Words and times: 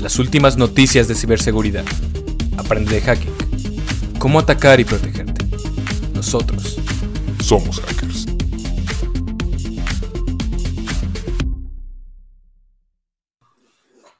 Las 0.00 0.18
últimas 0.18 0.56
noticias 0.56 1.08
de 1.08 1.14
ciberseguridad. 1.14 1.84
Aprende 2.56 2.94
de 2.94 3.02
hacking. 3.02 3.34
Cómo 4.18 4.38
atacar 4.38 4.80
y 4.80 4.84
protegerte. 4.86 5.44
Nosotros 6.14 6.80
somos 7.42 7.78
hackers. 7.82 8.24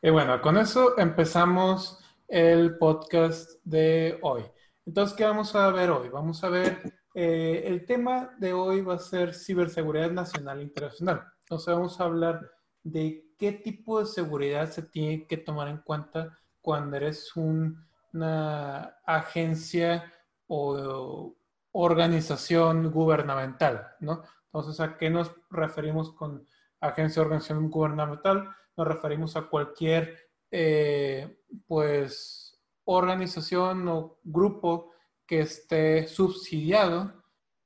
Y 0.03 0.11
bueno, 0.11 0.43
con 0.43 0.59
eso 0.59 0.99
empezamos 0.99 1.99
el 2.29 2.77
podcast 2.77 3.53
de 3.65 4.19
hoy. 4.21 4.43
Entonces, 4.85 5.17
¿qué 5.17 5.25
vamos 5.25 5.55
a 5.55 5.71
ver 5.71 5.91
hoy? 5.91 6.11
Vamos 6.11 6.45
a 6.45 6.51
ver, 6.51 6.93
eh, 7.15 7.63
el 7.65 7.87
tema 7.87 8.37
de 8.39 8.53
hoy 8.53 8.83
va 8.83 8.97
a 8.97 8.99
ser 8.99 9.33
ciberseguridad 9.33 10.11
nacional 10.11 10.61
e 10.61 10.65
internacional. 10.65 11.23
Entonces, 11.45 11.75
vamos 11.75 11.99
a 11.99 12.05
hablar 12.05 12.51
de 12.83 13.30
qué 13.41 13.53
tipo 13.53 14.01
de 14.01 14.07
seguridad 14.07 14.71
se 14.71 14.83
tiene 14.83 15.27
que 15.27 15.39
tomar 15.39 15.69
en 15.69 15.79
cuenta 15.79 16.39
cuando 16.61 16.99
eres 16.99 17.35
una 17.35 18.99
agencia 19.07 20.13
o 20.47 21.35
organización 21.73 22.91
gubernamental, 22.93 23.93
¿no? 24.01 24.23
Entonces, 24.45 24.79
¿a 24.81 24.99
qué 24.99 25.09
nos 25.09 25.33
referimos 25.51 26.13
con 26.13 26.47
agencia 26.81 27.23
o 27.23 27.25
organización 27.25 27.71
gubernamental? 27.71 28.51
Nos 28.77 28.87
referimos 28.87 29.35
a 29.37 29.49
cualquier, 29.49 30.19
eh, 30.51 31.41
pues, 31.67 32.61
organización 32.85 33.89
o 33.89 34.19
grupo 34.23 34.93
que 35.27 35.41
esté 35.41 36.07
subsidiado, 36.09 37.15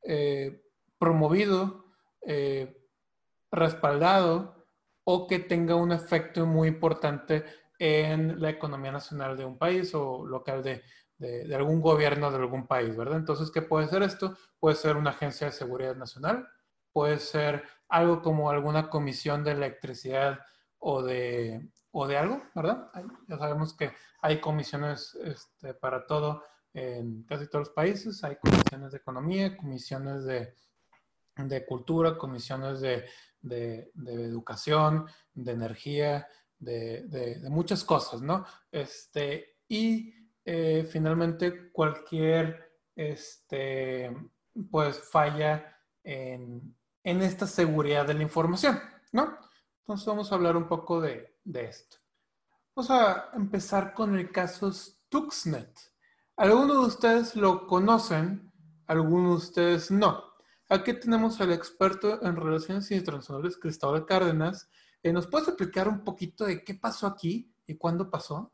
eh, 0.05 0.63
promovido, 0.99 1.87
eh, 2.23 2.81
respaldado 3.51 4.55
o 5.05 5.27
que 5.27 5.39
tenga 5.39 5.75
un 5.75 5.93
efecto 5.93 6.47
muy 6.47 6.69
importante 6.69 7.45
en 7.79 8.41
la 8.41 8.51
economía 8.51 8.93
nacional 8.93 9.37
de 9.37 9.45
un 9.45 9.59
país 9.59 9.95
o 9.95 10.27
local 10.27 10.63
de, 10.63 10.83
de, 11.19 11.55
algún 11.55 11.81
gobierno 11.81 12.31
de 12.31 12.37
algún 12.37 12.67
país, 12.67 12.97
¿verdad? 12.97 13.19
Entonces, 13.19 13.51
¿qué 13.51 13.63
puede 13.63 13.89
ser 13.89 14.03
esto? 14.03 14.37
Puede 14.59 14.77
ser 14.77 14.97
una 14.97 15.11
agencia 15.11 15.47
de 15.47 15.53
seguridad 15.53 15.97
nacional, 15.97 16.49
puede 16.93 17.19
ser 17.19 17.65
algo 17.89 18.23
como 18.23 18.51
alguna 18.51 18.89
comisión 18.89 19.45
de 19.45 19.53
electricidad 19.53 20.41
o 20.79 21.03
de, 21.03 21.69
o 21.91 22.07
de 22.07 22.17
algo, 22.17 22.43
¿verdad? 22.55 22.91
ya 23.29 23.39
sabemos 23.39 23.75
que 23.75 23.93
hay 24.21 24.41
comisiones 24.41 25.15
este, 25.23 25.75
para 25.75 26.07
todo 26.07 26.43
en 26.73 27.23
casi 27.25 27.47
todos 27.49 27.69
los 27.69 27.75
países, 27.75 28.25
hay 28.25 28.37
comisiones 28.37 28.91
de 28.91 28.99
economía, 28.99 29.57
comisiones 29.57 30.25
de, 30.25 30.55
de 31.37 31.65
cultura, 31.65 32.19
comisiones 32.19 32.81
de, 32.81 33.05
de, 33.45 33.93
educación, 34.07 35.07
de 35.33 35.53
energía, 35.53 36.27
de, 36.59 37.39
muchas 37.51 37.85
cosas, 37.85 38.23
¿no? 38.23 38.45
Este, 38.71 39.59
y 39.69 40.15
eh, 40.45 40.89
finalmente 40.91 41.71
cualquier, 41.71 42.73
este, 42.97 44.15
pues, 44.71 44.99
falla 45.11 45.77
en, 46.03 46.75
esta 47.03 47.47
seguridad 47.47 48.07
de 48.07 48.15
la 48.15 48.23
información, 48.23 48.81
¿no? 49.13 49.39
Entonces 49.81 50.07
vamos 50.07 50.33
a 50.33 50.35
hablar 50.37 50.57
un 50.57 50.67
poco 50.67 51.01
de, 51.01 51.39
de 51.45 51.67
esto. 51.67 51.99
Vamos 52.75 52.91
a 52.91 53.31
empezar 53.35 53.93
con 53.93 54.17
el 54.19 54.33
caso 54.33 54.73
Stuxnet. 54.73 55.79
Algunos 56.37 56.77
de 56.77 56.87
ustedes 56.87 57.37
lo 57.37 57.67
conocen, 57.67 58.53
algunos 58.87 59.43
de 59.43 59.47
ustedes 59.49 59.91
no. 59.91 60.34
Aquí 60.75 60.93
tenemos 60.93 61.41
al 61.41 61.53
experto 61.53 62.21
en 62.25 62.35
relaciones 62.35 62.91
internacionales, 62.91 63.57
Cristóbal 63.57 64.07
Cárdenas. 64.07 64.69
Eh, 65.05 65.13
¿Nos 65.13 65.29
puedes 65.29 65.47
explicar 65.47 65.87
un 65.87 66.03
poquito 66.03 66.47
de 66.47 66.65
qué 66.65 66.75
pasó 66.75 67.07
aquí 67.07 67.49
y 67.65 67.77
cuándo 67.77 68.11
pasó? 68.11 68.53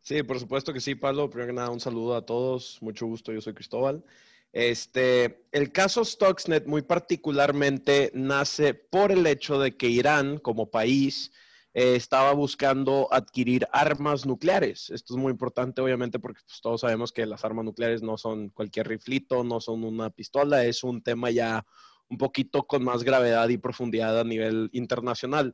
Sí, 0.00 0.22
por 0.22 0.40
supuesto 0.40 0.72
que 0.72 0.80
sí, 0.80 0.94
Pablo. 0.94 1.28
Primero 1.28 1.48
que 1.48 1.52
nada, 1.52 1.68
un 1.68 1.78
saludo 1.78 2.16
a 2.16 2.24
todos. 2.24 2.78
Mucho 2.80 3.04
gusto, 3.04 3.32
yo 3.32 3.42
soy 3.42 3.52
Cristóbal. 3.52 4.02
Este, 4.50 5.46
el 5.52 5.72
caso 5.72 6.06
Stuxnet 6.06 6.64
muy 6.64 6.80
particularmente 6.80 8.10
nace 8.14 8.72
por 8.72 9.12
el 9.12 9.26
hecho 9.26 9.60
de 9.60 9.76
que 9.76 9.88
Irán 9.88 10.38
como 10.38 10.70
país 10.70 11.32
eh, 11.78 11.94
estaba 11.94 12.32
buscando 12.32 13.06
adquirir 13.10 13.68
armas 13.70 14.24
nucleares. 14.24 14.88
Esto 14.88 15.12
es 15.12 15.20
muy 15.20 15.30
importante, 15.30 15.82
obviamente, 15.82 16.18
porque 16.18 16.40
pues, 16.46 16.62
todos 16.62 16.80
sabemos 16.80 17.12
que 17.12 17.26
las 17.26 17.44
armas 17.44 17.66
nucleares 17.66 18.02
no 18.02 18.16
son 18.16 18.48
cualquier 18.48 18.88
riflito, 18.88 19.44
no 19.44 19.60
son 19.60 19.84
una 19.84 20.08
pistola, 20.08 20.64
es 20.64 20.82
un 20.82 21.02
tema 21.02 21.30
ya 21.30 21.66
un 22.08 22.16
poquito 22.16 22.66
con 22.66 22.82
más 22.82 23.02
gravedad 23.02 23.50
y 23.50 23.58
profundidad 23.58 24.18
a 24.18 24.24
nivel 24.24 24.70
internacional. 24.72 25.52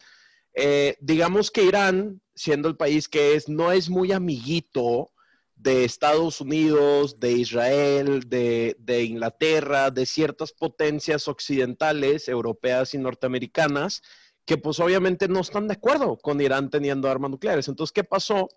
Eh, 0.54 0.96
digamos 1.00 1.50
que 1.50 1.64
Irán, 1.64 2.20
siendo 2.36 2.68
el 2.68 2.76
país 2.76 3.08
que 3.08 3.34
es, 3.34 3.48
no 3.48 3.72
es 3.72 3.90
muy 3.90 4.12
amiguito 4.12 5.10
de 5.56 5.84
Estados 5.84 6.40
Unidos, 6.40 7.18
de 7.18 7.32
Israel, 7.32 8.28
de, 8.28 8.76
de, 8.78 9.02
Inglaterra, 9.02 9.90
de 9.90 10.06
ciertas 10.06 10.52
potencias 10.52 11.26
occidentales, 11.26 12.28
europeas 12.28 12.94
y 12.94 12.98
norteamericanas, 12.98 14.02
que 14.44 14.56
pues 14.58 14.80
obviamente 14.80 15.28
no 15.28 15.40
están 15.40 15.68
de 15.68 15.74
acuerdo 15.74 16.18
con 16.18 16.40
Irán 16.40 16.70
teniendo 16.70 17.08
armas 17.08 17.30
nucleares. 17.30 17.68
Entonces, 17.68 17.92
¿qué 17.92 18.04
pasó? 18.04 18.48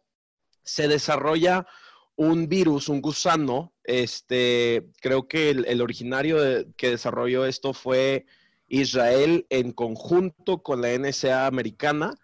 Se 0.63 0.88
desarrolla 0.88 1.68
un 2.16 2.47
virus, 2.47 2.90
un 2.90 3.01
gusano, 3.01 3.73
este, 3.84 4.90
creo 5.01 5.28
que 5.28 5.50
el, 5.50 5.81
originario 5.81 6.38
que 6.78 6.91
desarrolló 6.91 7.45
esto 7.45 7.74
fue 7.74 8.25
Israel 8.68 9.45
en 9.50 9.72
conjunto 9.74 10.63
con 10.63 10.81
la 10.81 10.97
NSA 10.97 11.45
americana 11.45 12.16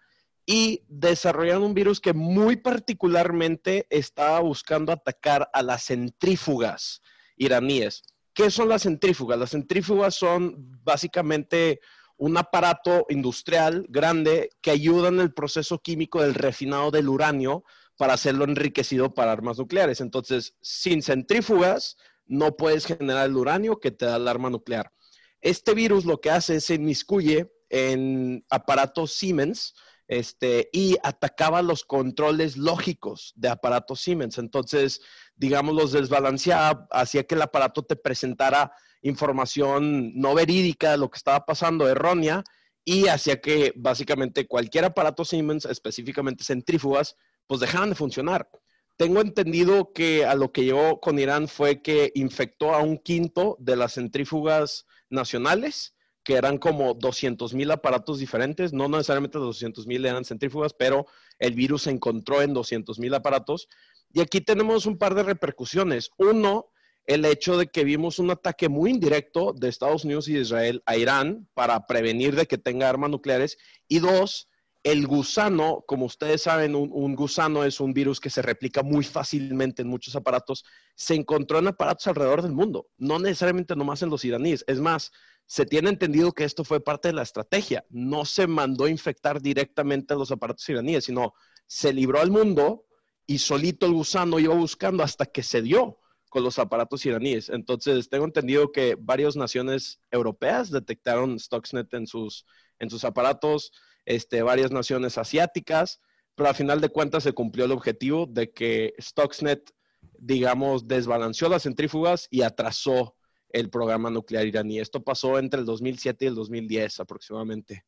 y 0.46 0.82
desarrollaron 0.88 1.62
un 1.62 1.74
virus 1.74 2.00
que 2.00 2.14
muy 2.14 2.56
particularmente 2.56 3.86
estaba 3.90 4.40
buscando 4.40 4.92
atacar 4.92 5.48
a 5.52 5.62
las 5.62 5.86
centrífugas 5.86 7.02
iraníes. 7.36 8.02
¿Qué 8.34 8.50
son 8.50 8.68
las 8.70 8.82
centrífugas? 8.82 9.38
Las 9.38 9.50
centrífugas 9.50 10.14
son 10.14 10.54
básicamente 10.82 11.80
un 12.22 12.36
aparato 12.36 13.04
industrial 13.08 13.84
grande 13.88 14.50
que 14.60 14.70
ayuda 14.70 15.08
en 15.08 15.18
el 15.18 15.34
proceso 15.34 15.80
químico 15.80 16.22
del 16.22 16.34
refinado 16.34 16.92
del 16.92 17.08
uranio 17.08 17.64
para 17.96 18.14
hacerlo 18.14 18.44
enriquecido 18.44 19.12
para 19.12 19.32
armas 19.32 19.58
nucleares. 19.58 20.00
Entonces, 20.00 20.54
sin 20.60 21.02
centrífugas, 21.02 21.96
no 22.26 22.56
puedes 22.56 22.86
generar 22.86 23.26
el 23.26 23.36
uranio 23.36 23.80
que 23.80 23.90
te 23.90 24.04
da 24.04 24.18
el 24.18 24.28
arma 24.28 24.50
nuclear. 24.50 24.92
Este 25.40 25.74
virus 25.74 26.04
lo 26.04 26.20
que 26.20 26.30
hace 26.30 26.56
es 26.56 26.64
se 26.66 26.74
inmiscuye 26.74 27.52
en 27.70 28.46
aparatos 28.50 29.14
Siemens 29.14 29.74
este, 30.06 30.70
y 30.72 30.98
atacaba 31.02 31.60
los 31.60 31.82
controles 31.82 32.56
lógicos 32.56 33.32
de 33.34 33.48
aparatos 33.48 34.00
Siemens. 34.00 34.38
Entonces, 34.38 35.00
digamos, 35.34 35.74
los 35.74 35.90
desbalanceaba, 35.90 36.86
hacía 36.92 37.24
que 37.24 37.34
el 37.34 37.42
aparato 37.42 37.82
te 37.82 37.96
presentara 37.96 38.70
información 39.02 40.12
no 40.14 40.34
verídica 40.34 40.92
de 40.92 40.98
lo 40.98 41.10
que 41.10 41.18
estaba 41.18 41.44
pasando, 41.44 41.88
errónea, 41.88 42.42
y 42.84 43.08
hacía 43.08 43.40
que 43.40 43.72
básicamente 43.76 44.46
cualquier 44.46 44.86
aparato 44.86 45.24
Siemens, 45.24 45.66
específicamente 45.66 46.44
centrífugas, 46.44 47.16
pues 47.46 47.60
dejaran 47.60 47.90
de 47.90 47.94
funcionar. 47.94 48.48
Tengo 48.96 49.20
entendido 49.20 49.92
que 49.92 50.24
a 50.24 50.34
lo 50.34 50.52
que 50.52 50.64
llegó 50.64 51.00
con 51.00 51.18
Irán 51.18 51.48
fue 51.48 51.82
que 51.82 52.12
infectó 52.14 52.74
a 52.74 52.82
un 52.82 52.98
quinto 52.98 53.56
de 53.60 53.76
las 53.76 53.94
centrífugas 53.94 54.86
nacionales, 55.10 55.94
que 56.24 56.34
eran 56.34 56.58
como 56.58 56.94
200 56.94 57.54
mil 57.54 57.70
aparatos 57.70 58.18
diferentes, 58.18 58.72
no 58.72 58.88
necesariamente 58.88 59.38
200 59.38 59.86
mil 59.86 60.04
eran 60.06 60.24
centrífugas, 60.24 60.72
pero 60.72 61.06
el 61.38 61.54
virus 61.54 61.82
se 61.82 61.90
encontró 61.90 62.42
en 62.42 62.54
200 62.54 62.98
mil 62.98 63.12
aparatos. 63.14 63.68
Y 64.12 64.20
aquí 64.20 64.40
tenemos 64.40 64.86
un 64.86 64.98
par 64.98 65.14
de 65.14 65.24
repercusiones. 65.24 66.10
Uno, 66.18 66.71
el 67.06 67.24
hecho 67.24 67.56
de 67.56 67.66
que 67.66 67.84
vimos 67.84 68.18
un 68.18 68.30
ataque 68.30 68.68
muy 68.68 68.90
indirecto 68.90 69.52
de 69.52 69.68
Estados 69.68 70.04
Unidos 70.04 70.28
y 70.28 70.38
Israel 70.38 70.82
a 70.86 70.96
Irán 70.96 71.48
para 71.54 71.86
prevenir 71.86 72.36
de 72.36 72.46
que 72.46 72.58
tenga 72.58 72.88
armas 72.88 73.10
nucleares. 73.10 73.58
Y 73.88 73.98
dos, 73.98 74.48
el 74.84 75.06
gusano, 75.06 75.84
como 75.86 76.06
ustedes 76.06 76.42
saben, 76.42 76.74
un, 76.74 77.14
gusano 77.14 77.64
es 77.64 77.80
un 77.80 77.92
virus 77.92 78.20
que 78.20 78.30
se 78.30 78.42
replica 78.42 78.82
muy 78.82 79.04
fácilmente 79.04 79.82
en 79.82 79.88
muchos 79.88 80.16
aparatos, 80.16 80.64
se 80.94 81.14
encontró 81.14 81.58
en 81.58 81.68
aparatos 81.68 82.06
alrededor 82.06 82.42
del 82.42 82.52
mundo, 82.52 82.88
no 82.96 83.18
necesariamente 83.18 83.76
nomás 83.76 84.02
en 84.02 84.10
los 84.10 84.24
iraníes. 84.24 84.64
Es 84.66 84.80
más, 84.80 85.12
se 85.46 85.66
tiene 85.66 85.90
entendido 85.90 86.32
que 86.32 86.44
esto 86.44 86.64
fue 86.64 86.82
parte 86.82 87.08
de 87.08 87.14
la 87.14 87.22
estrategia. 87.22 87.84
No 87.90 88.24
se 88.24 88.46
mandó 88.46 88.84
a 88.84 88.90
infectar 88.90 89.40
directamente 89.40 90.14
a 90.14 90.16
los 90.16 90.30
aparatos 90.30 90.68
iraníes, 90.68 91.04
sino 91.04 91.34
se 91.66 91.92
libró 91.92 92.20
al 92.20 92.30
mundo 92.30 92.86
y 93.26 93.38
solito 93.38 93.86
el 93.86 93.92
gusano 93.92 94.38
iba 94.38 94.54
buscando 94.54 95.02
hasta 95.02 95.26
que 95.26 95.42
se 95.42 95.62
dio 95.62 95.98
con 96.32 96.42
los 96.42 96.58
aparatos 96.58 97.04
iraníes. 97.04 97.50
Entonces, 97.50 98.08
tengo 98.08 98.24
entendido 98.24 98.72
que 98.72 98.96
varias 98.98 99.36
naciones 99.36 100.00
europeas 100.10 100.70
detectaron 100.70 101.38
Stuxnet 101.38 101.92
en 101.92 102.06
sus, 102.06 102.46
en 102.78 102.88
sus 102.88 103.04
aparatos, 103.04 103.70
este, 104.06 104.40
varias 104.40 104.70
naciones 104.70 105.18
asiáticas, 105.18 106.00
pero 106.34 106.48
a 106.48 106.54
final 106.54 106.80
de 106.80 106.88
cuentas 106.88 107.24
se 107.24 107.34
cumplió 107.34 107.66
el 107.66 107.72
objetivo 107.72 108.24
de 108.24 108.50
que 108.50 108.94
Stuxnet, 108.98 109.74
digamos, 110.18 110.88
desbalanceó 110.88 111.50
las 111.50 111.64
centrífugas 111.64 112.28
y 112.30 112.40
atrasó 112.40 113.14
el 113.50 113.68
programa 113.68 114.08
nuclear 114.08 114.46
iraní. 114.46 114.80
Esto 114.80 115.04
pasó 115.04 115.38
entre 115.38 115.60
el 115.60 115.66
2007 115.66 116.24
y 116.24 116.28
el 116.28 116.34
2010 116.34 117.00
aproximadamente. 117.00 117.84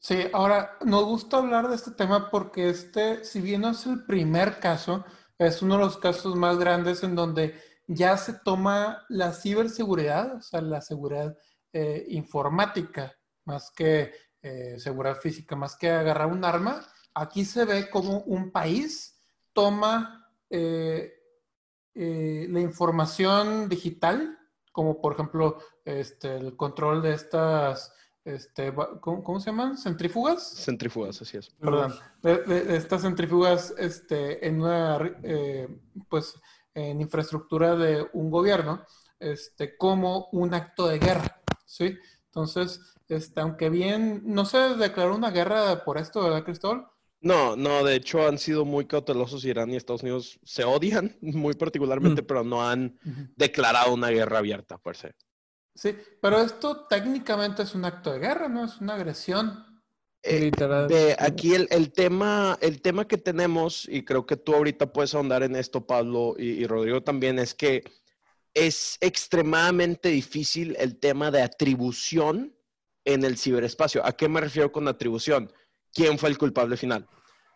Sí, 0.00 0.16
ahora 0.32 0.78
nos 0.84 1.04
gusta 1.04 1.36
hablar 1.36 1.68
de 1.68 1.76
este 1.76 1.92
tema 1.92 2.28
porque 2.28 2.70
este, 2.70 3.24
si 3.24 3.40
bien 3.40 3.60
no 3.60 3.70
es 3.70 3.86
el 3.86 4.04
primer 4.04 4.58
caso, 4.58 5.04
es 5.46 5.62
uno 5.62 5.76
de 5.76 5.84
los 5.84 5.96
casos 5.96 6.36
más 6.36 6.58
grandes 6.58 7.02
en 7.02 7.14
donde 7.14 7.58
ya 7.86 8.16
se 8.18 8.34
toma 8.34 9.04
la 9.08 9.32
ciberseguridad, 9.32 10.36
o 10.36 10.42
sea, 10.42 10.60
la 10.60 10.82
seguridad 10.82 11.36
eh, 11.72 12.04
informática, 12.10 13.16
más 13.46 13.70
que 13.70 14.12
eh, 14.42 14.78
seguridad 14.78 15.16
física, 15.16 15.56
más 15.56 15.76
que 15.76 15.88
agarrar 15.88 16.26
un 16.26 16.44
arma. 16.44 16.86
Aquí 17.14 17.46
se 17.46 17.64
ve 17.64 17.88
como 17.88 18.18
un 18.20 18.52
país 18.52 19.18
toma 19.54 20.30
eh, 20.50 21.16
la 21.94 22.60
información 22.60 23.68
digital, 23.68 24.38
como 24.72 25.00
por 25.00 25.14
ejemplo 25.14 25.58
este, 25.84 26.36
el 26.36 26.54
control 26.54 27.02
de 27.02 27.14
estas 27.14 27.92
este, 28.24 28.72
¿cómo, 29.00 29.40
se 29.40 29.50
llaman? 29.50 29.78
¿Centrífugas? 29.78 30.64
Centrífugas, 30.64 31.20
así 31.22 31.38
es. 31.38 31.50
Perdón. 31.50 31.94
De, 32.22 32.76
estas 32.76 33.02
centrífugas 33.02 33.74
este, 33.78 34.46
en 34.46 34.60
una, 34.60 34.98
eh, 35.22 35.68
pues, 36.08 36.34
en 36.74 37.00
infraestructura 37.00 37.76
de 37.76 38.06
un 38.12 38.30
gobierno, 38.30 38.84
este, 39.18 39.76
como 39.76 40.28
un 40.32 40.54
acto 40.54 40.86
de 40.86 40.98
guerra, 40.98 41.40
¿sí? 41.64 41.96
Entonces, 42.26 42.80
este, 43.08 43.40
aunque 43.40 43.70
bien, 43.70 44.22
no 44.24 44.44
se 44.44 44.76
declaró 44.76 45.16
una 45.16 45.30
guerra 45.30 45.84
por 45.84 45.98
esto, 45.98 46.22
¿verdad, 46.22 46.44
Cristóbal? 46.44 46.86
No, 47.22 47.54
no, 47.54 47.84
de 47.84 47.96
hecho 47.96 48.26
han 48.26 48.38
sido 48.38 48.64
muy 48.64 48.86
cautelosos. 48.86 49.44
Irán 49.44 49.70
y 49.70 49.76
Estados 49.76 50.02
Unidos 50.02 50.40
se 50.42 50.64
odian 50.64 51.16
muy 51.20 51.54
particularmente, 51.54 52.22
pero 52.22 52.44
no 52.44 52.66
han 52.66 52.98
declarado 53.36 53.92
una 53.92 54.08
guerra 54.08 54.38
abierta, 54.38 54.78
por 54.78 54.96
ser. 54.96 55.14
Sí, 55.80 55.96
pero 56.20 56.42
esto 56.42 56.86
técnicamente 56.90 57.62
es 57.62 57.74
un 57.74 57.86
acto 57.86 58.12
de 58.12 58.18
guerra, 58.18 58.50
¿no? 58.50 58.66
Es 58.66 58.82
una 58.82 58.96
agresión. 58.96 59.64
Eh, 60.22 60.50
de 60.90 61.16
aquí 61.18 61.54
el, 61.54 61.90
tema, 61.90 62.58
el 62.60 62.82
tema 62.82 63.08
que 63.08 63.16
tenemos, 63.16 63.88
y 63.88 64.04
creo 64.04 64.26
que 64.26 64.36
tú 64.36 64.54
ahorita 64.54 64.92
puedes 64.92 65.14
ahondar 65.14 65.42
en 65.42 65.56
esto, 65.56 65.86
Pablo 65.86 66.34
y, 66.36 66.66
Rodrigo 66.66 67.02
también, 67.02 67.38
es 67.38 67.54
que 67.54 67.82
es 68.52 68.98
extremadamente 69.00 70.10
difícil 70.10 70.76
el 70.78 70.98
tema 70.98 71.30
de 71.30 71.40
atribución 71.40 72.54
en 73.06 73.24
el 73.24 73.38
ciberespacio. 73.38 74.04
¿A 74.04 74.12
qué 74.12 74.28
me 74.28 74.42
refiero 74.42 74.70
con 74.72 74.86
atribución? 74.86 75.50
¿Quién 75.94 76.18
fue 76.18 76.28
el 76.28 76.36
culpable 76.36 76.76
final? 76.76 77.08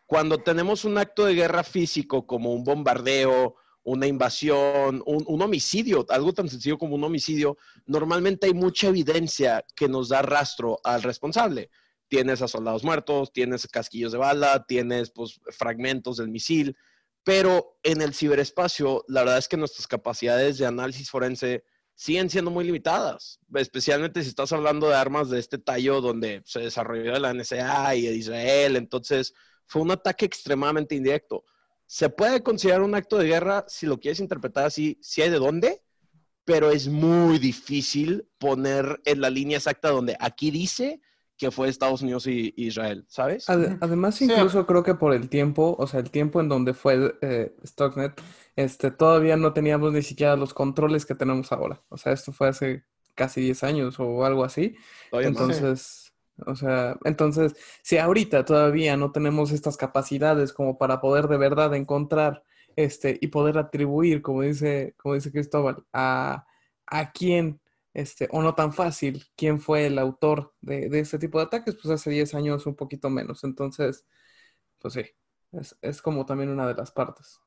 Cuando 0.06 0.38
tenemos 0.38 0.86
un 0.86 0.96
acto 0.96 1.26
de 1.26 1.34
guerra 1.34 1.62
físico 1.62 2.26
como 2.26 2.54
un 2.54 2.64
bombardeo, 2.64 3.56
una 3.84 4.06
invasión, 4.06 5.02
un, 5.06 5.42
homicidio, 5.42 6.06
algo 6.08 6.32
tan 6.32 6.48
sencillo 6.48 6.78
como 6.78 6.94
un 6.94 7.04
homicidio, 7.04 7.58
normalmente 7.86 8.46
hay 8.46 8.54
mucha 8.54 8.88
evidencia 8.88 9.64
que 9.76 9.88
nos 9.88 10.08
da 10.08 10.22
rastro 10.22 10.80
al 10.82 11.02
responsable. 11.02 11.70
Tienes 12.08 12.40
a 12.42 12.48
soldados 12.48 12.82
muertos, 12.82 13.32
tienes 13.32 13.66
casquillos 13.68 14.12
de 14.12 14.18
bala, 14.18 14.64
tienes 14.66 15.10
pues, 15.10 15.38
fragmentos 15.50 16.16
del 16.16 16.28
misil, 16.28 16.76
pero 17.24 17.78
en 17.82 18.00
el 18.00 18.14
ciberespacio, 18.14 19.04
la 19.06 19.20
verdad 19.20 19.38
es 19.38 19.48
que 19.48 19.56
nuestras 19.56 19.86
capacidades 19.86 20.58
de 20.58 20.66
análisis 20.66 21.10
forense 21.10 21.64
siguen 21.94 22.30
siendo 22.30 22.50
muy 22.50 22.64
limitadas, 22.64 23.38
especialmente 23.54 24.22
si 24.22 24.30
estás 24.30 24.52
hablando 24.52 24.88
de 24.88 24.96
armas 24.96 25.28
de 25.28 25.38
este 25.38 25.58
tallo 25.58 26.00
donde 26.00 26.42
se 26.44 26.60
desarrolló 26.60 27.18
la 27.18 27.32
NSA 27.34 27.94
y 27.96 28.08
Israel, 28.08 28.76
entonces 28.76 29.34
fue 29.66 29.82
un 29.82 29.90
ataque 29.90 30.24
extremadamente 30.24 30.94
indirecto 30.94 31.44
se 31.94 32.10
puede 32.10 32.42
considerar 32.42 32.82
un 32.82 32.96
acto 32.96 33.18
de 33.18 33.28
guerra 33.28 33.64
si 33.68 33.86
lo 33.86 34.00
quieres 34.00 34.18
interpretar 34.18 34.66
así, 34.66 34.98
si 35.00 35.22
hay 35.22 35.30
de 35.30 35.38
dónde, 35.38 35.80
pero 36.44 36.72
es 36.72 36.88
muy 36.88 37.38
difícil 37.38 38.26
poner 38.38 39.00
en 39.04 39.20
la 39.20 39.30
línea 39.30 39.58
exacta 39.58 39.90
donde 39.90 40.16
aquí 40.18 40.50
dice 40.50 41.00
que 41.38 41.52
fue 41.52 41.68
Estados 41.68 42.02
Unidos 42.02 42.26
y 42.26 42.52
Israel, 42.56 43.04
¿sabes? 43.06 43.48
además, 43.48 44.20
incluso 44.22 44.66
creo 44.66 44.82
que 44.82 44.96
por 44.96 45.14
el 45.14 45.28
tiempo, 45.28 45.76
o 45.78 45.86
sea, 45.86 46.00
el 46.00 46.10
tiempo 46.10 46.40
en 46.40 46.48
donde 46.48 46.74
fue 46.74 47.14
eh, 47.22 47.54
Stuxnet, 47.64 48.20
este, 48.56 48.90
todavía 48.90 49.36
no 49.36 49.52
teníamos 49.52 49.92
ni 49.92 50.02
siquiera 50.02 50.34
los 50.34 50.52
controles 50.52 51.06
que 51.06 51.14
tenemos 51.14 51.52
ahora. 51.52 51.80
O 51.90 51.96
sea, 51.96 52.12
esto 52.12 52.32
fue 52.32 52.48
hace 52.48 52.82
casi 53.14 53.40
10 53.40 53.62
años 53.62 54.00
o 54.00 54.24
algo 54.24 54.42
así. 54.42 54.74
Entonces... 55.12 56.03
O 56.46 56.54
sea, 56.56 56.98
entonces, 57.04 57.54
si 57.82 57.98
ahorita 57.98 58.44
todavía 58.44 58.96
no 58.96 59.12
tenemos 59.12 59.52
estas 59.52 59.76
capacidades 59.76 60.52
como 60.52 60.78
para 60.78 61.00
poder 61.00 61.28
de 61.28 61.36
verdad 61.36 61.74
encontrar 61.74 62.42
este 62.76 63.18
y 63.20 63.28
poder 63.28 63.58
atribuir, 63.58 64.20
como 64.22 64.42
dice, 64.42 64.94
como 64.98 65.14
dice 65.14 65.30
Cristóbal, 65.32 65.84
a, 65.92 66.46
a 66.86 67.12
quién, 67.12 67.60
este, 67.94 68.28
o 68.32 68.42
no 68.42 68.54
tan 68.54 68.72
fácil, 68.72 69.24
quién 69.36 69.60
fue 69.60 69.86
el 69.86 69.98
autor 69.98 70.52
de, 70.60 70.88
de 70.88 71.00
este 71.00 71.18
tipo 71.18 71.38
de 71.38 71.44
ataques, 71.46 71.76
pues 71.76 71.94
hace 71.94 72.10
10 72.10 72.34
años 72.34 72.66
un 72.66 72.74
poquito 72.74 73.10
menos. 73.10 73.44
Entonces, 73.44 74.04
pues 74.80 74.94
sí, 74.94 75.04
es, 75.52 75.76
es 75.82 76.02
como 76.02 76.26
también 76.26 76.50
una 76.50 76.66
de 76.66 76.74
las 76.74 76.90
partes. 76.90 77.40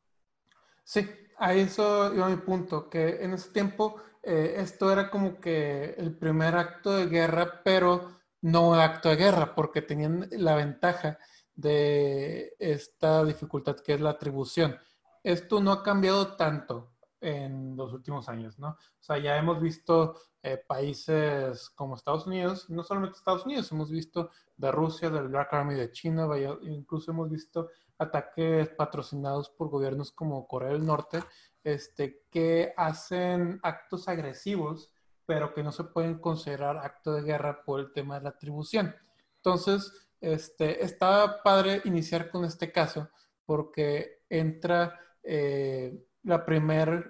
Sí, 0.84 1.08
a 1.38 1.54
eso 1.54 2.14
iba 2.14 2.30
mi 2.30 2.38
punto, 2.38 2.90
que 2.90 3.24
en 3.24 3.34
ese 3.34 3.52
tiempo 3.52 3.98
eh, 4.24 4.56
esto 4.58 4.92
era 4.92 5.10
como 5.10 5.40
que 5.40 5.96
el 5.98 6.16
primer 6.18 6.56
acto 6.56 6.92
de 6.94 7.08
guerra, 7.08 7.62
pero 7.64 8.17
no 8.42 8.74
acto 8.76 9.10
de 9.10 9.16
guerra, 9.16 9.56
porque 9.56 9.82
tenían 9.82 10.28
la 10.32 10.56
ventaja 10.56 11.18
de 11.56 12.56
esta 12.60 13.24
dificultad 13.26 13.78
que 13.78 13.94
es 13.94 14.02
la 14.02 14.12
atribución. 14.12 14.78
Esto 15.24 15.60
no 15.60 15.72
ha 15.72 15.84
cambiado 15.84 16.36
tanto 16.36 16.94
en 17.20 17.76
los 17.76 17.94
últimos 17.94 18.30
años, 18.30 18.60
¿no? 18.60 18.70
O 18.70 19.02
sea, 19.02 19.18
ya 19.18 19.38
hemos 19.38 19.60
visto 19.60 20.16
eh, 20.44 20.64
países 20.66 21.70
como 21.72 21.96
Estados 21.96 22.28
Unidos, 22.28 22.70
no 22.70 22.84
solamente 22.84 23.18
Estados 23.18 23.46
Unidos, 23.46 23.72
hemos 23.72 23.90
visto 23.90 24.30
de 24.56 24.72
Rusia, 24.72 25.10
del 25.10 25.30
Black 25.30 25.52
Army 25.54 25.74
de 25.74 25.92
China, 25.92 26.28
incluso 26.62 27.12
hemos 27.12 27.30
visto 27.30 27.70
ataques 27.98 28.70
patrocinados 28.70 29.50
por 29.50 29.70
gobiernos 29.70 30.12
como 30.12 30.48
Corea 30.48 30.70
del 30.70 30.86
Norte, 30.86 31.24
este, 31.64 32.24
que 32.30 32.74
hacen 32.78 33.60
actos 33.64 34.08
agresivos 34.08 34.92
pero 35.28 35.54
que 35.54 35.62
no 35.62 35.72
se 35.72 35.84
pueden 35.84 36.20
considerar 36.20 36.78
acto 36.78 37.14
de 37.14 37.22
guerra 37.22 37.62
por 37.64 37.82
el 37.82 37.92
tema 37.92 38.16
de 38.16 38.24
la 38.24 38.30
atribución. 38.30 38.96
Entonces, 39.36 40.10
este, 40.22 40.84
está 40.84 41.44
padre 41.44 41.82
iniciar 41.84 42.32
con 42.32 42.46
este 42.46 42.72
caso 42.72 43.10
porque 43.46 44.24
entra 44.30 45.00
eh, 45.22 46.08
la 46.24 46.46
primera 46.46 47.06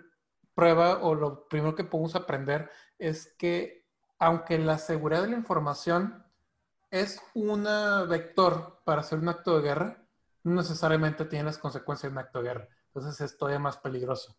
prueba 0.54 1.04
o 1.04 1.14
lo 1.14 1.48
primero 1.48 1.76
que 1.76 1.84
podemos 1.84 2.16
aprender 2.16 2.70
es 2.98 3.36
que 3.38 3.86
aunque 4.20 4.58
la 4.58 4.80
seguridad 4.80 5.22
de 5.22 5.30
la 5.30 5.38
información 5.38 6.26
es 6.90 7.22
un 7.36 7.68
vector 8.10 8.82
para 8.84 9.02
hacer 9.02 9.20
un 9.20 9.30
acto 9.30 9.56
de 9.56 9.62
guerra, 9.62 10.08
no 10.44 10.56
necesariamente 10.56 11.26
tiene 11.26 11.46
las 11.46 11.60
consecuencias 11.60 12.12
de 12.12 12.18
un 12.18 12.24
acto 12.24 12.40
de 12.40 12.46
guerra. 12.46 12.68
Entonces 12.88 13.22
es 13.22 13.38
todavía 13.38 13.60
más 13.60 13.78
peligroso. 13.78 14.36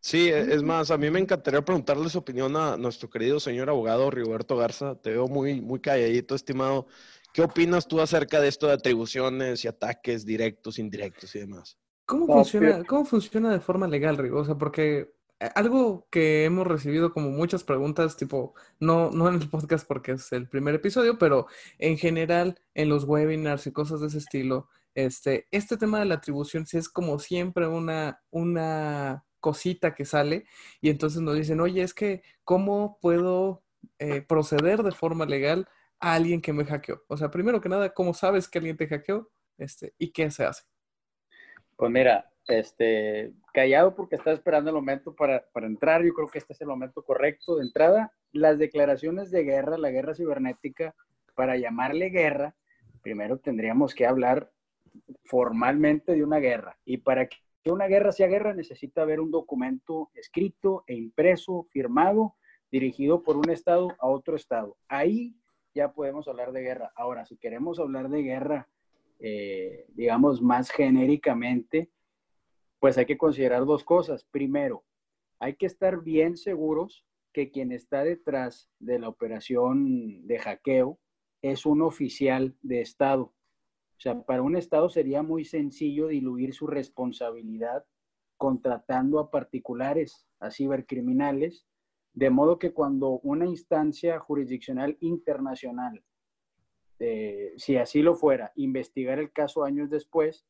Sí, 0.00 0.28
e, 0.28 0.54
es 0.54 0.62
más, 0.62 0.90
a 0.90 0.98
mí 0.98 1.10
me 1.10 1.20
encantaría 1.20 1.62
preguntarle 1.62 2.08
su 2.08 2.18
opinión 2.18 2.56
a 2.56 2.76
nuestro 2.76 3.10
querido 3.10 3.38
señor 3.38 3.68
abogado 3.68 4.10
Roberto 4.10 4.56
Garza. 4.56 4.94
Te 4.96 5.10
veo 5.10 5.28
muy, 5.28 5.60
muy 5.60 5.80
calladito, 5.80 6.34
estimado. 6.34 6.86
¿Qué 7.32 7.42
opinas 7.42 7.86
tú 7.86 8.00
acerca 8.00 8.40
de 8.40 8.48
esto 8.48 8.66
de 8.66 8.72
atribuciones 8.72 9.64
y 9.64 9.68
ataques 9.68 10.24
directos, 10.24 10.78
indirectos 10.78 11.34
y 11.36 11.40
demás? 11.40 11.78
¿Cómo, 12.06 12.26
funciona, 12.26 12.82
¿cómo 12.84 13.04
funciona 13.04 13.52
de 13.52 13.60
forma 13.60 13.86
legal, 13.86 14.16
Rigo? 14.16 14.40
O 14.40 14.44
sea, 14.44 14.56
porque 14.56 15.12
eh, 15.38 15.48
algo 15.54 16.08
que 16.10 16.44
hemos 16.44 16.66
recibido 16.66 17.12
como 17.12 17.30
muchas 17.30 17.62
preguntas, 17.62 18.16
tipo, 18.16 18.54
no, 18.80 19.10
no 19.10 19.28
en 19.28 19.36
el 19.36 19.48
podcast 19.48 19.86
porque 19.86 20.12
es 20.12 20.32
el 20.32 20.48
primer 20.48 20.74
episodio, 20.74 21.18
pero 21.18 21.46
en 21.78 21.98
general 21.98 22.60
en 22.74 22.88
los 22.88 23.04
webinars 23.04 23.66
y 23.66 23.72
cosas 23.72 24.00
de 24.00 24.08
ese 24.08 24.18
estilo, 24.18 24.68
este, 24.94 25.46
este 25.52 25.76
tema 25.76 26.00
de 26.00 26.06
la 26.06 26.16
atribución 26.16 26.66
sí 26.66 26.78
es 26.78 26.88
como 26.88 27.20
siempre 27.20 27.68
una, 27.68 28.20
una 28.30 29.24
cosita 29.40 29.94
que 29.94 30.04
sale 30.04 30.44
y 30.80 30.90
entonces 30.90 31.20
nos 31.22 31.34
dicen, 31.34 31.60
oye, 31.60 31.82
es 31.82 31.94
que, 31.94 32.22
¿cómo 32.44 32.98
puedo 33.00 33.62
eh, 33.98 34.22
proceder 34.22 34.82
de 34.82 34.92
forma 34.92 35.26
legal 35.26 35.68
a 35.98 36.14
alguien 36.14 36.40
que 36.40 36.52
me 36.52 36.64
hackeó? 36.64 37.02
O 37.08 37.16
sea, 37.16 37.30
primero 37.30 37.60
que 37.60 37.68
nada, 37.68 37.92
¿cómo 37.92 38.14
sabes 38.14 38.48
que 38.48 38.58
alguien 38.58 38.76
te 38.76 38.86
hackeó? 38.86 39.30
Este, 39.58 39.94
¿Y 39.98 40.12
qué 40.12 40.30
se 40.30 40.44
hace? 40.44 40.64
Pues 41.76 41.90
mira, 41.90 42.30
este, 42.46 43.32
callado 43.52 43.94
porque 43.94 44.16
estaba 44.16 44.34
esperando 44.34 44.70
el 44.70 44.76
momento 44.76 45.14
para, 45.14 45.46
para 45.52 45.66
entrar, 45.66 46.02
yo 46.02 46.12
creo 46.12 46.28
que 46.28 46.38
este 46.38 46.52
es 46.52 46.60
el 46.60 46.68
momento 46.68 47.02
correcto 47.02 47.56
de 47.56 47.64
entrada. 47.64 48.12
Las 48.32 48.58
declaraciones 48.58 49.30
de 49.30 49.44
guerra, 49.44 49.78
la 49.78 49.90
guerra 49.90 50.14
cibernética, 50.14 50.94
para 51.34 51.56
llamarle 51.56 52.10
guerra, 52.10 52.54
primero 53.02 53.38
tendríamos 53.38 53.94
que 53.94 54.06
hablar 54.06 54.50
formalmente 55.24 56.12
de 56.12 56.24
una 56.24 56.38
guerra. 56.38 56.78
Y 56.84 56.98
para 56.98 57.26
que 57.26 57.38
que 57.62 57.70
una 57.70 57.86
guerra 57.86 58.12
sea 58.12 58.26
guerra 58.26 58.54
necesita 58.54 59.02
haber 59.02 59.20
un 59.20 59.30
documento 59.30 60.10
escrito 60.14 60.84
e 60.86 60.94
impreso, 60.94 61.66
firmado, 61.70 62.36
dirigido 62.70 63.22
por 63.22 63.36
un 63.36 63.50
Estado 63.50 63.88
a 63.98 64.06
otro 64.06 64.36
Estado. 64.36 64.76
Ahí 64.88 65.36
ya 65.74 65.92
podemos 65.92 66.28
hablar 66.28 66.52
de 66.52 66.62
guerra. 66.62 66.92
Ahora, 66.96 67.26
si 67.26 67.36
queremos 67.36 67.78
hablar 67.78 68.08
de 68.08 68.22
guerra, 68.22 68.68
eh, 69.18 69.84
digamos, 69.88 70.40
más 70.40 70.70
genéricamente, 70.70 71.90
pues 72.78 72.96
hay 72.96 73.06
que 73.06 73.18
considerar 73.18 73.66
dos 73.66 73.84
cosas. 73.84 74.24
Primero, 74.24 74.84
hay 75.38 75.56
que 75.56 75.66
estar 75.66 76.02
bien 76.02 76.36
seguros 76.36 77.04
que 77.32 77.50
quien 77.50 77.72
está 77.72 78.02
detrás 78.02 78.70
de 78.78 78.98
la 78.98 79.08
operación 79.08 80.26
de 80.26 80.38
hackeo 80.38 80.98
es 81.42 81.66
un 81.66 81.82
oficial 81.82 82.56
de 82.62 82.80
Estado. 82.80 83.32
O 84.00 84.02
sea, 84.02 84.18
para 84.22 84.40
un 84.40 84.56
Estado 84.56 84.88
sería 84.88 85.22
muy 85.22 85.44
sencillo 85.44 86.06
diluir 86.06 86.54
su 86.54 86.66
responsabilidad 86.66 87.84
contratando 88.38 89.18
a 89.18 89.30
particulares, 89.30 90.26
a 90.38 90.50
cibercriminales, 90.50 91.66
de 92.14 92.30
modo 92.30 92.58
que 92.58 92.72
cuando 92.72 93.20
una 93.22 93.44
instancia 93.44 94.18
jurisdiccional 94.18 94.96
internacional, 95.00 96.02
eh, 96.98 97.52
si 97.58 97.76
así 97.76 98.00
lo 98.00 98.14
fuera, 98.14 98.52
investigar 98.54 99.18
el 99.18 99.32
caso 99.32 99.64
años 99.64 99.90
después, 99.90 100.46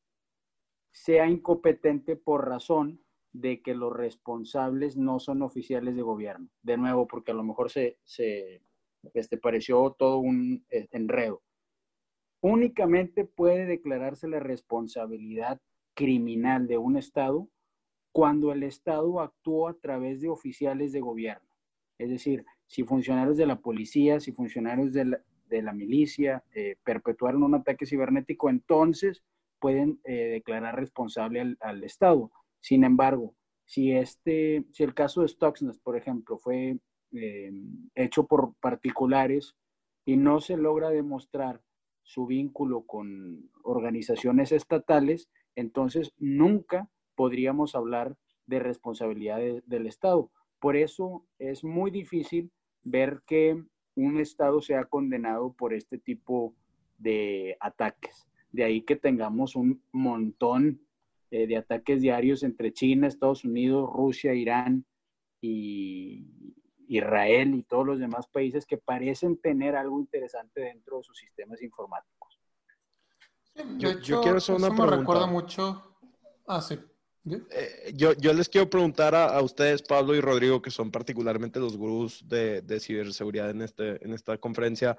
sea 0.93 1.27
incompetente 1.27 2.15
por 2.15 2.47
razón 2.47 3.03
de 3.33 3.63
que 3.63 3.75
los 3.75 3.93
responsables 3.93 4.97
no 4.97 5.19
son 5.19 5.43
oficiales 5.43 5.97
de 5.97 6.03
gobierno. 6.03 6.49
De 6.63 6.77
nuevo, 6.77 7.09
porque 7.09 7.33
a 7.33 7.35
lo 7.35 7.43
mejor 7.43 7.69
se, 7.69 7.99
se 8.05 8.63
este, 9.13 9.39
pareció 9.39 9.97
todo 9.99 10.19
un 10.19 10.65
eh, 10.71 10.87
enredo. 10.93 11.43
Únicamente 12.41 13.25
puede 13.25 13.67
declararse 13.67 14.27
la 14.29 14.41
responsabilidad 14.41 15.61
criminal 15.95 16.67
de 16.67 16.79
un 16.79 16.97
Estado 16.97 17.49
cuando 18.13 18.53
el 18.53 18.63
Estado 18.63 19.21
actuó 19.21 19.69
a 19.69 19.75
través 19.75 20.21
de 20.21 20.29
oficiales 20.29 20.93
de 20.93 21.01
gobierno. 21.01 21.49
Es 21.99 22.09
decir, 22.09 22.45
si 22.67 22.83
funcionarios 22.85 23.37
de 23.37 23.47
la 23.47 23.61
policía, 23.61 24.21
si 24.21 24.33
funcionarios 24.33 24.93
de 24.93 25.05
la, 25.63 25.73
milicia 25.73 26.43
eh, 26.55 26.77
perpetuaron 26.85 27.43
un 27.43 27.55
ataque 27.55 27.85
cibernético, 27.85 28.49
entonces 28.49 29.23
pueden 29.59 30.01
eh, 30.05 30.29
declarar 30.29 30.77
responsable 30.77 31.57
al, 31.61 31.85
Estado. 31.85 32.33
Sin 32.61 32.85
embargo, 32.85 33.35
si, 33.67 33.93
este, 33.93 34.65
si 34.73 34.83
el 34.83 34.95
caso 34.95 35.23
de 35.23 35.29
Stuxnet, 35.29 35.79
por 35.83 35.97
ejemplo, 35.97 36.39
fue 36.39 36.79
eh, 37.13 37.53
hecho 37.95 38.27
por 38.27 38.55
particulares 38.61 39.57
y 40.05 40.17
no 40.17 40.41
se 40.41 40.57
logra 40.57 40.89
demostrar 40.89 41.61
su 42.03 42.27
vínculo 42.27 42.83
con 42.83 43.51
organizaciones 43.63 44.53
estatales, 44.53 45.31
entonces 45.55 46.13
nunca 46.19 46.89
podríamos 47.15 47.75
hablar 47.75 48.17
de 48.47 48.59
responsabilidad 48.59 49.39
del 49.67 49.87
Estado. 49.87 50.31
Por 50.59 50.77
eso 50.77 51.27
es 51.39 51.65
muy 51.65 51.91
difícil 51.91 52.51
ver 52.83 53.23
que 53.27 53.63
un 53.95 54.19
Estado 54.19 54.61
sea 54.61 54.85
condenado 54.85 55.53
por 55.53 55.75
este 55.75 55.99
tipo 55.99 56.55
de 56.99 57.57
ataques. 57.61 58.27
De 58.53 58.65
ahí 58.65 58.83
que 58.83 58.97
tengamos 58.97 59.57
un 59.57 59.83
montón 59.93 60.81
eh, 61.31 61.47
de 61.47 61.57
ataques 61.57 62.01
diarios 62.01 62.43
entre 62.43 62.73
China, 62.73 63.07
Estados 63.07 63.45
Unidos, 63.45 63.89
Rusia, 63.93 64.35
Irán 64.35 64.85
y 65.41 66.27
Israel 66.91 67.55
y 67.55 67.63
todos 67.63 67.87
los 67.87 68.01
demás 68.01 68.27
países 68.27 68.67
que 68.67 68.77
parecen 68.77 69.41
tener 69.41 69.77
algo 69.77 70.01
interesante 70.01 70.61
dentro 70.61 70.99
de 70.99 71.05
sus 71.05 71.17
sistemas 71.19 71.63
informáticos. 71.63 72.41
yo, 73.79 74.01
quiero 74.01 74.39
hacer 74.39 74.57
una 74.57 74.69
eso 74.69 74.75
me 74.75 74.87
recuerda 74.87 75.27
mucho. 75.27 75.97
Ah, 76.49 76.61
sí. 76.61 76.79
Eh, 77.51 77.93
yo, 77.95 78.15
yo, 78.15 78.33
les 78.33 78.49
quiero 78.49 78.69
preguntar 78.69 79.15
a, 79.15 79.41
ustedes, 79.41 79.83
Pablo 79.83 80.17
y 80.17 80.21
Rodrigo, 80.21 80.61
que 80.61 80.73
son 80.73 80.91
particularmente 80.91 81.61
los 81.61 81.77
gurús 81.77 82.27
de, 82.27 82.63
de, 82.63 82.81
ciberseguridad 82.81 83.51
en, 83.51 83.63
este, 83.63 84.05
en 84.05 84.13
esta 84.13 84.39
conferencia. 84.39 84.99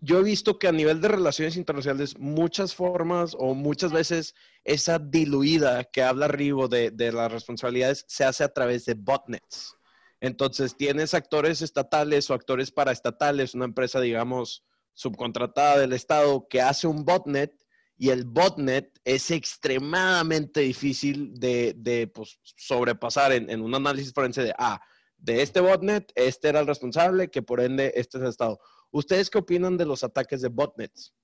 Yo 0.00 0.18
he 0.18 0.22
visto 0.24 0.58
que 0.58 0.66
a 0.66 0.72
nivel 0.72 1.00
de 1.00 1.08
relaciones 1.08 1.56
internacionales, 1.56 2.18
muchas 2.18 2.74
formas 2.74 3.36
o 3.38 3.54
muchas 3.54 3.92
veces 3.92 4.34
esa 4.64 4.98
diluida 4.98 5.84
que 5.84 6.02
habla 6.02 6.26
Rivo 6.26 6.66
de, 6.66 6.90
de 6.90 7.12
las 7.12 7.30
responsabilidades 7.30 8.04
se 8.08 8.24
hace 8.24 8.42
a 8.42 8.48
través 8.48 8.86
de 8.86 8.94
botnets. 8.94 9.76
Entonces, 10.20 10.76
tienes 10.76 11.14
actores 11.14 11.62
estatales 11.62 12.28
o 12.30 12.34
actores 12.34 12.70
paraestatales, 12.70 13.54
una 13.54 13.64
empresa, 13.64 14.00
digamos, 14.00 14.64
subcontratada 14.92 15.78
del 15.78 15.92
Estado 15.92 16.46
que 16.48 16.60
hace 16.60 16.86
un 16.86 17.04
botnet 17.04 17.54
y 17.96 18.10
el 18.10 18.24
botnet 18.24 18.98
es 19.04 19.30
extremadamente 19.30 20.60
difícil 20.60 21.34
de, 21.34 22.10
pues, 22.14 22.38
sobrepasar 22.56 23.32
en, 23.32 23.60
un 23.60 23.74
análisis 23.74 24.12
forense 24.12 24.42
de, 24.42 24.54
ah, 24.58 24.80
de 25.18 25.42
este 25.42 25.60
botnet, 25.60 26.10
este 26.14 26.48
era 26.48 26.60
el 26.60 26.66
responsable, 26.66 27.30
que 27.30 27.42
por 27.42 27.60
ende 27.60 27.92
este 27.94 28.18
es 28.18 28.22
el 28.22 28.30
Estado. 28.30 28.58
¿Ustedes 28.90 29.30
qué 29.30 29.38
opinan 29.38 29.76
de 29.76 29.86
los 29.86 30.02
ataques 30.02 30.40
de 30.40 30.48
botnets? 30.48 31.14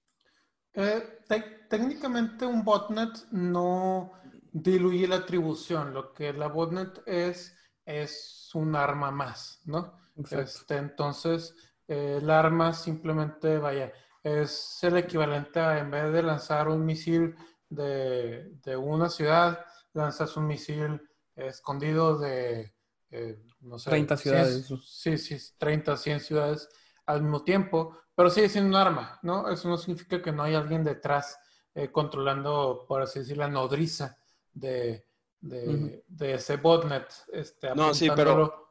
Eh, 0.74 1.20
técnicamente 1.68 2.44
un 2.44 2.62
botnet 2.62 3.10
no 3.30 4.12
diluye 4.52 5.08
la 5.08 5.16
atribución. 5.16 5.94
Lo 5.94 6.12
que 6.12 6.32
la 6.32 6.48
botnet 6.48 7.02
es, 7.06 7.54
es 7.86 8.50
un 8.52 8.74
arma 8.74 9.10
más, 9.10 9.60
¿no? 9.64 9.94
Este, 10.30 10.76
entonces, 10.76 11.54
eh, 11.86 12.18
el 12.20 12.28
arma 12.30 12.72
simplemente, 12.72 13.58
vaya, 13.58 13.92
es 14.22 14.78
el 14.82 14.96
equivalente 14.96 15.60
a, 15.60 15.78
en 15.78 15.90
vez 15.90 16.12
de 16.12 16.22
lanzar 16.22 16.68
un 16.68 16.84
misil 16.84 17.36
de, 17.68 18.76
una 18.76 19.08
ciudad, 19.08 19.64
lanzas 19.92 20.36
un 20.36 20.48
misil 20.48 21.00
escondido 21.36 22.18
de, 22.18 22.74
eh, 23.10 23.38
no 23.60 23.78
sé, 23.78 23.90
30 23.90 24.16
ciudades. 24.16 24.68
sí, 24.84 25.16
sí, 25.16 25.36
30, 25.58 25.96
100 25.96 26.20
ciudades 26.20 26.68
al 27.06 27.22
mismo 27.22 27.44
tiempo, 27.44 27.96
pero 28.16 28.30
sigue 28.30 28.48
siendo 28.48 28.70
un 28.70 28.76
arma, 28.76 29.20
¿no? 29.22 29.48
Eso 29.48 29.68
no 29.68 29.76
significa 29.76 30.20
que 30.20 30.32
no 30.32 30.42
hay 30.42 30.54
alguien 30.54 30.82
detrás 30.82 31.38
eh, 31.74 31.92
controlando, 31.92 32.84
por 32.88 33.02
así 33.02 33.20
decir, 33.20 33.36
la 33.36 33.48
nodriza 33.48 34.18
de, 34.52 35.05
de, 35.40 36.02
ese 36.18 36.56
botnet. 36.56 37.06
Este, 37.32 37.74
no, 37.74 37.94
sí, 37.94 38.08
pero 38.14 38.66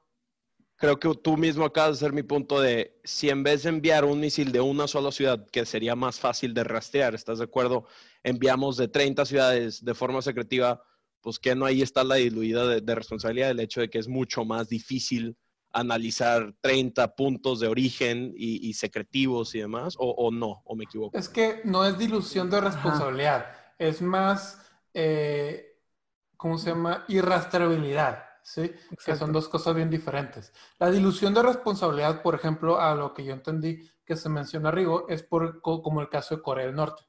creo 0.75 0.99
que 0.99 1.13
tú 1.15 1.37
mismo 1.37 1.65
acabas 1.65 1.99
de 1.99 2.05
hacer 2.05 2.13
mi 2.13 2.23
punto 2.23 2.59
de 2.59 2.99
si 3.03 3.29
en 3.29 3.43
vez 3.43 3.63
de 3.63 3.69
enviar 3.69 4.05
un 4.05 4.19
misil 4.19 4.51
de 4.51 4.61
una 4.61 4.87
sola 4.87 5.11
ciudad, 5.11 5.45
que 5.47 5.65
sería 5.65 5.95
más 5.95 6.19
fácil 6.19 6.53
de 6.53 6.63
rastrear, 6.63 7.15
¿estás 7.15 7.39
de 7.39 7.45
acuerdo? 7.45 7.85
Enviamos 8.23 8.77
de 8.77 8.87
30 8.87 9.25
ciudades 9.25 9.83
de 9.83 9.93
forma 9.93 10.21
secretiva, 10.21 10.83
pues 11.21 11.39
que 11.39 11.55
no 11.55 11.65
ahí 11.65 11.81
está 11.81 12.03
la 12.03 12.15
diluida 12.15 12.67
de, 12.67 12.95
responsabilidad, 12.95 13.51
el 13.51 13.59
hecho 13.59 13.81
de 13.81 13.89
que 13.89 13.99
es 13.99 14.07
mucho 14.07 14.45
más 14.45 14.69
difícil 14.69 15.37
analizar 15.71 16.53
30 16.61 17.15
puntos 17.15 17.59
de 17.59 17.67
origen 17.67 18.33
y, 18.37 18.73
secretivos 18.73 19.55
y 19.55 19.59
demás, 19.59 19.95
o, 19.97 20.31
no, 20.31 20.61
o 20.63 20.75
me 20.75 20.85
equivoco. 20.85 21.17
Es 21.17 21.27
que 21.27 21.61
no 21.65 21.85
es 21.85 21.97
dilución 21.97 22.49
de 22.49 22.61
responsabilidad, 22.61 23.45
es 23.77 24.01
más, 24.01 24.65
eh, 24.93 25.74
¿cómo 26.37 26.57
se 26.57 26.71
llama? 26.71 27.05
Irrastreabilidad. 27.07 28.23
¿sí? 28.45 28.71
Que 29.03 29.15
son 29.15 29.33
dos 29.33 29.49
cosas 29.49 29.75
bien 29.75 29.89
diferentes. 29.89 30.53
La 30.77 30.91
dilución 30.91 31.33
de 31.33 31.41
responsabilidad, 31.41 32.21
por 32.21 32.35
ejemplo, 32.35 32.79
a 32.79 32.93
lo 32.93 33.13
que 33.13 33.25
yo 33.25 33.33
entendí 33.33 33.89
que 34.05 34.15
se 34.15 34.29
menciona 34.29 34.69
Rigo, 34.69 35.07
es 35.09 35.23
por, 35.23 35.61
como 35.61 35.99
el 35.99 36.09
caso 36.09 36.35
de 36.35 36.43
Corea 36.43 36.67
del 36.67 36.75
Norte. 36.75 37.03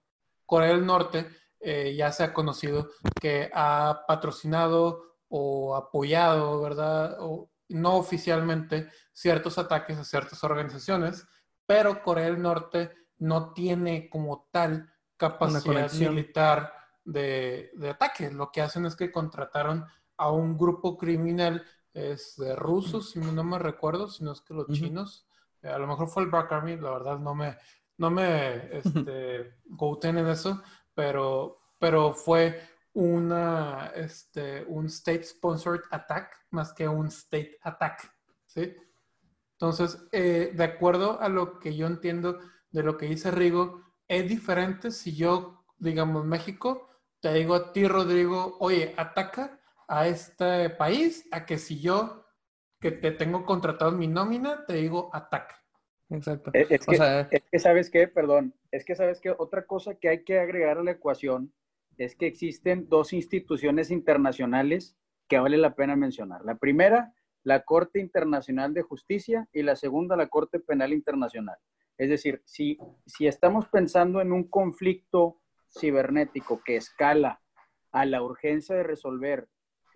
Corea 0.47 0.71
del 0.71 0.87
Norte 0.87 1.29
eh, 1.61 1.95
ya 1.95 2.11
se 2.11 2.25
ha 2.25 2.33
conocido 2.33 2.89
que 3.21 3.51
ha 3.53 4.05
patrocinado 4.09 5.17
o 5.29 5.77
apoyado, 5.77 6.61
¿verdad? 6.63 7.17
O 7.21 7.51
no 7.69 7.97
oficialmente 7.97 8.91
ciertos 9.13 9.59
ataques 9.59 9.99
a 9.99 10.05
ciertas 10.05 10.43
organizaciones, 10.43 11.27
pero 11.67 12.03
Corea 12.03 12.27
del 12.27 12.41
Norte 12.41 12.93
no 13.19 13.53
tiene 13.53 14.09
como 14.09 14.49
tal 14.51 14.91
capacidad 15.19 15.93
militar 15.93 16.73
de, 17.07 17.71
de 17.75 17.89
ataque. 17.91 18.31
Lo 18.31 18.53
que 18.53 18.61
hacen 18.61 18.85
es 18.85 18.95
que 18.95 19.11
contrataron 19.11 19.87
a 20.19 20.31
un 20.31 20.59
grupo 20.59 20.99
criminal 20.99 21.65
es 21.95 22.37
de 22.37 22.55
rusos, 22.55 23.11
si 23.11 23.21
no 23.21 23.43
me 23.43 23.59
recuerdo, 23.59 24.09
si 24.09 24.23
no 24.23 24.33
es 24.33 24.43
que 24.43 24.53
los 24.53 24.67
chinos, 24.69 25.27
eh, 25.63 25.69
a 25.71 25.79
lo 25.79 25.87
mejor 25.87 26.09
fue 26.09 26.25
el 26.25 26.29
Black 26.29 26.53
Army, 26.53 26.77
la 26.77 26.91
verdad 26.91 27.19
no 27.19 27.35
me, 27.35 27.57
no 27.97 28.11
me 28.11 28.77
este, 28.77 29.55
en 30.03 30.19
eso, 30.29 30.63
pero, 30.95 31.59
pero 31.79 32.13
fue 32.13 32.61
una, 32.93 33.93
este, 33.95 34.65
un 34.69 34.87
state-sponsored 34.87 35.83
attack 35.91 36.47
más 36.51 36.75
que 36.75 36.87
un 36.87 37.07
state 37.07 37.59
attack, 37.63 38.13
¿sí? 38.45 38.75
Entonces, 39.53 40.07
eh, 40.13 40.53
de 40.55 40.65
acuerdo 40.65 41.19
a 41.19 41.31
lo 41.31 41.59
que 41.59 41.75
yo 41.75 41.87
entiendo 41.87 42.39
de 42.71 42.83
lo 42.83 42.99
que 42.99 43.07
dice 43.07 43.31
Rigo, 43.31 43.81
es 44.07 44.29
diferente 44.29 44.91
si 44.91 45.17
yo, 45.17 45.65
digamos, 45.79 46.27
México, 46.27 46.91
te 47.27 47.35
digo 47.35 47.57
a 47.57 47.73
ti, 47.73 47.89
Rodrigo, 47.89 48.57
oye, 48.61 48.95
ataca 48.97 49.59
a 49.89 50.07
este 50.07 50.71
país 50.71 51.27
a 51.33 51.45
que 51.45 51.59
si 51.59 51.81
yo 51.81 52.25
que 52.81 52.93
te 52.93 53.11
tengo 53.11 53.45
contratado 53.45 53.91
en 53.91 53.99
mi 53.99 54.07
nómina, 54.07 54.65
te 54.65 54.75
digo 54.75 55.11
ataca. 55.13 55.61
Exacto. 56.09 56.53
Es, 56.55 56.87
que, 57.51 57.59
sabes 57.59 57.91
qué, 57.91 58.07
perdón, 58.07 58.55
es 58.71 58.85
que 58.85 58.95
sabes 58.95 59.21
que 59.21 59.35
otra 59.37 59.67
cosa 59.67 59.97
que 59.97 60.09
hay 60.09 60.23
que 60.23 60.39
agregar 60.39 60.79
a 60.79 60.85
la 60.85 60.93
ecuación 60.93 61.53
es 61.99 62.15
que 62.15 62.29
existen 62.29 62.89
dos 62.89 63.13
instituciones 63.13 63.91
internacionales 63.91 64.97
que 65.27 65.41
vale 65.41 65.57
la 65.57 65.75
pena 65.75 65.97
mencionar. 65.97 66.45
La 66.45 66.55
primera, 66.55 67.13
la 67.43 67.65
Corte 67.65 67.99
Internacional 67.99 68.73
de 68.73 68.83
Justicia 68.83 69.49
y 69.53 69.65
la 69.65 69.75
segunda, 69.75 70.15
la 70.15 70.29
Corte 70.29 70.61
Penal 70.61 70.93
Internacional. 70.93 71.57
Es 71.99 72.09
decir, 72.09 72.41
si, 72.45 72.79
si 73.05 73.27
estamos 73.27 73.67
pensando 73.67 74.21
en 74.21 74.31
un 74.31 74.45
conflicto 74.49 75.41
cibernético 75.79 76.63
que 76.65 76.77
escala 76.77 77.41
a 77.93 78.05
la 78.05 78.23
urgencia 78.23 78.75
de 78.75 78.83
resolver 78.83 79.49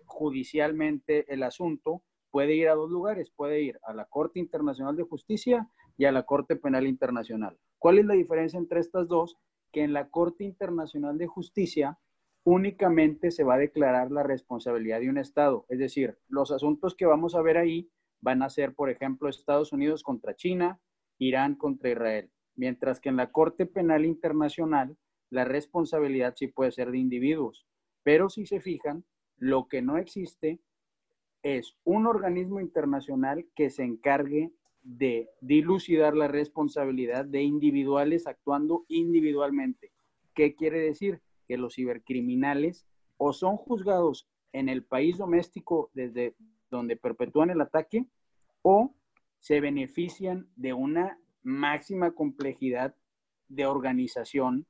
judicialmente 0.05 1.31
el 1.33 1.43
asunto, 1.43 2.03
puede 2.31 2.55
ir 2.55 2.69
a 2.69 2.75
dos 2.75 2.89
lugares, 2.89 3.31
puede 3.35 3.61
ir 3.61 3.79
a 3.83 3.93
la 3.93 4.05
Corte 4.05 4.39
Internacional 4.39 4.95
de 4.95 5.03
Justicia 5.03 5.69
y 5.97 6.05
a 6.05 6.11
la 6.11 6.23
Corte 6.23 6.55
Penal 6.55 6.87
Internacional. 6.87 7.57
¿Cuál 7.77 7.99
es 7.99 8.05
la 8.05 8.13
diferencia 8.13 8.57
entre 8.57 8.79
estas 8.79 9.07
dos? 9.07 9.37
Que 9.71 9.83
en 9.83 9.93
la 9.93 10.09
Corte 10.09 10.43
Internacional 10.43 11.17
de 11.17 11.27
Justicia 11.27 11.99
únicamente 12.43 13.31
se 13.31 13.43
va 13.43 13.55
a 13.55 13.59
declarar 13.59 14.11
la 14.11 14.23
responsabilidad 14.23 14.99
de 14.99 15.09
un 15.09 15.17
Estado. 15.17 15.65
Es 15.69 15.79
decir, 15.79 16.17
los 16.27 16.51
asuntos 16.51 16.95
que 16.95 17.05
vamos 17.05 17.35
a 17.35 17.41
ver 17.41 17.57
ahí 17.57 17.89
van 18.21 18.41
a 18.41 18.49
ser, 18.49 18.73
por 18.73 18.89
ejemplo, 18.89 19.29
Estados 19.29 19.73
Unidos 19.73 20.03
contra 20.03 20.35
China, 20.35 20.79
Irán 21.17 21.55
contra 21.55 21.91
Israel. 21.91 22.31
Mientras 22.55 22.99
que 22.99 23.09
en 23.09 23.17
la 23.17 23.31
Corte 23.31 23.65
Penal 23.65 24.05
Internacional 24.05 24.97
la 25.31 25.45
responsabilidad 25.45 26.35
sí 26.37 26.47
puede 26.47 26.71
ser 26.71 26.91
de 26.91 26.99
individuos. 26.99 27.65
Pero 28.03 28.29
si 28.29 28.45
se 28.45 28.59
fijan, 28.59 29.03
lo 29.37 29.67
que 29.67 29.81
no 29.81 29.97
existe 29.97 30.59
es 31.41 31.75
un 31.83 32.05
organismo 32.05 32.59
internacional 32.59 33.47
que 33.55 33.71
se 33.71 33.83
encargue 33.83 34.51
de 34.83 35.29
dilucidar 35.39 36.15
la 36.15 36.27
responsabilidad 36.27 37.25
de 37.25 37.41
individuales 37.41 38.27
actuando 38.27 38.85
individualmente. 38.87 39.91
¿Qué 40.35 40.55
quiere 40.55 40.79
decir? 40.79 41.21
Que 41.47 41.57
los 41.57 41.75
cibercriminales 41.75 42.85
o 43.17 43.33
son 43.33 43.57
juzgados 43.57 44.27
en 44.53 44.69
el 44.69 44.83
país 44.83 45.17
doméstico 45.17 45.89
desde 45.93 46.35
donde 46.69 46.97
perpetúan 46.97 47.49
el 47.49 47.61
ataque 47.61 48.05
o 48.61 48.93
se 49.39 49.59
benefician 49.59 50.47
de 50.55 50.73
una 50.73 51.19
máxima 51.41 52.11
complejidad 52.11 52.95
de 53.47 53.65
organización 53.65 54.65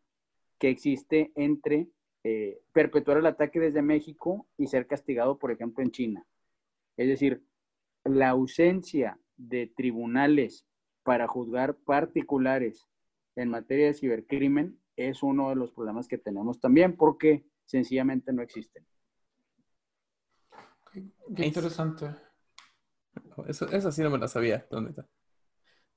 que 0.61 0.69
existe 0.69 1.31
entre 1.35 1.89
eh, 2.23 2.61
perpetuar 2.71 3.17
el 3.17 3.25
ataque 3.25 3.59
desde 3.59 3.81
México 3.81 4.47
y 4.59 4.67
ser 4.67 4.85
castigado, 4.85 5.39
por 5.39 5.51
ejemplo, 5.51 5.83
en 5.83 5.89
China. 5.89 6.27
Es 6.97 7.07
decir, 7.07 7.43
la 8.03 8.29
ausencia 8.29 9.19
de 9.37 9.73
tribunales 9.75 10.67
para 11.01 11.27
juzgar 11.27 11.77
particulares 11.77 12.87
en 13.35 13.49
materia 13.49 13.87
de 13.87 13.95
cibercrimen 13.95 14.79
es 14.95 15.23
uno 15.23 15.49
de 15.49 15.55
los 15.55 15.71
problemas 15.71 16.07
que 16.07 16.19
tenemos 16.19 16.59
también 16.59 16.95
porque 16.95 17.43
sencillamente 17.65 18.31
no 18.31 18.43
existen. 18.43 18.85
Qué 20.91 21.43
interesante. 21.43 22.05
Eso, 23.47 23.67
esa 23.71 23.91
sí 23.91 24.03
no 24.03 24.11
me 24.11 24.19
la 24.19 24.27
sabía, 24.27 24.67
¿dónde 24.69 24.91
está? 24.91 25.07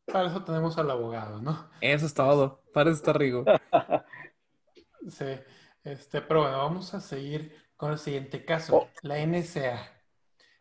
Para 0.06 0.28
eso 0.28 0.42
tenemos 0.42 0.78
al 0.78 0.90
abogado, 0.90 1.42
¿no? 1.42 1.68
Eso 1.82 2.06
es 2.06 2.14
todo. 2.14 2.62
Para 2.72 2.90
eso 2.90 2.98
está 2.98 3.12
Rigo. 3.12 3.44
sí. 5.08 5.24
Este, 5.82 6.22
pero 6.22 6.42
bueno, 6.42 6.58
vamos 6.58 6.94
a 6.94 7.00
seguir 7.00 7.54
con 7.76 7.92
el 7.92 7.98
siguiente 7.98 8.44
caso, 8.44 8.76
Oh. 8.76 8.88
la 9.02 9.18
NSA. 9.18 9.90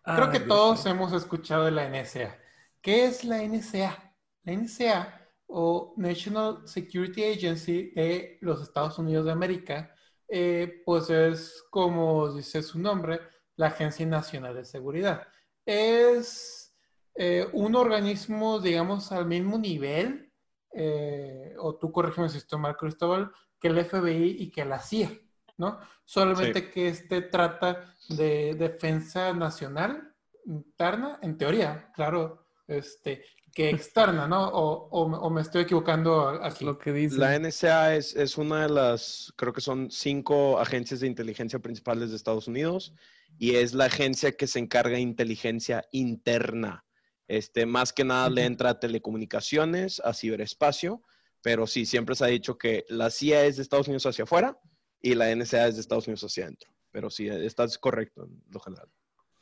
Creo 0.03 0.29
que 0.31 0.41
todos 0.41 0.85
hemos 0.85 1.13
escuchado 1.13 1.65
de 1.65 1.71
la 1.71 1.87
NSA. 1.87 2.37
¿Qué 2.81 3.05
es 3.05 3.23
la 3.23 3.41
NSA? 3.41 4.13
La 4.43 4.53
NSA 4.53 5.21
o 5.47 5.93
National 5.95 6.67
Security 6.67 7.23
Agency 7.23 7.91
de 7.91 8.37
los 8.41 8.61
Estados 8.61 8.99
Unidos 8.99 9.25
de 9.25 9.31
América, 9.31 9.95
eh, 10.27 10.81
pues 10.85 11.09
es 11.09 11.63
como 11.69 12.33
dice 12.33 12.61
su 12.61 12.79
nombre, 12.79 13.21
la 13.55 13.67
Agencia 13.67 14.05
Nacional 14.05 14.55
de 14.55 14.65
Seguridad. 14.65 15.25
Es 15.65 16.75
eh, 17.15 17.47
un 17.53 17.75
organismo, 17.75 18.59
digamos, 18.59 19.11
al 19.13 19.25
mismo 19.25 19.57
nivel, 19.57 20.33
eh, 20.73 21.53
o 21.59 21.75
tú 21.77 21.91
corrígeme 21.91 22.27
si 22.27 22.39
estoy 22.39 22.59
mal, 22.59 22.75
Cristóbal, 22.75 23.31
que 23.63 23.69
el 23.69 23.85
FBI 23.85 24.35
y 24.43 24.51
que 24.51 24.65
la 24.65 24.77
CIA, 24.79 25.09
¿no? 25.57 25.79
Solamente 26.03 26.69
que 26.69 26.89
este 26.89 27.21
trata 27.21 27.95
de 28.09 28.55
defensa 28.55 29.31
nacional 29.33 30.13
interna, 30.45 31.17
en 31.21 31.37
teoría, 31.37 31.89
claro, 31.95 32.45
este, 32.67 33.23
que 33.53 33.69
externa, 33.69 34.27
¿no? 34.27 34.49
O, 34.49 34.89
o 34.89 35.07
me- 35.07 35.15
o 35.17 35.29
me 35.29 35.39
estoy 35.41 35.61
equivocando 35.61 36.27
aquí. 36.43 36.65
lo 36.65 36.77
que 36.77 36.91
dice. 36.91 37.15
La 37.17 37.35
NSA 37.39 37.95
es, 37.95 38.13
es 38.17 38.37
una 38.37 38.63
de 38.63 38.69
las, 38.69 39.31
creo 39.37 39.53
que 39.53 39.61
son 39.61 39.89
cinco 39.89 40.59
agencias 40.59 40.99
de 40.99 41.07
inteligencia 41.07 41.59
principales 41.59 42.09
de 42.09 42.17
Estados 42.17 42.49
Unidos 42.49 42.93
y 43.37 43.55
es 43.55 43.73
la 43.73 43.85
agencia 43.85 44.33
que 44.33 44.47
se 44.47 44.59
encarga 44.59 44.95
de 44.95 45.01
inteligencia 45.01 45.85
interna. 45.93 46.83
Este, 47.29 47.65
más 47.65 47.93
que 47.93 48.03
nada 48.03 48.29
le 48.29 48.43
entra 48.43 48.71
a 48.71 48.79
telecomunicaciones, 48.81 50.01
a 50.03 50.13
ciberespacio, 50.13 51.01
pero 51.43 51.67
sí, 51.67 51.85
siempre 51.85 52.15
se 52.15 52.23
ha 52.23 52.27
dicho 52.27 52.57
que 52.57 52.85
la 52.87 53.11
CIA 53.11 53.45
es 53.45 53.57
de 53.57 53.63
Estados 53.63 53.87
Unidos 53.87 54.05
hacia 54.05 54.23
afuera 54.23 54.57
y 55.01 55.13
la 55.13 55.35
NSA 55.35 55.67
es 55.67 55.75
de 55.75 55.81
Estados 55.81 56.07
Unidos 56.07 56.23
hacia 56.23 56.45
adentro. 56.45 56.71
Pero 56.89 57.09
sí, 57.09 57.27
estás 57.27 57.77
correcto 57.77 58.23
en 58.23 58.41
lo 58.49 58.61
general. 58.61 58.87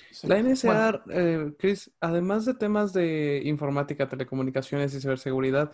Sí. 0.09 0.27
La 0.27 0.41
NSA, 0.41 0.67
Bueno, 0.67 1.03
eh, 1.11 1.53
Chris, 1.59 1.91
además 1.99 2.45
de 2.45 2.55
temas 2.55 2.91
de 2.91 3.43
informática, 3.45 4.09
telecomunicaciones 4.09 4.95
y 4.95 4.99
ciberseguridad, 4.99 5.71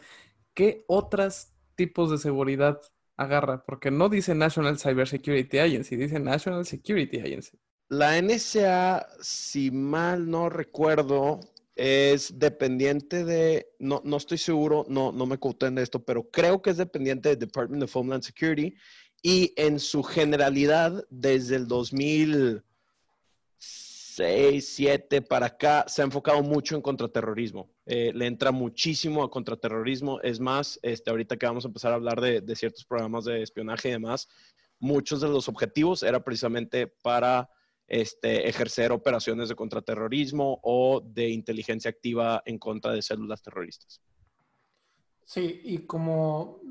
¿qué 0.54 0.84
otros 0.88 1.54
tipos 1.76 2.12
de 2.12 2.18
seguridad 2.18 2.82
agarra? 3.16 3.64
Porque 3.64 3.90
no 3.90 4.10
dice 4.10 4.36
National 4.36 4.78
Cyber 4.78 5.08
Security 5.08 5.60
Agency, 5.60 5.96
dice 5.96 6.20
National 6.20 6.66
Security 6.66 7.20
Agency. 7.22 7.58
La 7.88 8.22
NSA, 8.22 9.08
si 9.22 9.72
mal 9.72 10.30
no 10.30 10.50
recuerdo, 10.50 11.40
es 11.78 12.38
dependiente 12.40 13.24
de, 13.24 13.68
no, 13.80 14.02
no 14.04 14.18
estoy 14.18 14.38
seguro, 14.38 14.86
no, 14.90 15.12
no 15.12 15.26
me 15.26 15.38
coten 15.38 15.76
de 15.76 15.84
esto, 15.84 16.04
pero 16.04 16.30
creo 16.30 16.62
que 16.62 16.72
es 16.72 16.78
dependiente 16.78 17.30
del 17.30 17.40
Department 17.40 17.84
of 17.84 17.96
Homeland 17.96 18.24
Security 18.24 18.76
y 19.22 19.54
en 19.56 19.80
su 19.80 20.04
generalidad, 20.04 21.06
desde 21.10 21.56
el 21.56 21.68
2006, 21.68 22.68
2007 24.18 25.22
para 25.22 25.48
acá, 25.48 25.86
se 25.88 26.02
ha 26.02 26.06
enfocado 26.06 26.42
mucho 26.42 26.76
en 26.76 26.82
contraterrorismo. 26.82 27.70
Eh, 27.86 28.12
le 28.14 28.26
entra 28.26 28.52
muchísimo 28.52 29.24
a 29.24 29.30
contraterrorismo. 29.30 30.20
Es 30.22 30.40
más, 30.40 30.80
este, 30.82 31.10
ahorita 31.12 31.38
que 31.38 31.46
vamos 31.46 31.66
a 31.66 31.68
empezar 31.68 31.92
a 31.92 31.96
hablar 31.96 32.20
de, 32.20 32.42
de 32.42 32.56
ciertos 32.56 32.86
programas 32.86 33.26
de 33.26 33.44
espionaje 33.44 33.90
y 33.90 33.92
demás, 33.92 34.28
muchos 34.80 35.22
de 35.22 35.28
los 35.28 35.48
objetivos 35.48 36.04
era 36.04 36.24
precisamente 36.24 36.88
para 36.88 37.50
este, 37.88 38.48
ejercer 38.50 38.92
operaciones 38.92 39.50
de 39.50 39.56
contraterrorismo 39.56 40.60
o 40.62 41.02
de 41.02 41.30
inteligencia 41.30 41.90
activa 41.90 42.42
en 42.46 42.60
contra 42.60 42.92
de 42.92 43.02
células 43.02 43.42
terroristas. 43.42 44.02
Sí, 45.26 45.62
y 45.64 45.86
como 45.86 46.62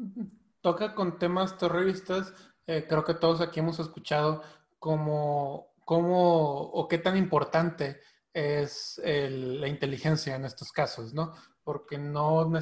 toca 0.61 0.95
con 0.95 1.19
temas 1.19 1.59
terroristas, 1.59 2.33
eh, 2.67 2.87
creo 2.89 3.05
que 3.05 3.15
todos 3.15 3.41
aquí 3.41 3.61
hemos 3.61 3.79
escuchado 3.79 4.43
cómo, 4.79 5.75
cómo 5.85 6.61
o 6.61 6.89
qué 6.89 6.99
tan 6.99 7.17
importante 7.17 8.01
es 8.33 9.01
la 9.05 9.67
inteligencia 9.67 10.37
en 10.37 10.45
estos 10.45 10.71
casos, 10.71 11.15
¿no? 11.15 11.33
Porque 11.63 11.97
no, 11.97 12.53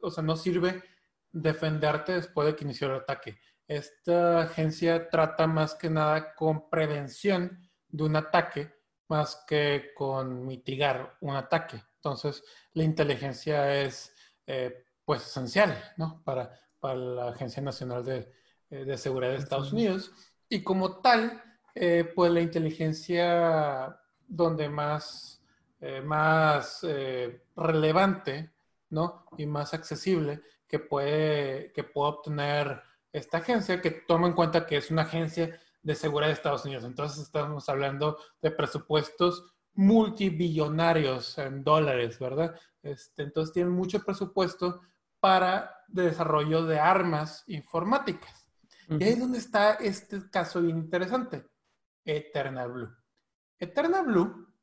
o 0.00 0.10
sea, 0.10 0.22
no 0.22 0.36
sirve 0.36 0.80
defenderte 1.32 2.12
después 2.12 2.46
de 2.46 2.54
que 2.54 2.64
inició 2.64 2.86
el 2.86 3.00
ataque. 3.00 3.38
Esta 3.66 4.42
agencia 4.42 5.08
trata 5.08 5.48
más 5.48 5.74
que 5.74 5.90
nada 5.90 6.34
con 6.34 6.70
prevención 6.70 7.58
de 7.94 8.02
un 8.02 8.16
ataque 8.16 8.74
más 9.08 9.44
que 9.46 9.92
con 9.94 10.44
mitigar 10.46 11.16
un 11.20 11.36
ataque. 11.36 11.80
Entonces, 11.96 12.42
la 12.72 12.82
inteligencia 12.82 13.82
es 13.82 14.12
eh, 14.46 14.84
pues 15.04 15.22
esencial, 15.22 15.76
¿no? 15.96 16.20
Para, 16.24 16.50
para 16.80 16.96
la 16.96 17.28
Agencia 17.28 17.62
Nacional 17.62 18.04
de, 18.04 18.32
eh, 18.70 18.84
de 18.84 18.98
Seguridad 18.98 19.30
de 19.32 19.38
Estados 19.38 19.72
Unidos. 19.72 20.10
Y 20.48 20.64
como 20.64 21.00
tal, 21.00 21.40
eh, 21.74 22.10
pues 22.14 22.32
la 22.32 22.40
inteligencia 22.40 23.96
donde 24.26 24.68
más, 24.68 25.40
eh, 25.80 26.00
más 26.00 26.84
relevante, 27.54 28.50
¿no? 28.90 29.26
Y 29.38 29.46
más 29.46 29.72
accesible 29.72 30.42
que 30.66 30.80
puede, 30.80 31.70
que 31.72 31.84
puede 31.84 32.08
obtener 32.08 32.82
esta 33.12 33.38
agencia, 33.38 33.80
que 33.80 33.92
toma 33.92 34.26
en 34.26 34.32
cuenta 34.32 34.66
que 34.66 34.78
es 34.78 34.90
una 34.90 35.02
agencia 35.02 35.60
de 35.84 35.94
seguridad 35.94 36.28
de 36.28 36.34
Estados 36.34 36.64
Unidos. 36.64 36.84
Entonces 36.84 37.22
estamos 37.22 37.68
hablando 37.68 38.18
de 38.42 38.50
presupuestos 38.50 39.44
multibillonarios 39.74 41.38
en 41.38 41.62
dólares, 41.62 42.18
¿verdad? 42.18 42.58
Este, 42.82 43.22
entonces 43.22 43.52
tienen 43.52 43.72
mucho 43.72 44.00
presupuesto 44.00 44.80
para 45.20 45.76
desarrollo 45.88 46.64
de 46.64 46.78
armas 46.78 47.44
informáticas. 47.46 48.48
Y 48.88 49.02
ahí 49.02 49.10
es 49.10 49.20
donde 49.20 49.38
está 49.38 49.74
este 49.74 50.28
caso 50.30 50.60
bien 50.60 50.78
interesante, 50.78 51.46
Eternal 52.04 52.70
Blue. 52.70 52.96
Eternal 53.58 54.04
Blue, 54.04 54.54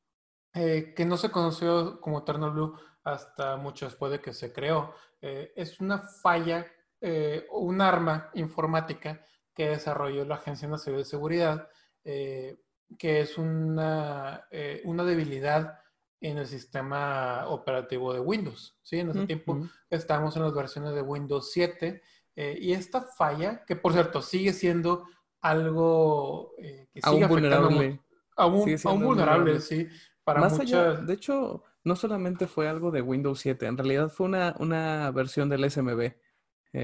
eh, 0.53 0.93
que 0.95 1.05
no 1.05 1.17
se 1.17 1.31
conoció 1.31 1.99
como 1.99 2.19
Eternal 2.19 2.51
Blue 2.51 2.77
hasta 3.03 3.57
mucho 3.57 3.85
después 3.85 4.11
de 4.11 4.21
que 4.21 4.33
se 4.33 4.53
creó, 4.53 4.93
eh, 5.21 5.53
es 5.55 5.79
una 5.79 5.99
falla 5.99 6.67
eh, 6.99 7.47
o 7.49 7.59
un 7.61 7.81
arma 7.81 8.29
informática 8.35 9.25
que 9.53 9.69
desarrolló 9.69 10.25
la 10.25 10.35
Agencia 10.35 10.67
Nacional 10.67 11.01
de 11.01 11.05
Seguridad, 11.05 11.67
eh, 12.03 12.59
que 12.97 13.21
es 13.21 13.37
una, 13.37 14.47
eh, 14.51 14.81
una 14.85 15.03
debilidad 15.03 15.77
en 16.19 16.37
el 16.37 16.47
sistema 16.47 17.47
operativo 17.47 18.13
de 18.13 18.19
Windows. 18.19 18.77
¿sí? 18.81 18.99
En 18.99 19.09
ese 19.09 19.25
tiempo 19.25 19.59
estábamos 19.89 20.35
en 20.35 20.43
las 20.43 20.53
versiones 20.53 20.93
de 20.93 21.01
Windows 21.01 21.51
7 21.51 22.01
eh, 22.35 22.57
y 22.61 22.73
esta 22.73 23.01
falla, 23.01 23.65
que 23.65 23.75
por 23.75 23.93
cierto 23.93 24.21
sigue 24.21 24.53
siendo 24.53 25.05
algo 25.41 26.53
que 26.57 26.87
sigue 26.93 27.01
Aún 27.03 27.23
afectando 27.23 27.69
vulnerable. 27.69 28.01
aún, 28.35 28.63
Sigue 28.63 28.77
aún 28.85 29.03
vulnerable, 29.03 29.53
vulnerable. 29.53 29.61
sí, 29.61 29.87
para 30.23 30.41
Más 30.41 30.59
allá, 30.59 30.93
de 30.93 31.13
hecho, 31.13 31.63
no 31.83 31.95
solamente 31.95 32.45
fue 32.45 32.67
algo 32.69 32.91
de 32.91 33.01
Windows 33.01 33.39
7, 33.39 33.65
en 33.65 33.77
realidad 33.77 34.09
fue 34.09 34.27
una, 34.27 34.55
una 34.59 35.09
versión 35.11 35.49
del 35.49 35.69
SMB. 35.69 36.13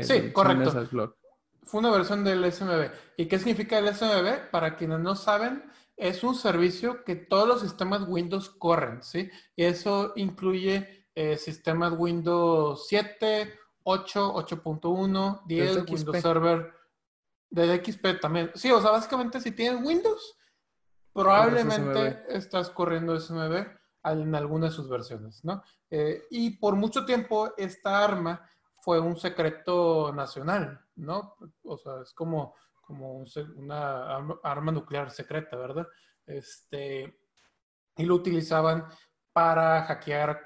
Sí, 0.01 0.31
correcto. 0.33 1.15
Fue 1.67 1.79
una 1.79 1.91
versión 1.91 2.23
del 2.23 2.51
SMB. 2.51 2.89
¿Y 3.17 3.27
qué 3.27 3.37
significa 3.37 3.77
el 3.77 3.93
SMB? 3.93 4.49
Para 4.51 4.75
quienes 4.75 4.99
no 4.99 5.15
saben, 5.15 5.69
es 5.97 6.23
un 6.23 6.33
servicio 6.33 7.03
que 7.03 7.15
todos 7.15 7.47
los 7.47 7.61
sistemas 7.61 8.07
Windows 8.07 8.49
corren, 8.49 9.03
¿sí? 9.03 9.29
Y 9.55 9.63
eso 9.65 10.13
incluye 10.15 11.07
eh, 11.13 11.37
sistemas 11.37 11.93
Windows 11.97 12.87
7, 12.87 13.53
8, 13.83 14.33
8.1, 14.35 15.41
10, 15.45 15.67
Desde 15.67 15.91
Windows 15.91 16.17
XP. 16.17 16.21
Server, 16.21 16.73
desde 17.49 17.83
XP 17.83 18.19
también. 18.21 18.51
Sí, 18.55 18.71
o 18.71 18.81
sea, 18.81 18.91
básicamente 18.91 19.41
si 19.41 19.51
tienes 19.51 19.83
Windows, 19.83 20.37
probablemente 21.11 22.23
estás 22.29 22.69
corriendo 22.69 23.19
SMB 23.19 23.65
en 24.03 24.35
alguna 24.35 24.67
de 24.67 24.71
sus 24.71 24.87
versiones, 24.87 25.43
¿no? 25.43 25.63
Eh, 25.89 26.23
y 26.29 26.51
por 26.57 26.75
mucho 26.75 27.05
tiempo 27.05 27.51
esta 27.57 28.03
arma 28.03 28.47
fue 28.87 29.01
un 29.01 29.17
secreto 29.17 30.13
nacional, 30.13 30.79
¿no? 30.95 31.35
O 31.65 31.77
sea, 31.77 32.03
es 32.03 32.13
como, 32.13 32.55
como 32.79 33.21
una 33.57 34.15
arma, 34.41 34.71
nuclear 34.71 35.11
secreta, 35.11 35.57
¿verdad? 35.57 35.85
Este, 36.25 37.19
y 37.97 38.05
lo 38.05 38.15
utilizaban 38.15 38.85
para 39.33 39.83
hackear, 39.83 40.39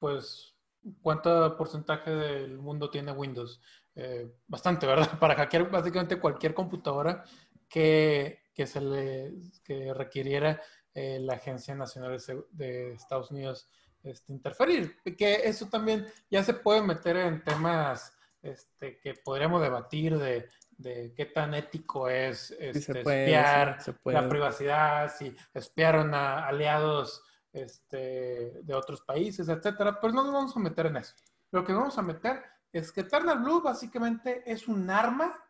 pues, 0.00 0.56
¿cuánto 1.00 1.56
porcentaje 1.56 2.10
del 2.10 2.58
mundo 2.58 2.90
tiene 2.90 3.12
Windows? 3.12 3.62
Eh, 3.94 4.34
bastante, 4.48 4.84
¿verdad? 4.84 5.08
Para 5.20 5.36
hackear 5.36 5.70
básicamente 5.70 6.18
cualquier 6.18 6.54
computadora 6.54 7.22
que, 7.68 8.40
que 8.52 8.66
se 8.66 8.80
le 8.80 9.32
que 9.62 9.94
requiriera 9.94 10.60
eh, 10.92 11.20
la 11.20 11.34
Agencia 11.34 11.76
Nacional 11.76 12.20
de 12.50 12.94
Estados 12.94 13.30
Unidos 13.30 13.68
este, 14.06 14.32
interferir. 14.32 14.96
Que 15.16 15.42
eso 15.44 15.66
también 15.68 16.06
ya 16.30 16.42
se 16.42 16.54
puede 16.54 16.82
meter 16.82 17.16
en 17.16 17.42
temas 17.42 18.16
este, 18.42 18.98
que 18.98 19.14
podríamos 19.14 19.60
debatir 19.60 20.16
de, 20.18 20.48
de 20.70 21.12
qué 21.14 21.26
tan 21.26 21.54
ético 21.54 22.08
es 22.08 22.52
este, 22.58 23.02
puede, 23.02 23.24
espiar 23.24 23.82
sí, 23.82 23.92
la 24.04 24.28
privacidad, 24.28 25.12
si 25.14 25.34
espiaron 25.52 26.14
a 26.14 26.46
aliados 26.46 27.22
este, 27.52 28.52
de 28.62 28.74
otros 28.74 29.00
países, 29.02 29.48
etcétera. 29.48 29.98
Pero 30.00 30.12
no 30.12 30.24
nos 30.24 30.32
vamos 30.32 30.56
a 30.56 30.60
meter 30.60 30.86
en 30.86 30.98
eso. 30.98 31.14
Lo 31.50 31.64
que 31.64 31.72
vamos 31.72 31.98
a 31.98 32.02
meter 32.02 32.42
es 32.72 32.92
que 32.92 33.00
Eternal 33.00 33.38
Blue 33.38 33.62
básicamente 33.62 34.42
es 34.46 34.68
un 34.68 34.88
arma 34.90 35.42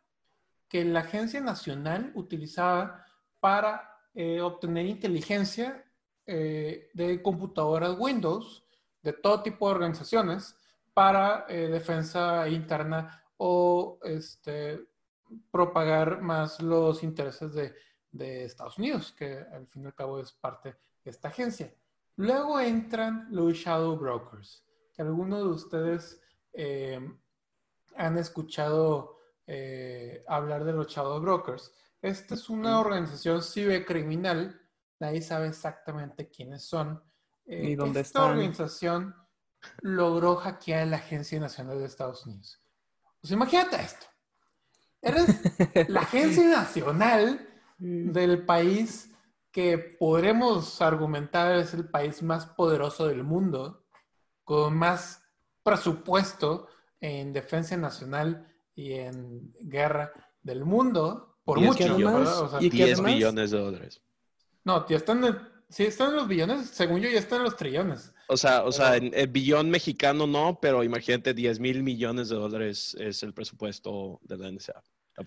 que 0.69 0.85
la 0.85 1.01
Agencia 1.01 1.41
Nacional 1.41 2.13
utilizaba 2.15 3.05
para 3.41 3.91
eh, 4.15 4.41
obtener 4.41 4.87
inteligencia 4.87 5.85
eh, 6.27 6.91
de 6.95 7.23
computadoras 7.23 7.97
Windows 7.99 8.65
de 9.03 9.13
todo 9.13 9.43
tipo 9.43 9.69
de 9.69 9.75
organizaciones 9.75 10.57
para 10.93 11.47
eh, 11.49 11.69
defensa 11.69 12.49
interna 12.49 13.23
o 13.37 13.99
este, 14.03 14.81
propagar 15.51 16.21
más 16.23 16.61
los 16.61 17.03
intereses 17.03 17.53
de, 17.55 17.75
de 18.11 18.45
Estados 18.45 18.79
Unidos, 18.79 19.13
que 19.13 19.39
al 19.53 19.67
fin 19.69 19.83
y 19.83 19.87
al 19.87 19.95
cabo 19.95 20.19
es 20.19 20.33
parte 20.33 20.77
de 21.05 21.11
esta 21.11 21.29
agencia. 21.29 21.73
Luego 22.17 22.59
entran 22.59 23.29
los 23.31 23.53
Shadow 23.55 23.97
Brokers, 23.97 24.65
que 24.95 25.03
algunos 25.03 25.41
de 25.41 25.49
ustedes 25.51 26.21
eh, 26.53 26.99
han 27.95 28.19
escuchado 28.19 29.19
eh, 29.47 30.25
hablar 30.27 30.65
de 30.65 30.73
los 30.73 30.89
Shadow 30.89 31.21
Brokers. 31.21 31.73
Esta 32.01 32.35
es 32.35 32.49
una 32.49 32.81
organización 32.81 33.43
cibercriminal, 33.43 34.61
nadie 35.01 35.23
sabe 35.23 35.49
exactamente 35.49 36.29
quiénes 36.31 36.65
son. 36.65 37.03
Eh, 37.47 37.63
Ni 37.63 37.75
dónde 37.77 38.01
esta 38.01 38.21
están. 38.21 38.33
organización 38.33 39.15
logró 39.83 40.37
hackear 40.37 40.87
la 40.89 40.97
Agencia 40.97 41.39
Nacional 41.41 41.79
de 41.79 41.87
Estados 41.87 42.27
Unidos. 42.27 42.61
Pues 43.21 43.33
imagínate 43.33 43.77
esto. 43.81 44.07
Eres 45.03 45.27
la 45.89 46.01
Agencia 46.01 46.49
Nacional 46.49 47.49
del 47.79 48.45
país 48.45 49.11
que 49.53 49.79
podremos 49.79 50.81
argumentar 50.83 51.55
es 51.57 51.73
el 51.75 51.89
país 51.89 52.23
más 52.23 52.47
poderoso 52.47 53.07
del 53.07 53.23
mundo, 53.23 53.85
con 54.45 54.77
más 54.77 55.23
presupuesto 55.63 56.69
en 57.01 57.33
defensa 57.33 57.77
nacional 57.77 58.53
y 58.75 58.93
en 58.95 59.53
guerra 59.61 60.13
del 60.43 60.65
mundo, 60.65 61.39
por 61.45 61.59
10 61.59 61.69
mucho, 61.71 61.97
billones. 61.97 62.19
¿verdad? 62.19 62.41
O 62.41 62.49
sea, 62.49 62.63
Y 62.63 62.71
que 62.71 62.77
10 62.77 62.93
además- 62.99 63.15
billones 63.15 63.51
de 63.51 63.59
dólares. 63.59 64.03
No, 64.67 64.87
ya 64.89 64.97
están 64.97 65.25
en, 65.25 65.39
sí 65.69 65.85
están 65.85 66.11
en 66.11 66.17
los 66.17 66.29
billones, 66.29 66.69
según 66.69 67.01
yo 67.01 67.09
ya 67.09 67.21
están 67.21 67.39
en 67.39 67.45
los 67.45 67.57
trillones. 67.57 68.13
O 68.29 68.37
sea, 68.37 68.65
o 68.65 68.73
sea, 68.73 68.97
en 68.97 69.13
el 69.15 69.29
billón 69.29 69.71
mexicano 69.71 70.27
no, 70.27 70.59
pero 70.61 70.83
imagínate 70.83 71.33
10 71.33 71.61
mil 71.61 71.85
millones 71.85 72.29
de 72.29 72.35
dólares 72.35 72.97
es 72.99 73.23
el 73.23 73.33
presupuesto 73.33 74.19
de 74.25 74.37
la 74.37 74.51
NSA. 74.51 74.83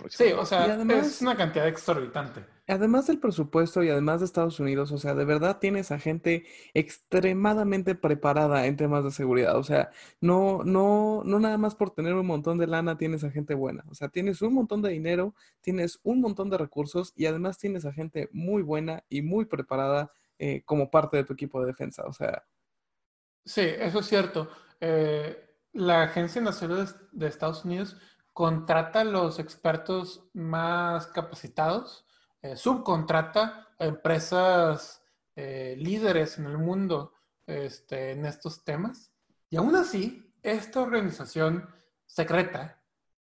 Sí, 0.10 0.25
o 0.34 0.45
sea, 0.45 0.67
Y 0.67 0.71
además- 0.71 1.08
es 1.08 1.21
una 1.21 1.36
cantidad 1.36 1.67
exorbitante. 1.67 2.45
Además 2.67 3.08
del 3.08 3.19
presupuesto 3.19 3.82
y 3.84 3.89
además 3.89 4.19
de 4.19 4.28
Estados 4.28 4.60
Unidos, 4.60 4.91
o 4.91 4.99
sea, 4.99 5.15
de 5.15 5.25
verdad 5.25 5.58
tienes 5.60 5.91
a 5.91 5.97
gente 5.97 6.45
extremadamente 6.75 7.95
preparada 7.95 8.67
en 8.67 8.78
temas 8.78 9.04
de 9.04 9.10
seguridad. 9.12 9.58
O 9.58 9.63
sea, 9.63 9.89
no, 10.21 10.63
no, 10.63 11.23
no 11.25 11.39
nada 11.39 11.58
más 11.58 11.73
por 11.73 11.89
tener 11.89 12.13
un 12.13 12.28
montón 12.28 12.60
de 12.60 12.67
lana 12.67 12.97
tienes 12.97 13.23
a 13.23 13.32
gente 13.32 13.56
buena. 13.56 13.84
O 13.89 13.95
sea, 13.95 14.10
tienes 14.10 14.41
un 14.43 14.54
montón 14.54 14.82
de 14.84 14.91
dinero, 14.91 15.34
tienes 15.62 15.99
un 16.04 16.21
montón 16.21 16.49
de 16.52 16.60
recursos 16.60 17.13
y 17.15 17.25
además 17.25 17.58
tienes 17.58 17.86
a 17.86 17.91
gente 17.93 18.30
muy 18.32 18.62
buena 18.62 19.04
y 19.10 19.23
muy 19.23 19.45
preparada 19.45 20.12
eh, 20.38 20.62
como 20.65 20.91
parte 20.91 21.17
de 21.17 21.23
tu 21.23 21.34
equipo 21.34 21.60
de 21.62 21.67
defensa. 21.67 22.04
O 22.06 22.13
sea, 22.13 22.43
Sí, 23.45 23.62
eso 23.62 23.99
es 23.99 24.06
cierto. 24.06 24.47
Eh, 24.80 25.36
la 25.73 26.04
Agencia 26.04 26.39
Nacional 26.41 26.88
de 27.12 27.28
Estados 27.28 27.65
Unidos 27.65 27.97
contrata 28.39 29.02
a 29.02 29.04
los 29.04 29.38
expertos 29.38 30.23
más 30.32 31.08
capacitados, 31.08 32.06
eh, 32.41 32.56
subcontrata 32.56 33.67
a 33.78 33.86
empresas 33.86 35.04
eh, 35.36 35.75
líderes 35.78 36.39
en 36.39 36.45
el 36.45 36.58
mundo 36.58 37.12
este, 37.45 38.12
en 38.12 38.25
estos 38.25 38.63
temas. 38.63 39.12
Y 39.49 39.58
aún 39.58 39.75
así, 39.75 40.34
esta 40.41 40.80
organización 40.80 41.67
secreta 42.06 42.82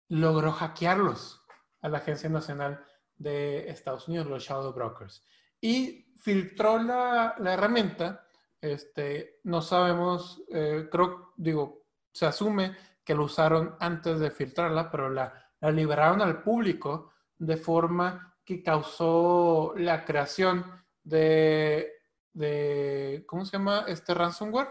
logró 0.07 0.53
hackearlos 0.53 1.41
a 1.81 1.89
la 1.89 1.97
Agencia 1.97 2.29
Nacional 2.29 2.81
de 3.17 3.69
Estados 3.69 4.07
Unidos, 4.07 4.27
los 4.27 4.43
Shadow 4.45 4.71
Brokers. 4.71 5.25
Y 5.59 6.05
filtró 6.21 6.81
la, 6.81 7.35
la 7.37 7.55
herramienta 7.55 8.29
este, 8.61 9.41
no 9.43 9.61
sabemos, 9.61 10.41
eh, 10.53 10.87
creo, 10.89 11.33
digo, 11.35 11.83
se 12.13 12.27
asume 12.27 12.77
que 13.03 13.15
lo 13.15 13.25
usaron 13.25 13.75
antes 13.79 14.19
de 14.19 14.31
filtrarla, 14.31 14.91
pero 14.91 15.09
la, 15.09 15.33
la 15.59 15.71
liberaron 15.71 16.21
al 16.21 16.41
público 16.43 17.11
de 17.37 17.57
forma 17.57 18.35
que 18.45 18.63
causó 18.63 19.73
la 19.77 20.05
creación 20.05 20.65
de, 21.03 21.91
de 22.33 23.23
¿cómo 23.27 23.45
se 23.45 23.57
llama 23.57 23.85
este 23.87 24.13
ransomware? 24.13 24.69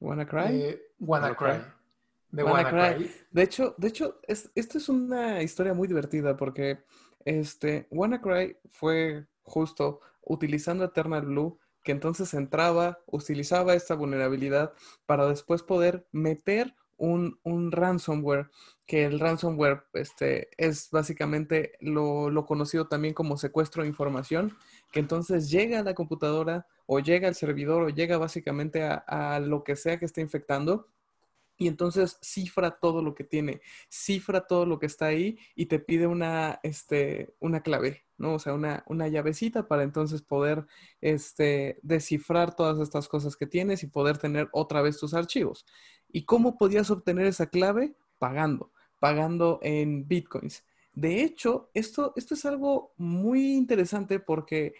WannaCry. 0.00 0.62
Eh, 0.62 0.82
WannaCry. 0.98 1.46
WannaCry. 1.46 1.72
De 2.30 2.44
WannaCry. 2.44 2.78
WannaCry. 2.78 3.10
De 3.30 3.42
hecho, 3.42 3.74
de 3.76 3.88
hecho, 3.88 4.20
es, 4.26 4.50
esto 4.54 4.78
es 4.78 4.88
una 4.88 5.42
historia 5.42 5.74
muy 5.74 5.88
divertida 5.88 6.36
porque 6.36 6.84
este, 7.24 7.86
WannaCry 7.90 8.56
fue 8.70 9.26
justo 9.42 10.00
utilizando 10.22 10.84
Eternal 10.84 11.22
Blue, 11.22 11.58
que 11.82 11.92
entonces 11.92 12.34
entraba, 12.34 12.98
utilizaba 13.06 13.74
esta 13.74 13.94
vulnerabilidad 13.94 14.72
para 15.06 15.26
después 15.26 15.62
poder 15.62 16.06
meter 16.12 16.74
un, 17.00 17.40
un 17.42 17.72
ransomware, 17.72 18.50
que 18.86 19.04
el 19.04 19.18
ransomware 19.18 19.84
este, 19.94 20.50
es 20.58 20.90
básicamente 20.90 21.72
lo, 21.80 22.28
lo 22.28 22.44
conocido 22.44 22.88
también 22.88 23.14
como 23.14 23.38
secuestro 23.38 23.82
de 23.82 23.88
información, 23.88 24.56
que 24.92 25.00
entonces 25.00 25.50
llega 25.50 25.80
a 25.80 25.82
la 25.82 25.94
computadora 25.94 26.66
o 26.86 27.00
llega 27.00 27.26
al 27.26 27.34
servidor 27.34 27.82
o 27.82 27.88
llega 27.88 28.18
básicamente 28.18 28.82
a, 28.84 29.40
lo 29.40 29.64
que 29.64 29.76
sea 29.76 29.98
que 29.98 30.04
esté 30.04 30.20
infectando 30.20 30.88
y 31.56 31.68
entonces 31.68 32.18
cifra 32.20 32.78
todo 32.78 33.02
lo 33.02 33.14
que 33.14 33.24
tiene, 33.24 33.62
cifra 33.88 34.46
todo 34.46 34.66
lo 34.66 34.78
que 34.78 34.86
está 34.86 35.06
ahí 35.06 35.38
y 35.54 35.66
te 35.66 35.78
pide 35.78 36.06
una, 36.06 36.60
este, 36.62 37.34
una 37.38 37.62
clave, 37.62 38.04
¿no? 38.18 38.34
O 38.34 38.38
sea, 38.38 38.54
una, 38.54 38.82
una 38.86 39.08
llavecita 39.08 39.68
para 39.68 39.84
entonces 39.84 40.22
poder 40.22 40.66
este, 41.00 41.78
descifrar 41.82 42.56
todas 42.56 42.78
estas 42.80 43.08
cosas 43.08 43.36
que 43.36 43.46
tienes 43.46 43.82
y 43.82 43.86
poder 43.86 44.18
tener 44.18 44.48
otra 44.52 44.82
vez 44.82 44.98
tus 44.98 45.14
archivos. 45.14 45.64
¿Y 46.12 46.24
cómo 46.24 46.56
podías 46.58 46.90
obtener 46.90 47.26
esa 47.26 47.46
clave? 47.46 47.94
Pagando, 48.18 48.70
pagando 48.98 49.60
en 49.62 50.06
bitcoins. 50.06 50.64
De 50.92 51.22
hecho, 51.22 51.70
esto, 51.74 52.12
esto 52.16 52.34
es 52.34 52.44
algo 52.44 52.92
muy 52.96 53.52
interesante 53.52 54.20
porque 54.20 54.74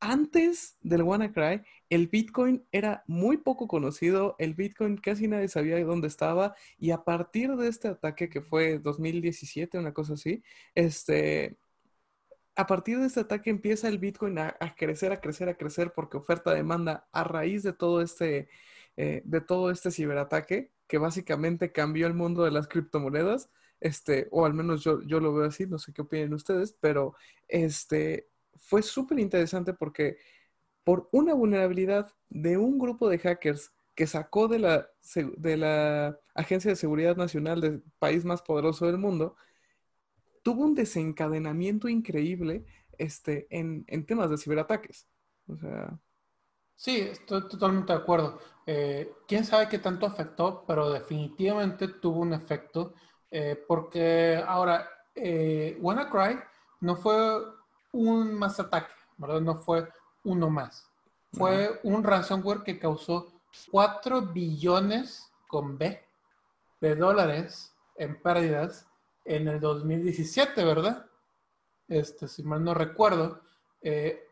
antes 0.00 0.76
del 0.82 1.02
WannaCry, 1.02 1.62
el 1.88 2.08
Bitcoin 2.08 2.66
era 2.70 3.02
muy 3.06 3.38
poco 3.38 3.66
conocido, 3.66 4.36
el 4.38 4.54
Bitcoin 4.54 4.96
casi 4.98 5.26
nadie 5.28 5.48
sabía 5.48 5.82
dónde 5.84 6.08
estaba 6.08 6.54
y 6.78 6.90
a 6.90 7.04
partir 7.04 7.56
de 7.56 7.68
este 7.68 7.88
ataque 7.88 8.28
que 8.28 8.42
fue 8.42 8.78
2017, 8.78 9.78
una 9.78 9.94
cosa 9.94 10.14
así, 10.14 10.42
este, 10.74 11.56
a 12.56 12.66
partir 12.66 12.98
de 12.98 13.06
este 13.06 13.20
ataque 13.20 13.50
empieza 13.50 13.88
el 13.88 13.98
Bitcoin 13.98 14.38
a, 14.38 14.56
crecer, 14.76 15.12
a 15.12 15.20
crecer, 15.20 15.48
a 15.48 15.56
crecer 15.56 15.92
porque 15.94 16.16
oferta-demanda 16.18 17.08
a 17.12 17.24
raíz 17.24 17.62
de 17.62 17.72
todo 17.72 18.02
este, 18.02 18.48
eh, 18.96 19.22
de 19.24 19.40
todo 19.40 19.70
este 19.70 19.90
ciberataque 19.90 20.72
que 20.86 20.98
básicamente 20.98 21.72
cambió 21.72 22.06
el 22.06 22.14
mundo 22.14 22.44
de 22.44 22.50
las 22.50 22.68
criptomonedas. 22.68 23.50
este, 23.80 24.28
o 24.30 24.46
al 24.46 24.54
menos 24.54 24.82
yo, 24.84 25.02
yo 25.02 25.20
lo 25.20 25.34
veo 25.34 25.46
así, 25.46 25.66
no 25.66 25.78
sé 25.78 25.92
qué 25.92 26.02
opinan 26.02 26.32
ustedes, 26.34 26.72
pero 26.80 27.14
este, 27.48 28.28
fue 28.56 28.82
súper 28.82 29.18
interesante 29.18 29.74
porque 29.74 30.16
por 30.84 31.08
una 31.12 31.34
vulnerabilidad 31.34 32.12
de 32.30 32.56
un 32.58 32.78
grupo 32.78 33.08
de 33.08 33.18
hackers 33.18 33.72
que 33.94 34.06
sacó 34.06 34.48
de 34.48 34.58
la, 34.60 34.88
de 35.36 35.56
la 35.56 36.18
Agencia 36.34 36.70
de 36.70 36.76
Seguridad 36.76 37.16
Nacional 37.16 37.60
del 37.60 37.82
país 37.98 38.24
más 38.24 38.42
poderoso 38.42 38.86
del 38.86 38.98
mundo, 38.98 39.36
tuvo 40.42 40.64
un 40.64 40.74
desencadenamiento 40.74 41.88
increíble 41.88 42.64
este, 42.98 43.46
en, 43.50 43.84
en 43.88 44.06
temas 44.06 44.30
de 44.30 44.38
ciberataques. 44.38 45.08
O 45.48 45.56
sea... 45.56 45.98
Sí, 46.76 47.00
estoy 47.00 47.48
totalmente 47.48 47.92
de 47.92 47.98
acuerdo. 47.98 48.38
Eh, 48.66 49.14
quién 49.26 49.44
sabe 49.44 49.68
qué 49.68 49.78
tanto 49.78 50.06
afectó, 50.06 50.64
pero 50.66 50.90
definitivamente 50.90 51.88
tuvo 51.88 52.20
un 52.20 52.34
efecto. 52.34 52.94
Eh, 53.30 53.64
porque 53.66 54.42
ahora, 54.46 54.88
eh, 55.14 55.76
WannaCry 55.80 56.38
no 56.80 56.96
fue 56.96 57.42
un 57.92 58.34
más 58.34 58.60
ataque, 58.60 58.92
¿verdad? 59.16 59.40
No 59.40 59.56
fue 59.56 59.88
uno 60.24 60.50
más. 60.50 60.88
Fue 61.32 61.80
un 61.82 62.04
ransomware 62.04 62.62
que 62.62 62.78
causó 62.78 63.32
4 63.70 64.22
billones 64.22 65.30
con 65.48 65.78
B 65.78 66.02
de 66.80 66.94
dólares 66.94 67.74
en 67.96 68.20
pérdidas 68.20 68.86
en 69.24 69.48
el 69.48 69.60
2017, 69.60 70.64
¿verdad? 70.64 71.06
Este, 71.88 72.28
si 72.28 72.42
mal 72.42 72.62
no 72.62 72.74
recuerdo, 72.74 73.40
eh, 73.80 74.28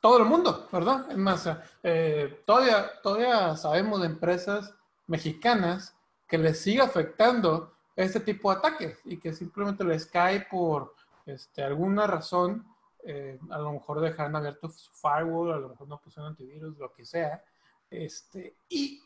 todo 0.00 0.18
el 0.18 0.24
mundo, 0.24 0.68
¿verdad? 0.72 1.10
Es 1.10 1.16
más, 1.16 1.48
eh, 1.82 2.42
todavía, 2.46 2.90
todavía 3.02 3.56
sabemos 3.56 4.00
de 4.00 4.06
empresas 4.06 4.74
mexicanas 5.06 5.94
que 6.26 6.38
les 6.38 6.60
sigue 6.60 6.80
afectando 6.80 7.74
este 7.96 8.20
tipo 8.20 8.50
de 8.50 8.58
ataques 8.58 8.98
y 9.04 9.18
que 9.18 9.32
simplemente 9.32 9.84
les 9.84 10.06
cae 10.06 10.46
por 10.50 10.94
este, 11.26 11.62
alguna 11.62 12.06
razón, 12.06 12.66
eh, 13.04 13.38
a 13.50 13.58
lo 13.58 13.72
mejor 13.72 14.00
dejaron 14.00 14.36
abierto 14.36 14.68
su 14.70 14.90
firewall, 14.92 15.52
a 15.52 15.58
lo 15.58 15.70
mejor 15.70 15.88
no 15.88 16.00
pusieron 16.00 16.30
antivirus, 16.30 16.78
lo 16.78 16.92
que 16.92 17.04
sea, 17.04 17.42
este, 17.90 18.56
y 18.68 19.02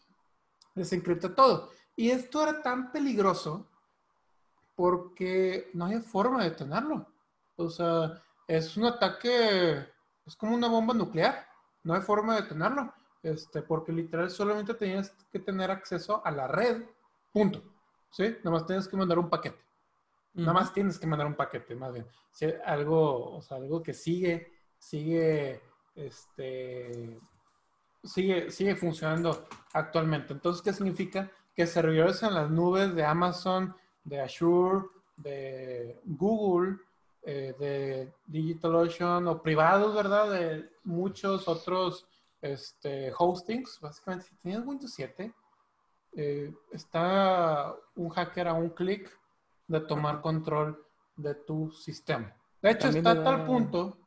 les 0.75 0.93
encripta 0.93 1.35
todo. 1.35 1.71
Y 1.97 2.11
esto 2.11 2.43
era 2.43 2.63
tan 2.63 2.93
peligroso 2.93 3.67
porque 4.75 5.71
no 5.75 5.87
hay 5.87 6.01
forma 6.01 6.43
de 6.43 6.51
detenerlo. 6.51 7.07
O 7.57 7.71
sea, 7.71 8.21
es 8.47 8.77
un 8.77 8.87
ataque, 8.87 9.87
es 10.27 10.37
como 10.37 10.55
una 10.55 10.69
bomba 10.69 10.95
nuclear. 10.95 11.47
No 11.83 11.95
hay 11.95 12.01
forma 12.01 12.35
de 12.35 12.43
detenerlo. 12.43 12.93
Este, 13.23 13.63
porque 13.63 13.93
literal 13.93 14.31
solamente 14.31 14.75
tenías 14.75 15.11
que 15.33 15.39
tener 15.39 15.71
acceso 15.71 16.25
a 16.25 16.31
la 16.31 16.47
red. 16.47 16.83
Punto. 17.33 17.63
¿Sí? 18.11 18.37
Nada 18.45 18.51
más 18.51 18.67
tienes 18.67 18.87
que 18.87 18.97
mandar 18.97 19.19
un 19.19 19.29
paquete. 19.29 19.65
Nada 20.35 20.53
más 20.53 20.73
tienes 20.73 20.99
que 20.99 21.07
mandar 21.07 21.27
un 21.27 21.35
paquete, 21.35 21.75
más 21.75 21.93
bien. 21.93 22.07
Si 22.31 22.47
algo, 22.65 23.37
o 23.37 23.43
sea, 23.43 23.57
algo 23.57 23.83
que 23.83 23.95
sigue, 23.95 24.53
sigue, 24.77 25.63
este, 25.95 27.21
sigue, 28.03 28.51
sigue 28.51 28.75
funcionando 28.75 29.47
actualmente. 29.73 30.33
Entonces, 30.33 30.61
¿qué 30.61 30.73
significa? 30.73 31.31
Que 31.55 31.67
servidores 31.67 32.23
en 32.25 32.35
las 32.35 32.51
nubes 32.51 32.95
de 32.95 33.05
Amazon, 33.05 33.77
de 34.03 34.21
Azure, 34.21 34.87
de 35.17 36.01
Google, 36.05 36.79
eh, 37.27 37.55
de 37.59 38.13
DigitalOcean 38.27 39.27
o 39.29 39.43
privados, 39.43 39.95
¿verdad? 39.95 40.31
De 40.31 40.71
muchos 40.85 41.49
otros 41.49 42.07
este, 42.43 43.13
hostings. 43.17 43.81
Básicamente, 43.81 44.27
si 44.27 44.37
tienes 44.37 44.67
Windows 44.67 44.93
7, 44.93 45.33
eh, 46.17 46.55
está 46.71 47.75
un 47.97 48.09
hacker 48.11 48.49
a 48.49 48.55
un 48.55 48.71
clic 48.71 49.11
de 49.67 49.81
tomar 49.81 50.21
control 50.21 50.85
de 51.17 51.35
tu 51.35 51.71
sistema. 51.71 52.35
De 52.61 52.71
hecho, 52.71 52.89
está 52.89 53.11
a 53.13 53.25
tal 53.25 53.45
punto 53.45 53.99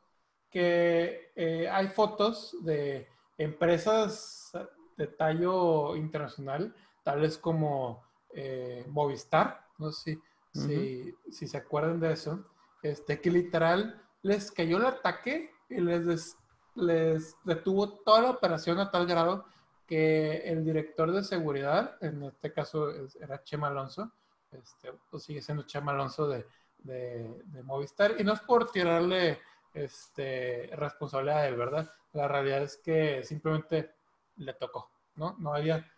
que 0.50 1.32
eh, 1.36 1.68
hay 1.68 1.88
fotos 1.88 2.56
de 2.62 3.08
empresas 3.36 4.52
de 4.96 5.06
tallo 5.06 5.94
internacional, 5.96 6.74
tales 7.04 7.38
como 7.38 8.02
eh, 8.34 8.84
Movistar, 8.88 9.66
no 9.78 9.92
sé 9.92 10.18
si, 10.52 11.14
si, 11.30 11.46
se 11.46 11.56
acuerdan 11.56 12.00
de 12.00 12.12
eso, 12.12 12.44
este, 12.82 13.20
que 13.20 13.30
literal 13.30 14.02
les 14.22 14.50
cayó 14.50 14.78
el 14.78 14.86
ataque 14.86 15.50
y 15.68 15.80
les, 15.80 16.36
les 16.74 17.36
detuvo 17.44 18.00
toda 18.00 18.22
la 18.22 18.30
operación 18.30 18.78
a 18.78 18.90
tal 18.90 19.06
grado 19.06 19.46
que 19.86 20.38
el 20.44 20.64
director 20.64 21.10
de 21.12 21.24
seguridad, 21.24 21.96
en 22.02 22.22
este 22.24 22.52
caso 22.52 22.90
era 23.20 23.42
Chema 23.42 23.68
Alonso, 23.68 24.12
este, 24.50 24.92
o 25.10 25.18
sigue 25.18 25.40
siendo 25.40 25.64
Chema 25.64 25.92
Alonso 25.92 26.28
de, 26.28 26.46
de, 26.78 27.62
Movistar, 27.64 28.14
y 28.18 28.24
no 28.24 28.34
es 28.34 28.40
por 28.40 28.70
tirarle 28.70 29.40
este, 29.72 30.70
responsabilidad 30.74 31.42
de 31.42 31.48
él, 31.48 31.56
¿verdad? 31.56 31.90
La 32.12 32.28
realidad 32.28 32.62
es 32.62 32.76
que 32.76 33.22
simplemente 33.24 33.94
le 34.36 34.54
tocó, 34.54 34.90
¿no? 35.16 35.36
No 35.38 35.54
había, 35.54 35.90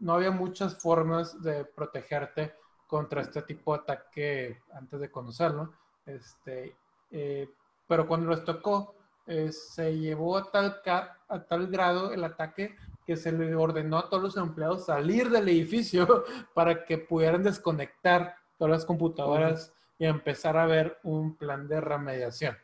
no 0.00 0.14
había 0.14 0.30
muchas 0.30 0.80
formas 0.80 1.42
de 1.42 1.64
protegerte 1.64 2.54
contra 2.86 3.22
este 3.22 3.42
tipo 3.42 3.74
de 3.74 3.80
ataque 3.80 4.62
antes 4.72 5.00
de 5.00 5.10
conocerlo. 5.10 5.74
Este, 6.08 6.74
eh, 7.10 7.48
pero 7.86 8.08
cuando 8.08 8.30
les 8.30 8.44
tocó, 8.44 8.94
eh, 9.26 9.52
se 9.52 9.96
llevó 9.96 10.38
a 10.38 10.50
tal, 10.50 10.80
a 11.28 11.44
tal 11.44 11.66
grado 11.66 12.12
el 12.12 12.24
ataque 12.24 12.74
que 13.06 13.16
se 13.16 13.30
le 13.30 13.54
ordenó 13.54 13.98
a 13.98 14.08
todos 14.08 14.22
los 14.22 14.36
empleados 14.36 14.86
salir 14.86 15.30
del 15.30 15.48
edificio 15.48 16.24
para 16.54 16.84
que 16.84 16.98
pudieran 16.98 17.42
desconectar 17.42 18.36
todas 18.58 18.70
las 18.70 18.84
computadoras 18.84 19.72
y 19.98 20.06
empezar 20.06 20.56
a 20.56 20.66
ver 20.66 20.98
un 21.02 21.36
plan 21.36 21.68
de 21.68 21.80
remediación. 21.80 22.56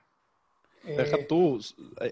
Deja 0.85 1.17
eh, 1.17 1.25
tú, 1.27 1.61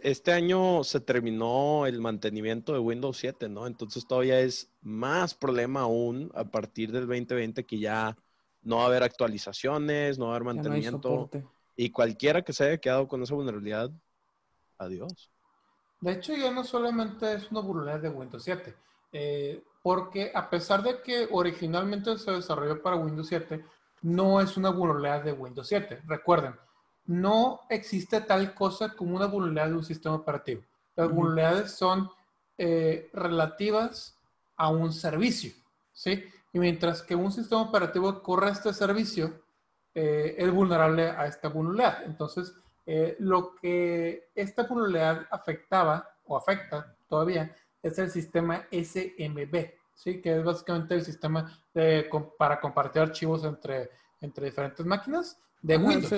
este 0.03 0.33
año 0.33 0.83
se 0.83 1.01
terminó 1.01 1.87
el 1.87 2.01
mantenimiento 2.01 2.73
de 2.73 2.79
Windows 2.79 3.19
7, 3.19 3.51
¿no? 3.51 3.67
Entonces 3.67 4.07
todavía 4.07 4.41
es 4.41 4.71
más 4.81 5.35
problema 5.35 5.81
aún 5.81 6.31
a 6.35 6.45
partir 6.45 6.91
del 6.91 7.07
2020 7.07 7.65
que 7.65 7.79
ya 7.79 8.17
no 8.63 8.77
va 8.77 8.85
a 8.85 8.87
haber 8.87 9.03
actualizaciones, 9.03 10.19
no 10.19 10.27
va 10.27 10.33
a 10.33 10.37
haber 10.37 10.55
mantenimiento. 10.55 11.31
y 11.77 11.91
cualquiera 11.91 12.43
que 12.43 12.53
se 12.53 12.65
haya 12.65 12.79
quedado 12.79 13.09
con 13.09 13.23
esa 13.23 13.35
vulnerabilidad, 13.35 13.91
adiós. 14.79 15.31
De 16.01 16.13
hecho, 16.13 16.35
ya 16.35 16.51
no 16.51 16.65
solamente 16.65 17.33
es 17.33 17.51
una 17.51 17.61
vulnerabilidad 17.61 18.11
de 18.11 18.17
Windows 18.17 18.43
7, 18.43 18.75
eh, 19.13 19.63
porque 19.83 20.33
a 20.35 20.51
pesar 20.51 20.83
de 20.83 21.01
que 21.01 21.29
originalmente 21.31 22.19
se 22.19 22.33
desarrolló 22.33 22.83
para 22.83 22.97
Windows 22.97 23.29
7, 23.29 23.65
no 24.03 24.41
es 24.41 24.57
una 24.57 24.71
vulnerabilidad 24.71 25.23
de 25.25 25.33
Windows 25.33 25.69
7. 25.69 26.03
Recuerden, 26.07 26.55
no 27.07 27.61
existe 27.69 28.21
tal 28.21 28.55
cosa 28.55 28.95
como 28.95 29.17
una 29.17 29.27
vulnerabilidad 29.27 29.69
de 29.69 29.77
un 29.77 29.85
sistema 29.85 30.17
operativo. 30.17 30.63
Las 30.97 31.11
vulnerabilidades 31.11 31.73
son 31.73 32.11
eh, 32.59 33.11
relativas 33.13 34.19
a 34.57 34.69
un 34.69 34.93
servicio, 34.93 35.53
¿sí? 35.93 36.25
Y 36.53 36.59
mientras 36.59 37.03
que 37.03 37.15
un 37.15 37.33
sistema 37.33 37.63
operativo 37.63 38.23
corre 38.23 38.51
este 38.51 38.73
servicio, 38.75 39.43
eh, 39.95 40.37
es 40.39 40.51
vulnerable 40.51 41.11
a 41.11 41.27
esta 41.27 41.49
vulnerabilidad. 41.49 42.05
Entonces, 42.05 42.55
eh, 42.87 43.17
lo 43.21 43.55
que 43.57 44.31
esta 44.35 44.65
vulnerabilidad 44.65 45.27
afectaba 45.31 46.09
o 46.25 46.37
afecta 46.37 46.97
todavía 47.09 47.55
es 47.83 47.99
el 47.99 48.11
sistema 48.11 48.67
SMB, 48.71 49.71
¿sí? 49.95 50.21
Que 50.21 50.39
es 50.39 50.45
básicamente 50.45 50.95
el 50.95 51.05
sistema 51.05 51.59
de, 51.75 52.09
para 52.39 52.61
compartir 52.61 53.03
archivos 53.03 53.45
entre, 53.45 53.91
entre 54.21 54.47
diferentes 54.47 54.85
máquinas 54.85 55.39
de 55.61 55.77
Windows. 55.77 56.13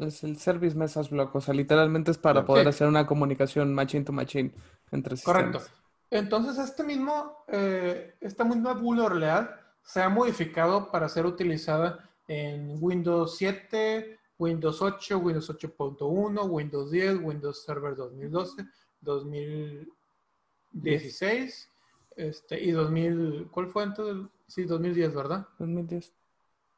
Es 0.00 0.24
el, 0.24 0.38
Service 0.38 0.76
Message 0.76 1.10
Block, 1.10 1.34
o 1.34 1.40
sea, 1.40 1.54
literalmente 1.54 2.10
es 2.10 2.18
para 2.18 2.44
poder 2.44 2.66
hacer 2.68 2.88
una 2.88 3.06
comunicación 3.06 3.74
machine 3.74 4.04
to 4.04 4.12
machine 4.12 4.52
entre 4.90 5.16
sistemas. 5.16 5.42
Correcto. 5.42 5.72
Entonces, 6.10 6.58
este 6.58 6.82
mismo, 6.82 7.44
eh, 7.48 8.16
esta 8.20 8.44
misma 8.44 8.72
vulnerabilidad 8.74 9.50
se 9.88 10.00
ha 10.02 10.08
modificado 10.10 10.90
para 10.90 11.08
ser 11.08 11.24
utilizada 11.24 12.10
en 12.26 12.76
Windows 12.78 13.38
7, 13.38 14.18
Windows 14.38 14.82
8, 14.82 15.18
Windows 15.18 15.48
8.1, 15.48 16.46
Windows 16.46 16.90
10, 16.90 17.20
Windows 17.22 17.64
Server 17.64 17.96
2012, 17.96 18.66
2016 19.00 21.70
este, 22.16 22.62
y 22.62 22.72
2000, 22.72 23.48
¿cuál 23.50 23.68
fue 23.68 23.84
entonces? 23.84 24.30
Sí, 24.46 24.64
2010, 24.64 25.14
¿verdad? 25.14 25.48
2010. 25.58 26.12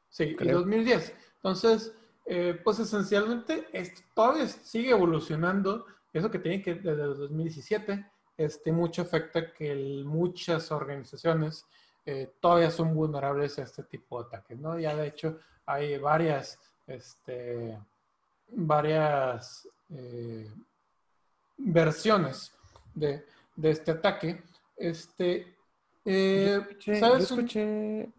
Sí, 0.07 0.37
y 0.39 0.47
2010. 0.47 1.13
Entonces, 1.35 1.93
eh, 2.25 2.57
pues 2.63 2.79
esencialmente 2.79 3.67
esto 3.73 4.03
todavía 4.15 4.47
sigue 4.47 4.91
evolucionando. 4.91 5.85
Eso 6.13 6.31
que 6.31 6.39
tiene 6.39 6.61
que 6.61 6.75
desde 6.75 7.03
el 7.03 7.17
2017, 7.17 8.09
este, 8.37 8.71
mucho 8.71 9.01
afecta 9.01 9.51
que 9.51 9.75
muchas 10.05 10.71
organizaciones 10.71 11.65
eh, 12.05 12.33
todavía 12.39 12.71
son 12.71 12.95
vulnerables 12.95 13.59
a 13.59 13.63
este 13.63 13.83
tipo 13.83 14.21
de 14.21 14.27
ataques, 14.27 14.59
¿no? 14.59 14.79
Ya 14.79 14.95
de 14.95 15.07
hecho 15.07 15.39
hay 15.65 15.97
varias, 15.97 16.59
este, 16.87 17.77
varias 18.49 19.67
eh, 19.89 20.51
versiones 21.57 22.53
de, 22.93 23.25
de, 23.55 23.69
este 23.69 23.91
ataque. 23.91 24.43
Este, 24.75 25.55
Eh, 26.03 26.45
Yo 26.45 26.57
escuché, 26.61 27.13
yo 27.15 27.23
escuché 27.23 28.11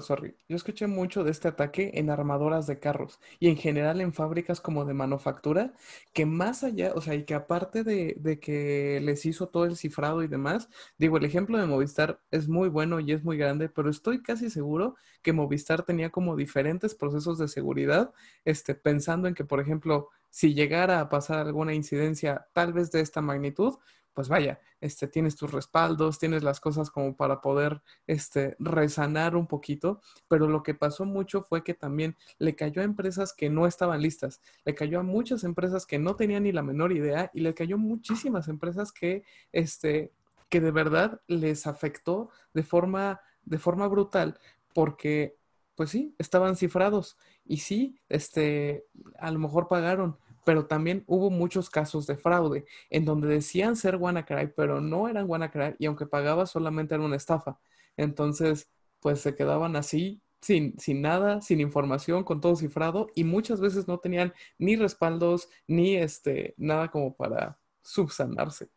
sorry, 0.00 0.34
yo 0.48 0.56
escuché 0.56 0.88
mucho 0.88 1.22
de 1.22 1.30
este 1.30 1.46
ataque 1.46 1.92
en 1.94 2.10
armadoras 2.10 2.66
de 2.66 2.80
carros 2.80 3.20
y 3.38 3.48
en 3.48 3.56
general 3.56 4.00
en 4.00 4.12
fábricas 4.12 4.60
como 4.60 4.84
de 4.84 4.92
manufactura, 4.94 5.72
que 6.12 6.26
más 6.26 6.64
allá, 6.64 6.92
o 6.96 7.00
sea, 7.00 7.14
y 7.14 7.24
que 7.24 7.34
aparte 7.34 7.84
de, 7.84 8.16
de 8.18 8.40
que 8.40 9.00
les 9.04 9.24
hizo 9.24 9.48
todo 9.48 9.66
el 9.66 9.76
cifrado 9.76 10.24
y 10.24 10.28
demás, 10.28 10.68
digo, 10.98 11.16
el 11.18 11.24
ejemplo 11.24 11.58
de 11.58 11.66
Movistar 11.66 12.20
es 12.32 12.48
muy 12.48 12.68
bueno 12.68 12.98
y 12.98 13.12
es 13.12 13.22
muy 13.22 13.36
grande, 13.36 13.68
pero 13.68 13.88
estoy 13.88 14.20
casi 14.20 14.50
seguro 14.50 14.96
que 15.22 15.32
Movistar 15.32 15.84
tenía 15.84 16.10
como 16.10 16.34
diferentes 16.36 16.94
procesos 16.96 17.38
de 17.38 17.46
seguridad, 17.46 18.12
este, 18.44 18.74
pensando 18.74 19.28
en 19.28 19.34
que, 19.34 19.44
por 19.44 19.60
ejemplo, 19.60 20.08
si 20.30 20.54
llegara 20.54 21.00
a 21.00 21.08
pasar 21.08 21.38
alguna 21.38 21.72
incidencia 21.74 22.48
tal 22.52 22.72
vez 22.72 22.90
de 22.90 23.00
esta 23.00 23.20
magnitud, 23.22 23.76
pues 24.18 24.28
vaya, 24.28 24.58
este, 24.80 25.06
tienes 25.06 25.36
tus 25.36 25.52
respaldos, 25.52 26.18
tienes 26.18 26.42
las 26.42 26.58
cosas 26.58 26.90
como 26.90 27.14
para 27.14 27.40
poder 27.40 27.82
este, 28.08 28.56
resanar 28.58 29.36
un 29.36 29.46
poquito, 29.46 30.00
pero 30.26 30.48
lo 30.48 30.64
que 30.64 30.74
pasó 30.74 31.04
mucho 31.04 31.44
fue 31.44 31.62
que 31.62 31.72
también 31.72 32.16
le 32.40 32.56
cayó 32.56 32.82
a 32.82 32.84
empresas 32.84 33.32
que 33.32 33.48
no 33.48 33.64
estaban 33.64 34.02
listas, 34.02 34.40
le 34.64 34.74
cayó 34.74 34.98
a 34.98 35.04
muchas 35.04 35.44
empresas 35.44 35.86
que 35.86 36.00
no 36.00 36.16
tenían 36.16 36.42
ni 36.42 36.50
la 36.50 36.64
menor 36.64 36.90
idea 36.90 37.30
y 37.32 37.42
le 37.42 37.54
cayó 37.54 37.78
muchísimas 37.78 38.48
empresas 38.48 38.90
que, 38.90 39.22
este, 39.52 40.10
que 40.48 40.60
de 40.60 40.72
verdad 40.72 41.20
les 41.28 41.68
afectó 41.68 42.30
de 42.54 42.64
forma, 42.64 43.20
de 43.44 43.58
forma 43.60 43.86
brutal 43.86 44.40
porque, 44.74 45.36
pues 45.76 45.90
sí, 45.90 46.12
estaban 46.18 46.56
cifrados 46.56 47.16
y 47.44 47.58
sí, 47.58 48.00
este, 48.08 48.84
a 49.16 49.30
lo 49.30 49.38
mejor 49.38 49.68
pagaron. 49.68 50.18
Pero 50.48 50.64
también 50.64 51.04
hubo 51.06 51.28
muchos 51.28 51.68
casos 51.68 52.06
de 52.06 52.16
fraude 52.16 52.64
en 52.88 53.04
donde 53.04 53.28
decían 53.28 53.76
ser 53.76 53.96
WannaCry, 53.96 54.54
pero 54.56 54.80
no 54.80 55.06
eran 55.06 55.28
WannaCry 55.28 55.76
y 55.78 55.84
aunque 55.84 56.06
pagabas 56.06 56.50
solamente 56.50 56.94
era 56.94 57.04
una 57.04 57.16
estafa. 57.16 57.60
Entonces, 57.98 58.70
pues 58.98 59.20
se 59.20 59.34
quedaban 59.34 59.76
así, 59.76 60.22
sin, 60.40 60.78
sin 60.78 61.02
nada, 61.02 61.42
sin 61.42 61.60
información, 61.60 62.24
con 62.24 62.40
todo 62.40 62.56
cifrado 62.56 63.08
y 63.14 63.24
muchas 63.24 63.60
veces 63.60 63.86
no 63.88 63.98
tenían 63.98 64.32
ni 64.56 64.74
respaldos 64.76 65.50
ni 65.66 65.96
este, 65.96 66.54
nada 66.56 66.90
como 66.90 67.14
para 67.14 67.58
subsanarse. 67.82 68.70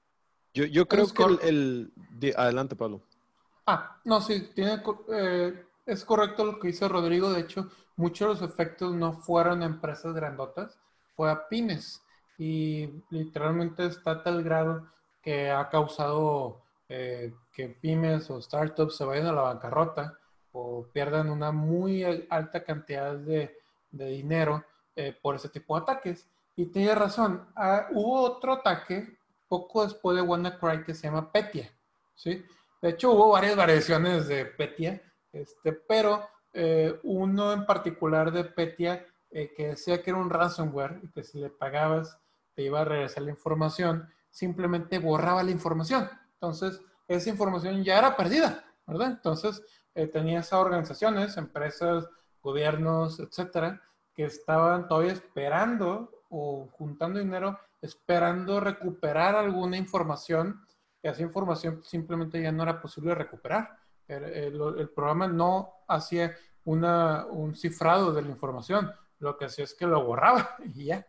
Yo, 0.54 0.66
yo 0.66 0.90
creo 0.90 1.06
Es 1.06 1.14
que 1.14 1.24
el, 1.24 1.94
Adelante, 2.36 2.76
Pablo. 2.76 3.02
Ah, 3.66 3.98
no, 4.04 4.20
sí, 4.20 4.50
tiene, 4.54 4.84
eh, 5.14 5.64
es 5.86 6.04
correcto 6.04 6.44
lo 6.44 6.60
que 6.60 6.68
dice 6.68 6.86
Rodrigo. 6.90 7.32
De 7.32 7.40
hecho, 7.40 7.70
muchos 7.96 8.28
de 8.28 8.46
los 8.46 8.54
efectos 8.54 8.94
no 8.94 9.14
fueron 9.14 9.64
empresas 9.64 10.14
grandotas, 10.14 10.78
fue 11.22 11.30
a 11.30 11.48
pymes. 11.48 12.02
Y 12.40 12.90
literalmente 13.12 13.86
está 13.86 14.12
a 14.12 14.24
tal 14.24 14.42
grado 14.42 14.88
que 15.22 15.52
ha 15.52 15.70
causado 15.70 16.64
eh, 16.90 17.32
que 17.54 17.70
pymes 17.70 18.28
o 18.32 18.42
startups 18.42 18.96
se 18.98 19.06
vayan 19.06 19.28
a 19.28 19.32
la 19.32 19.42
bancarrota 19.44 20.18
o 20.52 20.88
pierdan 20.92 21.30
una 21.30 21.52
muy 21.52 22.04
al- 22.04 22.26
alta 22.32 22.64
cantidad 22.64 23.14
de, 23.16 23.56
de 23.92 24.06
dinero 24.08 24.66
eh, 24.96 25.16
por 25.22 25.36
ese 25.36 25.50
tipo 25.50 25.76
de 25.76 25.84
ataques. 25.84 26.28
Y 26.56 26.66
tiene 26.66 26.96
razón, 26.96 27.48
ah, 27.56 27.86
hubo 27.92 28.22
otro 28.24 28.54
ataque 28.54 29.16
poco 29.48 29.84
después 29.84 30.16
de 30.16 30.24
WannaCry 30.24 30.84
que 30.84 30.96
se 30.96 31.04
llama 31.04 31.32
Petya, 31.32 31.70
¿sí? 32.16 32.44
De 32.82 32.90
hecho, 32.90 33.12
hubo 33.12 33.30
varias 33.30 33.56
variaciones 33.56 34.28
de 34.28 34.46
Petya, 34.46 35.00
este, 35.32 35.72
pero 35.74 36.28
eh, 36.52 37.00
uno 37.04 37.54
en 37.54 37.68
particular 37.68 38.32
de 38.32 38.44
Petya 38.44 39.06
eh, 39.32 39.54
que 39.56 39.70
decía 39.70 40.02
que 40.02 40.10
era 40.12 40.20
un 40.20 40.30
ransomware 40.30 41.00
y 41.04 41.10
que 41.12 41.24
si 41.24 41.40
le 41.40 41.50
pagabas 41.50 42.18
te 42.54 42.64
iba 42.64 42.82
a 42.82 42.86
regresar 42.86 43.24
la 43.24 43.32
información, 43.32 44.08
simplemente 44.30 45.00
borraba 45.00 45.44
la 45.44 45.52
información. 45.52 46.10
Entonces, 46.34 46.82
esa 47.08 47.30
información 47.30 47.84
ya 47.84 47.98
era 47.98 48.16
perdida, 48.16 48.64
¿verdad? 48.86 49.08
Entonces, 49.12 49.62
eh, 49.96 50.08
tenías 50.08 50.52
a 50.54 50.60
organizaciones, 50.60 51.38
empresas, 51.38 52.10
gobiernos, 52.42 53.20
etcétera, 53.20 53.82
que 54.14 54.26
estaban 54.26 54.88
todavía 54.88 55.14
esperando 55.14 56.12
o 56.30 56.68
juntando 56.72 57.20
dinero, 57.20 57.60
esperando 57.82 58.60
recuperar 58.60 59.36
alguna 59.36 59.78
información 59.78 60.66
y 61.04 61.08
esa 61.08 61.22
información 61.22 61.82
simplemente 61.84 62.42
ya 62.42 62.52
no 62.52 62.64
era 62.64 62.82
posible 62.82 63.16
recuperar. 63.16 63.78
El, 64.08 64.24
el- 64.24 64.62
el 64.80 64.90
programa 64.90 65.28
no 65.28 65.74
hacía 65.88 66.36
una, 66.64 67.26
un 67.26 67.56
cifrado 67.56 68.14
de 68.14 68.22
la 68.22 68.30
información, 68.30 68.92
lo 69.22 69.38
que 69.38 69.46
hacía 69.46 69.64
es 69.64 69.74
que 69.74 69.88
lo 69.88 70.04
borraba 70.04 70.56
y 70.76 70.86
ya. 70.86 71.08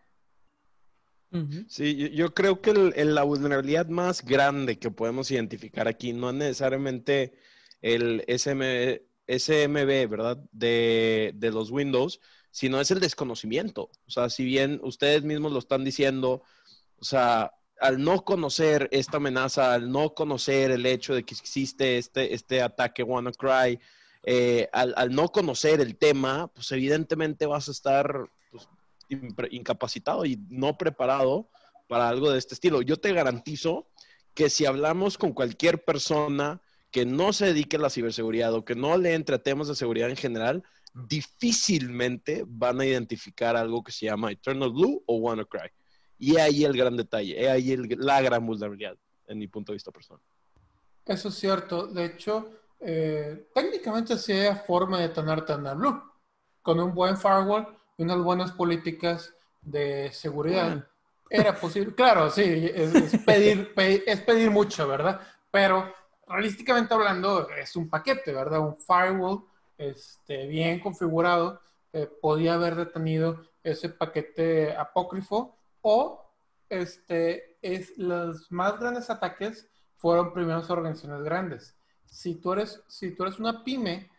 Sí, 1.67 1.97
yo, 1.97 2.07
yo 2.09 2.35
creo 2.35 2.61
que 2.61 2.71
el- 2.71 2.93
el- 2.95 3.15
la 3.15 3.23
vulnerabilidad 3.23 3.87
más 3.89 4.23
grande 4.23 4.79
que 4.79 4.91
podemos 4.91 5.31
identificar 5.31 5.89
aquí 5.89 6.13
no 6.13 6.29
es 6.29 6.37
necesariamente 6.37 7.33
el 7.81 8.23
SM, 8.29 9.01
SMB, 9.27 10.09
¿verdad? 10.11 10.37
De, 10.53 11.33
de 11.35 11.51
los 11.51 11.71
Windows, 11.71 12.21
sino 12.51 12.79
es 12.83 12.91
el 12.91 13.01
desconocimiento. 13.01 13.91
O 14.07 14.11
sea, 14.11 14.29
si 14.29 14.45
bien 14.45 14.79
ustedes 14.83 15.23
mismos 15.25 15.53
lo 15.53 15.59
están 15.59 15.85
diciendo, 15.85 16.43
o 16.97 17.05
sea, 17.05 17.51
al 17.81 18.05
no 18.05 18.25
conocer 18.27 18.91
esta 18.93 19.17
amenaza, 19.17 19.73
al 19.73 19.91
no 19.91 20.13
conocer 20.15 20.71
el 20.71 20.85
hecho 20.85 21.15
de 21.15 21.25
que 21.25 21.35
existe 21.35 21.97
este, 21.97 22.35
este 22.35 22.61
ataque 22.61 23.03
WannaCry, 23.03 23.81
eh, 24.25 24.69
al, 24.73 25.15
no 25.15 25.29
conocer 25.29 25.81
el 25.81 25.97
tema, 25.97 26.49
pues 26.49 26.71
evidentemente 26.73 27.47
vas 27.47 27.69
a 27.69 27.73
estar 27.73 28.31
pues, 28.51 28.69
incapacitado 29.51 30.25
y 30.25 30.37
no 30.49 30.77
preparado 30.79 31.49
para 31.89 32.09
algo 32.09 32.31
de 32.31 32.39
este 32.39 32.55
estilo. 32.55 32.83
Yo 32.83 32.97
te 32.99 33.13
garantizo 33.13 33.89
que 34.35 34.49
si 34.49 34.65
hablamos 34.65 35.19
con 35.19 35.33
cualquier 35.33 35.85
persona 35.85 36.61
que 36.91 37.05
no 37.05 37.33
se 37.33 37.47
dedique 37.47 37.77
a 37.77 37.81
la 37.81 37.91
ciberseguridad 37.91 38.55
o 38.55 38.65
que 38.65 38.75
no 38.75 38.97
le 38.97 39.15
entre 39.15 39.39
temas 39.39 39.69
de 39.69 39.75
seguridad 39.75 40.09
en 40.11 40.17
general, 40.17 40.63
difícilmente 41.43 42.45
van 42.47 42.81
a 42.81 42.87
identificar 42.87 43.57
algo 43.57 43.83
que 43.83 43.93
se 43.93 44.07
llama 44.07 44.31
Eternal 44.31 44.71
Blue 44.71 45.03
o 45.07 45.17
WannaCry. 45.17 45.71
Y 46.19 46.37
ahí 46.37 46.65
el 46.65 46.77
gran 46.77 46.97
detalle, 46.97 47.49
ahí 47.51 47.73
el- 47.73 47.89
la 47.99 48.21
gran 48.21 48.47
vulnerabilidad, 48.47 48.97
en 49.27 49.39
mi 49.39 49.49
punto 49.49 49.73
de 49.73 49.77
vista 49.77 49.91
personal. 49.91 50.23
Eso 51.05 51.29
es 51.29 51.35
cierto. 51.35 51.87
De 51.89 52.05
hecho, 52.05 52.51
eh, 52.85 53.49
técnicamente 53.55 54.17
sí 54.19 54.33
hay 54.33 54.55
forma 54.67 55.01
de 55.01 55.09
tener 55.09 55.45
Thunder 55.45 55.77
Blue. 55.77 56.03
Con 56.63 56.79
un 56.79 56.95
buen 56.95 57.17
firewall 57.17 57.67
y 57.97 58.03
unas 58.05 58.19
buenas 58.19 58.53
políticas 58.53 59.35
de 59.61 60.11
seguridad. 60.13 60.67
Bueno. 60.69 60.85
Era 61.29 61.55
posible. 61.55 61.95
Claro, 61.95 62.31
sí, 62.31 62.43
es, 62.75 62.95
es 62.95 63.25
pedir, 63.25 63.75
pe- 63.75 64.05
es 64.07 64.21
pedir 64.21 64.51
mucho, 64.51 64.87
¿verdad? 64.87 65.21
Pero 65.51 65.93
realísticamente 66.27 66.93
hablando, 66.95 67.49
es 67.51 67.75
un 67.75 67.89
paquete, 67.89 68.33
¿verdad? 68.33 68.61
Un 68.61 68.77
firewall 68.79 69.45
este, 69.79 70.47
bien 70.47 70.79
configurado 70.79 71.61
eh, 71.93 72.07
podía 72.21 72.55
haber 72.55 72.75
detenido 72.77 73.43
ese 73.65 73.89
paquete 73.89 74.77
apócrifo 74.77 75.57
o 75.81 76.25
este, 76.69 77.57
es, 77.63 77.97
los 77.99 78.51
más 78.53 78.79
grandes 78.79 79.11
ataques 79.11 79.69
fueron 79.97 80.33
primeros 80.33 80.71
organizaciones 80.71 81.23
grandes. 81.23 81.77
Si 82.13 82.35
tú 82.35 82.53
eres, 82.53 82.85
si 82.89 83.13
tú 83.13 83.23
eres 83.23 83.39
una 83.39 83.65
pyme 83.65 84.11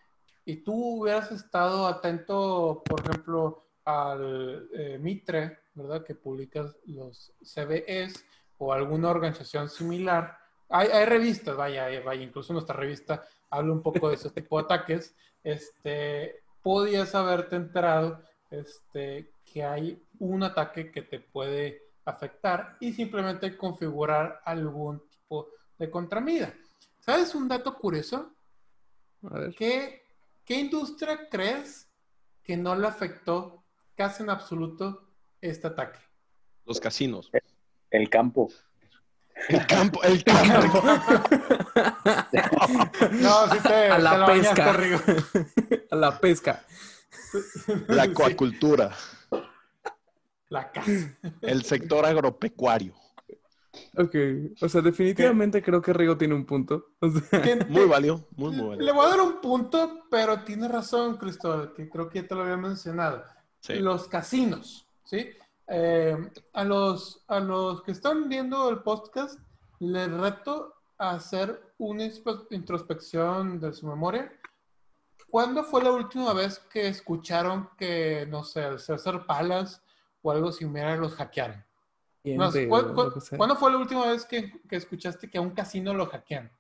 y 0.45 0.58
tú 0.58 0.73
hubieras 0.73 1.32
estado 1.32 1.86
atento, 1.86 2.82
por 2.84 3.01
ejemplo, 3.01 3.67
al 3.86 4.67
eh, 4.73 4.97
Mitre, 4.99 5.60
¿verdad? 5.75 6.03
Que 6.03 6.15
publicas 6.15 6.75
los 6.88 7.32
CVEs 7.43 8.25
o 8.58 8.73
alguna 8.73 9.12
organización 9.12 9.69
similar. 9.69 10.36
Hay, 10.69 10.88
hay 10.88 11.06
revistas, 11.06 11.56
vaya, 11.56 11.88
eh, 11.91 11.99
vaya, 11.99 12.23
incluso 12.23 12.51
nuestra 12.51 12.75
revista 12.75 13.23
habla 13.51 13.73
un 13.73 13.84
poco 13.84 14.10
de 14.10 14.15
ese 14.15 14.29
tipo 14.32 14.58
de 14.58 14.63
ataques. 14.63 15.15
Este, 15.43 16.41
podías 16.63 17.13
haberte 17.13 17.58
enterado 17.58 18.23
este, 18.49 19.34
que 19.45 19.63
hay 19.63 20.03
un 20.17 20.41
ataque 20.41 20.91
que 20.91 21.03
te 21.03 21.19
puede 21.19 21.84
afectar 22.06 22.75
y 22.79 22.91
simplemente 22.91 23.56
configurar 23.56 24.41
algún 24.45 25.08
tipo 25.10 25.49
de 25.77 25.91
contramedida. 25.91 26.56
¿Sabes 27.05 27.35
un 27.35 27.47
dato 27.47 27.73
curioso? 27.75 28.33
A 29.29 29.37
ver. 29.39 29.56
¿Qué, 29.56 30.06
qué 30.45 30.60
industria 30.60 31.27
crees 31.29 31.89
que 32.43 32.56
no 32.56 32.75
le 32.75 32.87
afectó 32.87 33.63
casi 33.95 34.23
en 34.23 34.29
absoluto 34.29 35.10
este 35.41 35.67
ataque? 35.67 35.99
Los 36.65 36.79
casinos. 36.79 37.29
El 37.91 38.10
campo. 38.10 38.49
El 39.49 39.65
campo, 39.67 40.01
el 40.04 40.23
campo. 40.23 40.81
No, 43.12 43.49
sí 43.51 43.58
te, 43.63 43.89
A 43.91 43.95
te 43.97 44.01
la 44.01 44.25
pesca. 44.25 44.71
A 45.91 45.95
la 45.95 46.19
pesca. 46.19 46.63
La 47.87 48.04
Sí, 48.06 48.12
acuacultura. 48.12 48.91
la 50.49 50.71
casa. 50.71 51.17
El 51.41 51.63
sector 51.65 52.06
agropecuario. 52.06 52.93
Ok. 53.98 54.15
O 54.62 54.69
sea, 54.69 54.82
definitivamente 54.82 55.62
creo 55.62 55.82
que 55.82 55.94
Rigo 55.94 56.17
tiene 56.17 56.36
un 56.36 56.46
punto. 56.46 56.92
O 57.00 57.10
sea, 57.10 57.42
Que- 57.42 57.56
Muy 57.69 57.86
válido, 57.86 58.28
muy, 58.36 58.50
muy 58.52 58.58
Le 58.78 58.92
válido. 58.92 58.94
voy 58.96 59.06
a 59.06 59.10
dar 59.10 59.21
un 59.21 59.42
punto, 59.42 60.04
pero 60.12 60.42
tiene 60.44 60.67
razón, 60.67 61.17
Cristóbal, 61.17 61.74
que 61.74 61.90
creo 61.90 62.10
que 62.10 62.21
ya 62.21 62.28
te 62.28 62.36
lo 62.36 62.42
había 62.42 62.58
mencionado. 62.58 63.24
Sí. 63.60 63.76
Los 63.76 64.08
casinos, 64.08 64.88
¿sí? 65.06 65.30
Eh, 65.67 66.17
a, 66.54 66.63
los, 66.63 67.24
a 67.28 67.40
los 67.40 67.82
que 67.84 67.92
están 67.94 68.28
viendo 68.30 68.69
el 68.69 68.80
podcast, 68.80 69.40
les 69.80 70.12
reto 70.12 70.76
a 70.98 71.12
hacer 71.12 71.74
una 71.78 72.04
introspección 72.52 73.60
de 73.60 73.74
su 73.74 73.88
memoria, 73.88 74.32
¿cuándo 75.30 75.63
fue 75.63 75.84
la 75.84 75.92
última 75.92 76.34
vez 76.34 76.60
que 76.71 76.88
escucharon 76.88 77.69
que, 77.78 78.26
no 78.30 78.44
sé, 78.44 78.65
el 78.65 78.80
César 78.80 79.26
Palas 79.26 79.82
o 80.21 80.32
algo 80.32 80.52
similar 80.52 81.00
los 81.00 81.15
hackearon? 81.15 81.63
No 82.24 82.52
sé, 82.52 82.60
Gente, 82.60 82.69
¿cuál- 82.69 82.86
o 82.86 82.94
cuál- 82.94 83.08
lo 83.08 83.13
que 83.13 83.21
sea. 83.21 83.38
¿Cuándo 83.38 83.56
fue 83.56 83.71
la 83.71 83.78
última 83.78 84.08
vez 84.08 84.26
que, 84.26 84.52
que 84.69 84.76
escuchaste 84.78 85.30
que 85.30 85.38
a 85.38 85.42
un 85.42 85.52
casino 85.52 85.94
lo 85.94 86.06
hackean? 86.06 86.52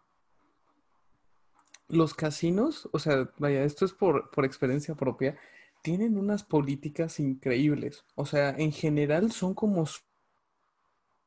Los 1.87 2.13
casinos, 2.13 2.89
o 2.91 2.99
sea, 2.99 3.29
vaya, 3.37 3.63
esto 3.63 3.85
es 3.85 3.93
por, 3.93 4.29
por 4.31 4.45
experiencia 4.45 4.95
propia, 4.95 5.37
tienen 5.83 6.17
unas 6.17 6.43
políticas 6.43 7.19
increíbles. 7.19 8.05
O 8.15 8.25
sea, 8.25 8.49
en 8.57 8.71
general 8.71 9.31
son 9.31 9.53
como 9.53 9.85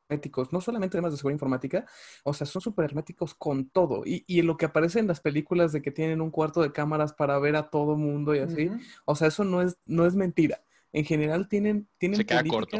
herméticos, 0.08 0.52
no 0.52 0.60
solamente 0.60 0.96
temas 0.98 1.12
de 1.12 1.18
seguridad 1.18 1.36
informática, 1.36 1.86
o 2.24 2.32
sea, 2.32 2.46
son 2.46 2.62
súper 2.62 2.84
herméticos 2.86 3.34
con 3.34 3.68
todo. 3.68 4.02
Y, 4.06 4.24
y 4.26 4.42
lo 4.42 4.56
que 4.56 4.66
aparece 4.66 4.98
en 5.00 5.06
las 5.08 5.20
películas 5.20 5.72
de 5.72 5.82
que 5.82 5.90
tienen 5.90 6.20
un 6.20 6.30
cuarto 6.30 6.62
de 6.62 6.72
cámaras 6.72 7.12
para 7.12 7.38
ver 7.38 7.56
a 7.56 7.70
todo 7.70 7.96
mundo 7.96 8.34
y 8.34 8.38
así, 8.38 8.70
o 9.04 9.14
sea, 9.16 9.28
eso 9.28 9.44
no 9.44 9.62
es, 9.62 9.78
no 9.84 10.06
es 10.06 10.14
mentira. 10.14 10.62
En 10.92 11.04
general 11.04 11.48
tienen, 11.48 11.88
tienen 11.98 12.18
Se 12.18 12.26
queda 12.26 12.42
corto. 12.44 12.78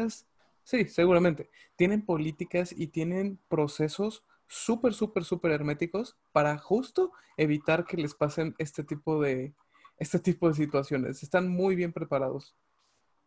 Sí, 0.67 0.85
seguramente, 0.89 1.49
tienen 1.77 2.05
políticas 2.05 2.73
y 2.75 2.87
tienen 2.87 3.39
procesos 3.47 4.25
súper, 4.47 4.93
súper, 4.93 5.23
súper 5.23 5.51
herméticos 5.53 6.17
para 6.33 6.57
justo 6.57 7.13
evitar 7.37 7.85
que 7.85 7.95
les 7.95 8.13
pasen 8.13 8.53
este 8.57 8.83
tipo 8.83 9.21
de, 9.21 9.55
este 9.97 10.19
tipo 10.19 10.49
de 10.49 10.55
situaciones. 10.55 11.23
Están 11.23 11.47
muy 11.47 11.77
bien 11.77 11.93
preparados. 11.93 12.53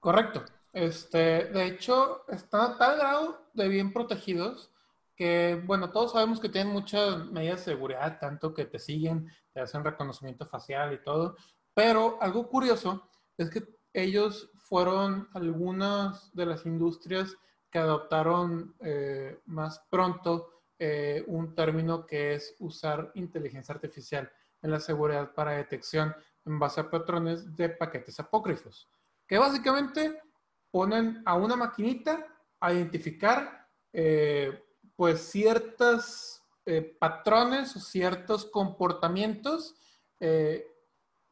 Correcto. 0.00 0.44
Este, 0.74 1.46
de 1.46 1.66
hecho, 1.66 2.28
están 2.28 2.72
a 2.72 2.78
tal 2.78 2.98
grado 2.98 3.46
de 3.54 3.68
bien 3.68 3.94
protegidos 3.94 4.70
que, 5.16 5.62
bueno, 5.64 5.92
todos 5.92 6.12
sabemos 6.12 6.40
que 6.40 6.50
tienen 6.50 6.74
muchas 6.74 7.24
medidas 7.30 7.64
de 7.64 7.72
seguridad, 7.72 8.18
tanto 8.20 8.52
que 8.52 8.66
te 8.66 8.78
siguen, 8.78 9.30
te 9.54 9.60
hacen 9.60 9.82
reconocimiento 9.82 10.44
facial 10.44 10.92
y 10.92 11.02
todo, 11.02 11.36
pero 11.72 12.18
algo 12.20 12.48
curioso 12.48 13.08
es 13.38 13.48
que 13.48 13.64
ellos 13.94 14.49
fueron 14.70 15.28
algunas 15.34 16.32
de 16.32 16.46
las 16.46 16.64
industrias 16.64 17.36
que 17.72 17.80
adoptaron 17.80 18.76
eh, 18.78 19.40
más 19.46 19.84
pronto 19.90 20.62
eh, 20.78 21.24
un 21.26 21.56
término 21.56 22.06
que 22.06 22.34
es 22.34 22.54
usar 22.60 23.10
inteligencia 23.16 23.74
artificial 23.74 24.30
en 24.62 24.70
la 24.70 24.78
seguridad 24.78 25.34
para 25.34 25.56
detección 25.56 26.14
en 26.46 26.60
base 26.60 26.80
a 26.80 26.88
patrones 26.88 27.56
de 27.56 27.70
paquetes 27.70 28.20
apócrifos 28.20 28.88
que 29.26 29.38
básicamente 29.38 30.22
ponen 30.70 31.20
a 31.26 31.34
una 31.34 31.56
maquinita 31.56 32.24
a 32.60 32.72
identificar 32.72 33.68
eh, 33.92 34.66
pues 34.94 35.20
ciertos 35.20 36.36
patrones 37.00 37.74
o 37.74 37.80
ciertos 37.80 38.44
comportamientos 38.44 39.74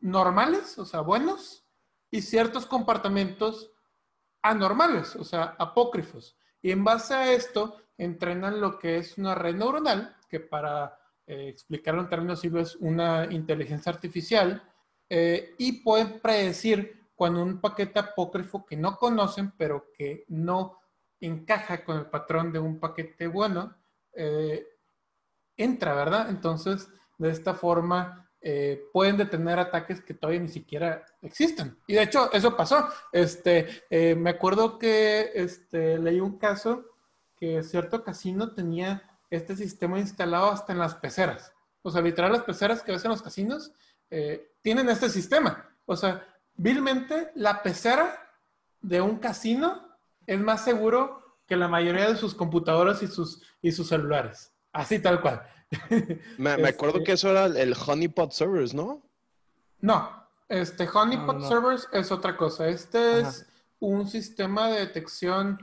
normales, 0.01 0.77
o 0.79 0.85
sea, 0.85 1.01
buenos, 1.01 1.68
y 2.11 2.23
ciertos 2.23 2.67
comportamientos 2.67 3.71
anormales, 4.43 5.17
o 5.17 5.25
sea, 5.25 5.57
apócrifos. 5.59 6.37
Y 6.63 6.71
en 6.71 6.85
base 6.85 7.15
a 7.15 7.33
esto 7.33 7.77
entrenan 7.97 8.61
lo 8.61 8.79
que 8.79 8.99
es 8.99 9.19
una 9.19 9.35
red 9.35 9.55
neuronal, 9.55 10.17
que 10.29 10.41
para 10.41 10.99
eh, 11.27 11.49
explicarlo 11.49 12.03
en 12.03 12.09
términos 12.09 12.41
simples 12.41 12.71
es 12.71 12.77
una 12.77 13.27
inteligencia 13.31 13.93
artificial, 13.93 14.63
eh, 15.11 15.55
y 15.59 15.83
pueden 15.83 16.21
predecir 16.21 17.09
cuando 17.15 17.43
un 17.43 17.61
paquete 17.61 17.99
apócrifo 17.99 18.65
que 18.65 18.77
no 18.77 18.97
conocen, 18.97 19.53
pero 19.57 19.91
que 19.93 20.25
no 20.29 20.79
encaja 21.21 21.85
con 21.85 21.99
el 21.99 22.07
patrón 22.07 22.53
de 22.53 22.61
un 22.61 22.79
paquete 22.79 23.27
bueno, 23.27 23.75
eh, 24.13 24.67
entra, 25.57 25.95
¿verdad? 25.95 26.31
Entonces, 26.31 26.89
de 27.19 27.31
esta 27.31 27.55
forma, 27.55 28.28
eh, 28.41 28.85
pueden 28.93 29.17
detener 29.17 29.59
ataques 29.59 30.01
que 30.01 30.15
todavía 30.15 30.41
ni 30.41 30.49
siquiera 30.49 31.05
existen. 31.23 31.77
Y 31.87 31.95
de 31.95 32.03
hecho, 32.03 32.33
eso 32.33 32.57
pasó. 32.57 32.89
Este, 33.13 33.85
eh, 33.91 34.15
me 34.15 34.31
acuerdo 34.31 34.79
que 34.79 35.33
este, 35.35 35.99
leí 35.99 36.21
un 36.21 36.39
caso 36.39 36.85
que 37.37 37.63
cierto 37.63 38.05
casino 38.05 38.53
tenía 38.53 39.03
este 39.31 39.57
sistema 39.57 39.99
instalado 39.99 40.51
hasta 40.51 40.73
en 40.73 40.79
las 40.79 40.95
peceras. 40.95 41.53
O 41.83 41.91
sea, 41.91 42.01
literal, 42.01 42.33
las 42.33 42.43
peceras 42.43 42.83
que 42.83 42.93
ves 42.93 43.05
en 43.05 43.11
los 43.11 43.23
casinos 43.23 43.73
eh, 44.11 44.53
tienen 44.63 44.89
este 44.89 45.09
sistema. 45.09 45.69
O 45.87 45.97
sea, 45.97 46.25
vilmente, 46.55 47.31
la 47.35 47.63
pecera 47.63 48.23
de 48.81 49.01
un 49.01 49.19
casino 49.19 49.97
es 50.27 50.39
más 50.39 50.65
seguro 50.65 51.41
que 51.47 51.57
la 51.57 51.69
mayoría 51.69 52.09
de 52.09 52.17
sus 52.17 52.35
computadoras 52.35 53.03
y 53.03 53.09
sus, 53.09 53.43
y 53.63 53.73
sus 53.73 53.89
celulares. 53.89 54.53
Así 54.73 54.99
tal 54.99 55.21
cual. 55.21 55.43
Me, 56.39 56.57
me 56.57 56.69
acuerdo 56.69 56.99
Este- 56.99 57.05
que 57.05 57.13
eso 57.13 57.31
era 57.31 57.47
el 57.47 57.75
honeypot 57.87 58.33
servers, 58.33 58.75
¿no? 58.75 59.03
No, 59.81 60.11
este 60.49 60.89
Honeypot 60.93 61.27
No, 61.27 61.33
no, 61.35 61.39
no. 61.41 61.49
Servers 61.49 61.89
es 61.93 62.11
otra 62.11 62.37
cosa. 62.37 62.69
Este 62.69 62.99
Ajá. 63.21 63.29
es 63.29 63.47
un 63.81 64.09
sistema 64.09 64.69
de 64.69 64.81
detección. 64.81 65.59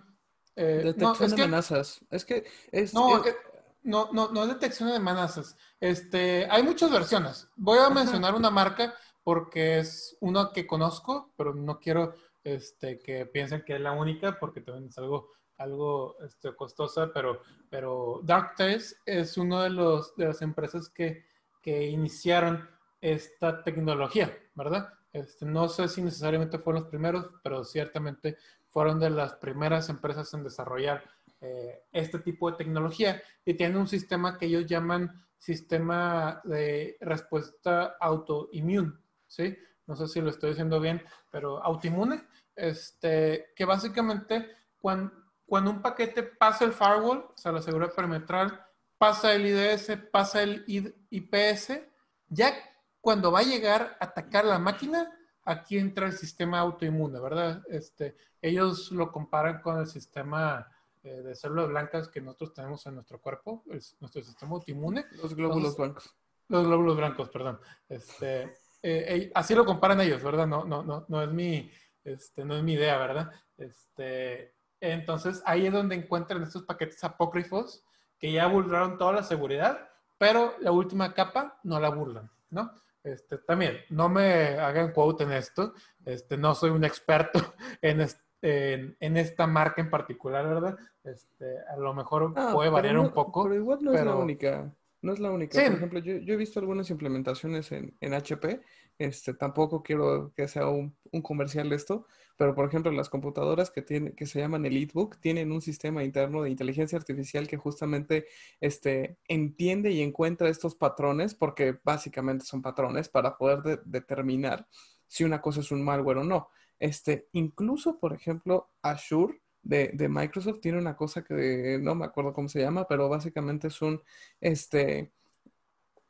eh, 0.55 0.81
Detección 0.85 1.13
no, 1.19 1.25
es 1.25 1.31
de 1.31 1.35
que- 1.35 1.41
amenazas. 1.43 1.99
Es 2.09 2.23
que 2.23 2.45
es, 2.71 2.93
No, 2.93 3.17
es- 3.23 3.27
eh, 3.33 3.35
no, 3.83 4.09
no, 4.13 4.29
no 4.31 4.43
es 4.43 4.49
detección 4.49 4.89
de 4.89 4.95
amenazas. 4.95 5.57
Este, 5.81 6.47
hay 6.49 6.63
muchas 6.63 6.91
versiones. 6.91 7.47
Voy 7.57 7.77
a 7.79 7.89
mencionar 7.89 8.35
una 8.35 8.49
marca 8.49 8.93
porque 9.23 9.79
es 9.79 10.15
una 10.21 10.51
que 10.53 10.65
conozco, 10.65 11.31
pero 11.35 11.53
no 11.53 11.79
quiero 11.79 12.13
este, 12.43 12.99
que 12.99 13.25
piensen 13.25 13.63
que 13.65 13.75
es 13.75 13.81
la 13.81 13.91
única 13.91 14.37
porque 14.39 14.61
también 14.61 14.87
es 14.89 14.97
algo, 14.99 15.29
algo 15.57 16.17
este, 16.23 16.55
costosa, 16.55 17.11
pero, 17.13 17.41
pero 17.69 18.19
Darktrace 18.23 18.95
es 19.05 19.37
una 19.37 19.63
de, 19.63 19.69
los, 19.69 20.15
de 20.15 20.25
las 20.25 20.41
empresas 20.41 20.89
que, 20.89 21.25
que 21.61 21.87
iniciaron 21.87 22.69
esta 23.01 23.63
tecnología, 23.63 24.35
¿verdad? 24.53 24.93
Este, 25.13 25.45
no 25.45 25.69
sé 25.69 25.87
si 25.87 26.01
necesariamente 26.01 26.59
fueron 26.59 26.83
los 26.83 26.89
primeros, 26.89 27.29
pero 27.41 27.63
ciertamente 27.63 28.37
fueron 28.69 28.99
de 28.99 29.09
las 29.09 29.35
primeras 29.35 29.87
empresas 29.89 30.33
en 30.33 30.43
desarrollar 30.43 31.03
eh, 31.39 31.83
este 31.91 32.19
tipo 32.19 32.51
de 32.51 32.57
tecnología 32.57 33.21
y 33.45 33.53
tienen 33.53 33.77
un 33.77 33.87
sistema 33.87 34.37
que 34.37 34.47
ellos 34.47 34.65
llaman 34.65 35.25
sistema 35.37 36.41
de 36.43 36.97
respuesta 36.99 37.95
autoinmune, 37.99 38.93
¿sí? 39.27 39.55
No 39.87 39.95
sé 39.95 40.07
si 40.07 40.19
lo 40.19 40.29
estoy 40.29 40.49
diciendo 40.49 40.79
bien, 40.79 41.01
pero 41.29 41.63
autoinmune, 41.63 42.23
este, 42.55 43.53
que 43.55 43.65
básicamente 43.65 44.49
cuando, 44.79 45.13
cuando 45.45 45.71
un 45.71 45.81
paquete 45.81 46.23
pasa 46.23 46.65
el 46.65 46.73
firewall, 46.73 47.29
o 47.33 47.37
sea, 47.37 47.51
la 47.51 47.61
seguridad 47.61 47.93
perimetral, 47.93 48.65
pasa 48.97 49.33
el 49.33 49.45
IDS, 49.45 49.97
pasa 50.11 50.41
el 50.41 50.63
IPS, 50.67 51.81
ya 52.27 52.53
cuando 53.01 53.31
va 53.31 53.39
a 53.39 53.43
llegar 53.43 53.97
a 53.99 54.05
atacar 54.05 54.45
la 54.45 54.57
máquina, 54.57 55.11
aquí 55.43 55.77
entra 55.77 56.07
el 56.07 56.13
sistema 56.13 56.59
autoinmune, 56.59 57.19
¿verdad? 57.19 57.61
Este, 57.69 58.15
ellos 58.41 58.91
lo 58.91 59.11
comparan 59.11 59.61
con 59.61 59.79
el 59.79 59.87
sistema 59.87 60.67
eh, 61.03 61.21
de 61.21 61.35
células 61.35 61.69
blancas 61.69 62.07
que 62.07 62.21
nosotros 62.21 62.53
tenemos 62.53 62.85
en 62.87 62.95
nuestro 62.95 63.21
cuerpo, 63.21 63.63
es 63.69 63.95
nuestro 63.99 64.23
sistema 64.23 64.53
autoinmune. 64.53 65.05
los 65.21 65.35
glóbulos 65.35 65.73
entonces- 65.73 65.77
blancos. 65.77 66.15
Los 66.47 66.67
glóbulos 66.67 66.97
blancos, 66.97 67.29
perdón. 67.29 67.59
Este, 67.89 68.43
eh, 68.43 68.49
eh, 68.83 69.31
así 69.33 69.55
lo 69.55 69.65
comparan 69.65 69.99
ellos, 70.01 70.21
¿verdad? 70.21 70.45
No, 70.45 70.63
no, 70.63 70.83
no, 70.83 71.05
no 71.07 71.21
es 71.23 71.31
mi, 71.31 71.71
este, 72.03 72.45
no 72.45 72.55
es 72.55 72.63
mi 72.63 72.73
idea, 72.73 72.97
¿verdad? 72.97 73.31
Este, 73.57 74.55
entonces 74.81 75.41
ahí 75.45 75.67
es 75.67 75.73
donde 75.73 75.95
encuentran 75.95 76.43
estos 76.43 76.63
paquetes 76.63 77.03
apócrifos 77.03 77.83
que 78.19 78.31
ya 78.31 78.47
burlaron 78.47 78.97
toda 78.97 79.13
la 79.13 79.23
seguridad, 79.23 79.89
pero 80.17 80.53
la 80.59 80.71
última 80.71 81.13
capa 81.13 81.59
no 81.63 81.79
la 81.79 81.89
burlan, 81.89 82.29
¿no? 82.49 82.71
Este, 83.03 83.37
también, 83.37 83.77
no 83.89 84.09
me 84.09 84.57
hagan 84.57 84.91
quote 84.91 85.25
en 85.25 85.31
esto, 85.33 85.73
este, 86.05 86.37
no 86.37 86.55
soy 86.55 86.71
un 86.71 86.83
experto 86.83 87.39
en, 87.81 88.01
en, 88.41 88.97
en 88.99 89.17
esta 89.17 89.45
marca 89.47 89.81
en 89.81 89.89
particular, 89.91 90.47
¿verdad? 90.47 90.77
Este, 91.03 91.59
a 91.69 91.77
lo 91.77 91.93
mejor 91.93 92.33
Ah, 92.35 92.49
puede 92.53 92.69
variar 92.69 92.95
no- 92.95 93.03
un 93.03 93.11
poco. 93.11 93.43
Pero 93.43 93.55
igual 93.55 93.79
no 93.81 93.93
es 93.93 94.03
la 94.03 94.15
única. 94.15 94.71
No 95.05 95.13
es 95.13 95.19
la 95.19 95.31
única. 95.31 95.59
Sí. 95.59 95.65
Por 95.65 95.75
ejemplo, 95.75 95.99
yo, 95.99 96.17
yo 96.17 96.33
he 96.33 96.37
visto 96.37 96.59
algunas 96.59 96.89
implementaciones 96.89 97.71
en, 97.71 97.95
en 98.01 98.13
HP. 98.13 98.61
Este, 98.97 99.33
tampoco 99.33 99.83
quiero 99.83 100.33
que 100.35 100.47
sea 100.47 100.67
un, 100.69 100.95
un 101.11 101.21
comercial 101.21 101.71
esto, 101.73 102.07
pero 102.37 102.55
por 102.55 102.65
ejemplo, 102.67 102.91
las 102.91 103.09
computadoras 103.09 103.69
que 103.69 103.81
tienen, 103.81 104.15
que 104.15 104.25
se 104.25 104.39
llaman 104.39 104.65
EliteBook 104.65 105.19
tienen 105.19 105.51
un 105.51 105.61
sistema 105.61 106.03
interno 106.03 106.41
de 106.43 106.49
inteligencia 106.49 106.97
artificial 106.97 107.47
que 107.47 107.57
justamente 107.57 108.25
este, 108.61 109.17
entiende 109.27 109.91
y 109.91 110.01
encuentra 110.01 110.49
estos 110.49 110.75
patrones, 110.75 111.35
porque 111.35 111.77
básicamente 111.83 112.45
son 112.45 112.61
patrones 112.61 113.09
para 113.09 113.37
poder 113.37 113.61
de- 113.63 113.79
determinar 113.85 114.67
si 115.07 115.23
una 115.23 115.41
cosa 115.41 115.59
es 115.59 115.71
un 115.71 115.83
malware 115.83 116.17
o 116.19 116.23
no. 116.23 116.49
Este, 116.79 117.27
incluso, 117.33 117.99
por 117.99 118.13
ejemplo, 118.13 118.69
Azure 118.81 119.41
de, 119.65 119.89
de 119.93 120.07
Microsoft 120.07 120.61
tiene 120.61 120.77
una 120.77 120.95
cosa 120.95 121.23
que 121.23 121.79
no 121.81 121.95
me 121.95 122.05
acuerdo 122.05 122.33
cómo 122.33 122.47
se 122.47 122.61
llama, 122.61 122.87
pero 122.87 123.09
básicamente 123.09 123.67
es 123.67 123.81
un, 123.81 124.01
este, 124.39 125.11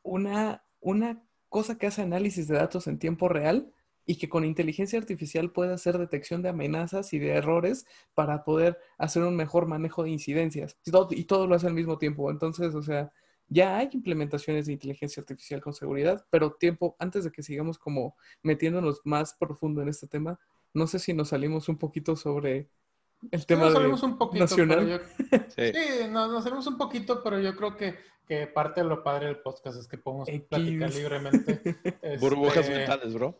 una, 0.04 0.64
una 0.82 1.24
cosa 1.50 1.78
que 1.78 1.88
hace 1.88 2.02
análisis 2.04 2.48
de 2.48 2.56
datos 2.56 2.86
en 2.88 3.00
tiempo 3.00 3.30
real 3.30 3.72
y 4.06 4.18
que 4.18 4.30
con 4.30 4.46
inteligencia 4.46 5.00
artificial 5.00 5.52
puede 5.52 5.74
hacer 5.74 5.98
detección 5.98 6.42
de 6.42 6.50
amenazas 6.50 7.14
y 7.14 7.20
de 7.20 7.32
errores 7.32 7.88
para 8.14 8.44
poder 8.44 8.78
hacer 8.98 9.24
un 9.24 9.36
mejor 9.36 9.68
manejo 9.68 10.04
de 10.04 10.12
incidencias. 10.12 10.78
Y 10.86 10.92
todo, 10.92 11.08
y 11.12 11.24
todo 11.24 11.48
lo 11.48 11.56
hace 11.56 11.68
al 11.68 11.74
mismo 11.74 11.98
tiempo. 11.98 12.30
Entonces, 12.30 12.76
o 12.76 12.84
sea, 12.84 13.12
ya 13.48 13.78
hay 13.78 13.90
implementaciones 13.94 14.66
de 14.66 14.74
inteligencia 14.74 15.22
artificial 15.22 15.62
con 15.62 15.74
seguridad, 15.74 16.26
pero 16.30 16.54
tiempo, 16.54 16.96
antes 17.00 17.24
de 17.24 17.32
que 17.32 17.42
sigamos 17.42 17.80
como 17.80 18.16
metiéndonos 18.44 19.02
más 19.06 19.34
profundo 19.34 19.82
en 19.82 19.90
este 19.90 20.08
tema, 20.08 20.40
no 20.74 20.88
sé 20.88 21.00
si 21.00 21.14
nos 21.14 21.30
salimos 21.30 21.70
un 21.70 21.78
poquito 21.78 22.16
sobre 22.16 22.70
el 23.32 23.46
tema 23.46 23.64
nos 23.66 23.74
de 23.74 23.78
salimos 23.80 24.04
un 24.04 24.18
poquito, 24.18 24.44
nacional. 24.44 24.88
yo- 24.88 25.00
Sí. 25.56 25.72
Sí, 25.74 26.08
nos, 26.10 26.32
nos 26.32 26.44
salimos 26.44 26.68
un 26.68 26.78
poquito, 26.78 27.22
pero 27.24 27.40
yo 27.40 27.56
creo 27.56 27.76
que, 27.76 27.98
que 28.28 28.48
parte 28.48 28.82
de 28.82 28.88
lo 28.88 29.04
padre 29.04 29.28
del 29.28 29.40
podcast 29.40 29.80
es 29.80 29.88
que 29.88 29.98
podemos 29.98 30.28
X. 30.28 30.42
platicar 30.50 30.94
libremente. 30.94 31.62
Burbujas 32.20 32.58
Este, 32.66 32.76
mentales, 32.78 33.14
bro. 33.14 33.40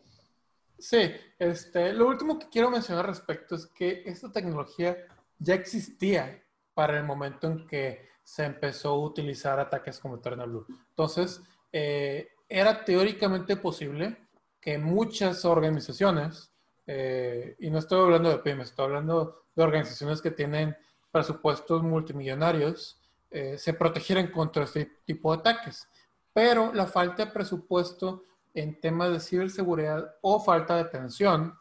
Sí, 0.78 1.10
este, 1.38 1.92
lo 1.94 2.06
último 2.08 2.38
que 2.38 2.48
quiero 2.50 2.70
mencionar 2.70 3.04
al 3.06 3.10
respecto 3.12 3.54
es 3.54 3.66
que 3.66 4.02
esta 4.04 4.30
tecnología 4.30 4.96
ya 5.38 5.54
existía 5.54 6.42
para 6.74 6.98
el 6.98 7.04
momento 7.04 7.46
en 7.46 7.66
que 7.66 8.08
se 8.22 8.44
empezó 8.44 8.90
a 8.90 8.98
utilizar 8.98 9.58
ataques 9.58 9.98
como 10.00 10.16
Eternal 10.16 10.48
Blue. 10.50 10.66
Entonces, 10.90 11.40
eh, 11.72 12.28
era 12.48 12.84
teóricamente 12.84 13.56
posible 13.56 14.18
que 14.60 14.76
muchas 14.78 15.44
organizaciones, 15.44 16.52
eh, 16.86 17.56
y 17.58 17.70
no 17.70 17.78
estoy 17.78 18.00
hablando 18.00 18.30
de 18.30 18.38
pymes, 18.38 18.70
estoy 18.70 18.86
hablando 18.86 19.44
de 19.54 19.62
organizaciones 19.62 20.20
que 20.20 20.30
tienen 20.30 20.76
presupuestos 21.10 21.82
multimillonarios, 21.82 23.00
eh, 23.30 23.58
se 23.58 23.74
protegieran 23.74 24.30
contra 24.30 24.64
este 24.64 25.00
tipo 25.04 25.32
de 25.32 25.40
ataques. 25.40 25.88
Pero 26.32 26.72
la 26.72 26.86
falta 26.86 27.24
de 27.24 27.32
presupuesto 27.32 28.24
en 28.54 28.80
temas 28.80 29.12
de 29.12 29.20
ciberseguridad 29.20 30.16
o 30.22 30.40
falta 30.40 30.76
de 30.76 30.82
atención 30.82 31.58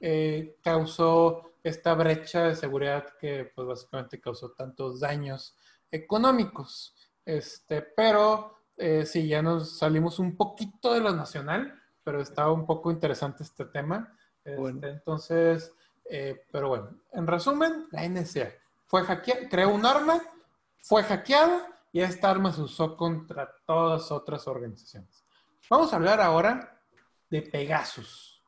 eh, 0.00 0.56
causó 0.62 1.52
esta 1.62 1.94
brecha 1.94 2.44
de 2.44 2.56
seguridad 2.56 3.06
que 3.20 3.50
pues 3.54 3.66
básicamente 3.66 4.20
causó 4.20 4.52
tantos 4.52 5.00
daños 5.00 5.56
económicos. 5.90 6.94
Este, 7.24 7.82
pero 7.82 8.58
eh, 8.76 9.04
sí, 9.04 9.26
ya 9.26 9.42
nos 9.42 9.78
salimos 9.78 10.18
un 10.18 10.36
poquito 10.36 10.94
de 10.94 11.00
lo 11.00 11.14
nacional, 11.14 11.74
pero 12.04 12.20
estaba 12.20 12.52
un 12.52 12.64
poco 12.64 12.90
interesante 12.90 13.42
este 13.42 13.64
tema. 13.66 14.16
Este, 14.48 14.60
Bueno. 14.60 14.86
Entonces, 14.86 15.72
eh, 16.10 16.44
pero 16.50 16.68
bueno, 16.68 16.90
en 17.12 17.26
resumen, 17.26 17.86
la 17.90 18.08
NSA 18.08 18.50
fue 18.86 19.02
hackeada, 19.02 19.48
creó 19.48 19.74
un 19.74 19.84
arma, 19.84 20.22
fue 20.80 21.02
hackeada 21.02 21.68
y 21.92 22.00
esta 22.00 22.30
arma 22.30 22.52
se 22.52 22.62
usó 22.62 22.96
contra 22.96 23.52
todas 23.66 24.10
otras 24.10 24.46
organizaciones. 24.48 25.24
Vamos 25.68 25.92
a 25.92 25.96
hablar 25.96 26.20
ahora 26.20 26.80
de 27.28 27.42
Pegasus. 27.42 28.42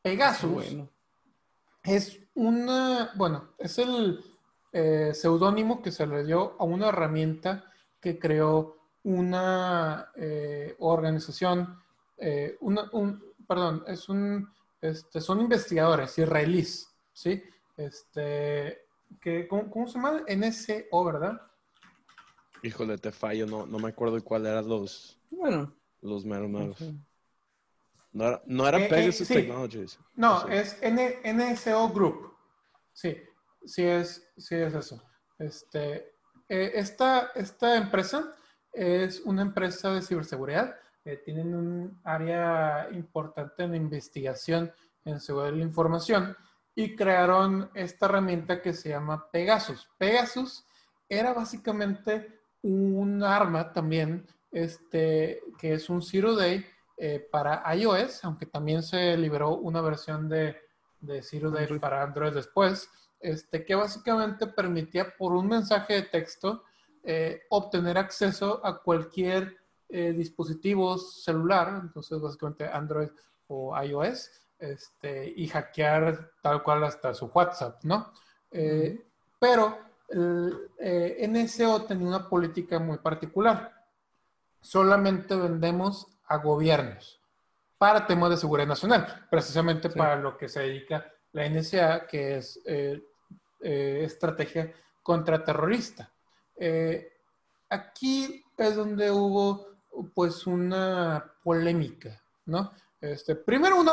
Pegasus 0.00 0.50
Bueno, 0.50 0.88
es 1.82 2.18
una, 2.34 3.12
bueno, 3.16 3.50
es 3.58 3.78
el 3.78 4.24
eh, 4.72 5.12
seudónimo 5.12 5.82
que 5.82 5.90
se 5.90 6.06
le 6.06 6.24
dio 6.24 6.56
a 6.58 6.64
una 6.64 6.88
herramienta 6.88 7.70
que 8.00 8.18
creó 8.18 8.76
una 9.02 10.12
eh, 10.16 10.74
organización, 10.78 11.78
eh, 12.16 12.56
una, 12.60 12.88
un, 12.92 13.22
perdón, 13.46 13.84
es 13.86 14.08
un, 14.08 14.48
este, 14.80 15.20
son 15.20 15.40
investigadores 15.40 16.18
israelíes, 16.18 16.94
¿sí? 17.12 17.42
Este, 17.76 18.86
que, 19.20 19.46
¿cómo, 19.48 19.70
cómo 19.70 19.86
se 19.86 19.94
llama? 19.94 20.22
NSO, 20.28 21.04
¿verdad? 21.04 21.40
Híjole, 22.62 22.98
te 22.98 23.12
fallo, 23.12 23.46
no, 23.46 23.66
no 23.66 23.78
me 23.78 23.88
acuerdo 23.90 24.22
cuál 24.24 24.46
eran 24.46 24.68
los, 24.68 25.20
bueno, 25.30 25.74
los 26.00 26.24
meros 26.24 26.48
no 26.50 26.58
meros. 26.58 26.80
No 28.12 28.26
era, 28.28 28.42
no 28.46 28.66
era 28.66 28.78
Eh, 28.78 28.84
eh, 28.84 28.88
Pegasus 28.88 29.28
sí. 29.28 29.34
Technologies. 29.34 29.98
No, 30.14 30.40
Sí. 30.40 30.46
es 30.50 30.82
N- 30.82 31.20
NSO 31.22 31.90
Group. 31.90 32.34
Sí, 32.92 33.14
sí 33.64 33.82
es, 33.84 34.26
sí 34.38 34.54
es 34.54 34.74
eso. 34.74 35.02
Este, 35.38 36.14
eh, 36.48 36.72
esta, 36.74 37.30
esta 37.34 37.76
empresa 37.76 38.34
es 38.72 39.20
una 39.20 39.42
empresa 39.42 39.92
de 39.92 40.00
ciberseguridad. 40.00 40.74
Eh, 41.06 41.22
tienen 41.24 41.54
un 41.54 42.00
área 42.02 42.88
importante 42.90 43.62
en 43.62 43.76
investigación 43.76 44.72
en 45.04 45.20
seguridad 45.20 45.52
de 45.52 45.58
la 45.58 45.62
información 45.62 46.36
y 46.74 46.96
crearon 46.96 47.70
esta 47.74 48.06
herramienta 48.06 48.60
que 48.60 48.72
se 48.72 48.88
llama 48.88 49.30
Pegasus. 49.30 49.88
Pegasus 49.96 50.66
era 51.08 51.32
básicamente 51.32 52.40
un 52.62 53.22
arma 53.22 53.72
también, 53.72 54.26
este, 54.50 55.42
que 55.56 55.74
es 55.74 55.88
un 55.88 56.02
Zero 56.02 56.34
Day 56.34 56.66
eh, 56.96 57.24
para 57.30 57.62
iOS, 57.76 58.24
aunque 58.24 58.46
también 58.46 58.82
se 58.82 59.16
liberó 59.16 59.58
una 59.58 59.80
versión 59.80 60.28
de, 60.28 60.56
de 60.98 61.22
Zero 61.22 61.52
Day 61.52 61.62
Android. 61.62 61.80
para 61.80 62.02
Android 62.02 62.32
después, 62.32 62.90
este, 63.20 63.64
que 63.64 63.76
básicamente 63.76 64.48
permitía 64.48 65.16
por 65.16 65.34
un 65.34 65.46
mensaje 65.46 65.94
de 65.94 66.02
texto 66.02 66.64
eh, 67.04 67.42
obtener 67.50 67.96
acceso 67.96 68.60
a 68.66 68.82
cualquier 68.82 69.56
eh, 69.88 70.12
dispositivo 70.12 70.98
celular, 70.98 71.80
entonces 71.82 72.20
básicamente 72.20 72.66
Android 72.66 73.08
o 73.48 73.80
iOS, 73.80 74.30
este, 74.58 75.32
y 75.36 75.46
hackear 75.48 76.32
tal 76.42 76.62
cual 76.62 76.82
hasta 76.84 77.14
su 77.14 77.26
WhatsApp, 77.26 77.84
¿no? 77.84 78.12
Eh, 78.50 79.02
Pero 79.38 79.78
el, 80.08 80.70
eh, 80.78 81.28
NSO 81.28 81.84
tenía 81.84 82.08
una 82.08 82.28
política 82.28 82.78
muy 82.78 82.98
particular. 82.98 83.72
Solamente 84.60 85.36
vendemos 85.36 86.08
a 86.26 86.38
gobiernos 86.38 87.20
para 87.78 88.06
temas 88.06 88.30
de 88.30 88.38
seguridad 88.38 88.66
nacional, 88.66 89.26
precisamente 89.30 89.90
Sí. 89.90 89.98
para 89.98 90.16
lo 90.16 90.36
que 90.38 90.48
se 90.48 90.60
dedica 90.60 91.06
la 91.32 91.44
NSA, 91.44 92.06
que 92.06 92.38
es 92.38 92.58
estrategia 93.60 94.72
contraterrorista. 95.02 96.10
Aquí 97.68 98.42
es 98.56 98.74
donde 98.76 99.10
hubo 99.10 99.75
pues 100.14 100.46
una 100.46 101.32
polémica, 101.42 102.22
¿no? 102.46 102.72
Este, 103.00 103.34
primero 103.34 103.80
una, 103.80 103.92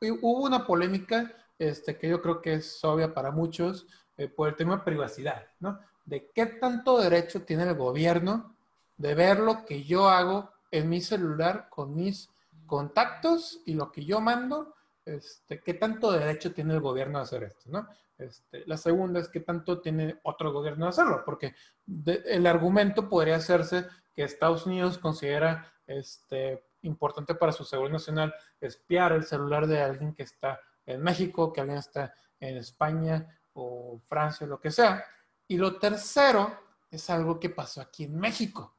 hubo 0.00 0.44
una 0.44 0.66
polémica 0.66 1.32
este, 1.58 1.96
que 1.96 2.08
yo 2.08 2.20
creo 2.20 2.40
que 2.40 2.54
es 2.54 2.84
obvia 2.84 3.14
para 3.14 3.30
muchos 3.30 3.86
eh, 4.16 4.28
por 4.28 4.48
el 4.48 4.56
tema 4.56 4.76
de 4.76 4.82
privacidad, 4.82 5.46
¿no? 5.60 5.78
De 6.04 6.30
qué 6.34 6.46
tanto 6.46 7.00
derecho 7.00 7.42
tiene 7.42 7.64
el 7.64 7.74
gobierno 7.74 8.56
de 8.96 9.14
ver 9.14 9.38
lo 9.38 9.64
que 9.64 9.84
yo 9.84 10.08
hago 10.08 10.50
en 10.70 10.88
mi 10.88 11.00
celular 11.00 11.68
con 11.70 11.94
mis 11.94 12.30
contactos 12.66 13.60
y 13.66 13.74
lo 13.74 13.92
que 13.92 14.04
yo 14.04 14.20
mando, 14.20 14.74
este, 15.04 15.60
qué 15.62 15.74
tanto 15.74 16.12
derecho 16.12 16.52
tiene 16.52 16.74
el 16.74 16.80
gobierno 16.80 17.18
de 17.18 17.24
hacer 17.24 17.42
esto, 17.44 17.70
¿no? 17.70 17.88
Este, 18.18 18.64
la 18.66 18.76
segunda 18.76 19.18
es 19.20 19.28
qué 19.28 19.40
tanto 19.40 19.80
tiene 19.80 20.20
otro 20.22 20.52
gobierno 20.52 20.84
de 20.86 20.90
hacerlo, 20.90 21.22
porque 21.24 21.54
de- 21.84 22.22
el 22.26 22.46
argumento 22.46 23.08
podría 23.08 23.36
hacerse 23.36 23.86
que 24.14 24.22
Estados 24.22 24.66
Unidos 24.66 24.98
considera 24.98 25.72
este, 25.86 26.64
importante 26.82 27.34
para 27.34 27.52
su 27.52 27.64
seguridad 27.64 27.94
nacional 27.94 28.34
espiar 28.60 29.12
el 29.12 29.24
celular 29.24 29.66
de 29.66 29.80
alguien 29.80 30.14
que 30.14 30.22
está 30.22 30.60
en 30.86 31.02
México, 31.02 31.52
que 31.52 31.60
alguien 31.60 31.78
está 31.78 32.14
en 32.38 32.56
España 32.56 33.26
o 33.54 34.00
Francia, 34.08 34.46
lo 34.46 34.60
que 34.60 34.70
sea. 34.70 35.04
Y 35.48 35.56
lo 35.56 35.78
tercero 35.78 36.56
es 36.90 37.10
algo 37.10 37.38
que 37.40 37.50
pasó 37.50 37.80
aquí 37.80 38.04
en 38.04 38.16
México. 38.18 38.76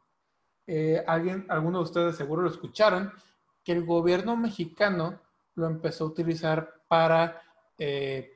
Eh, 0.65 1.03
alguien, 1.05 1.45
algunos 1.49 1.82
de 1.82 1.84
ustedes 1.84 2.15
seguro 2.15 2.41
lo 2.43 2.49
escucharon, 2.49 3.11
que 3.63 3.74
el 3.74 3.86
gobierno 3.86 4.36
mexicano 4.38 5.21
lo 5.56 5.68
empezó 5.68 6.06
a 6.06 6.08
utilizar 6.08 6.82
para, 6.88 7.41
eh, 7.78 8.32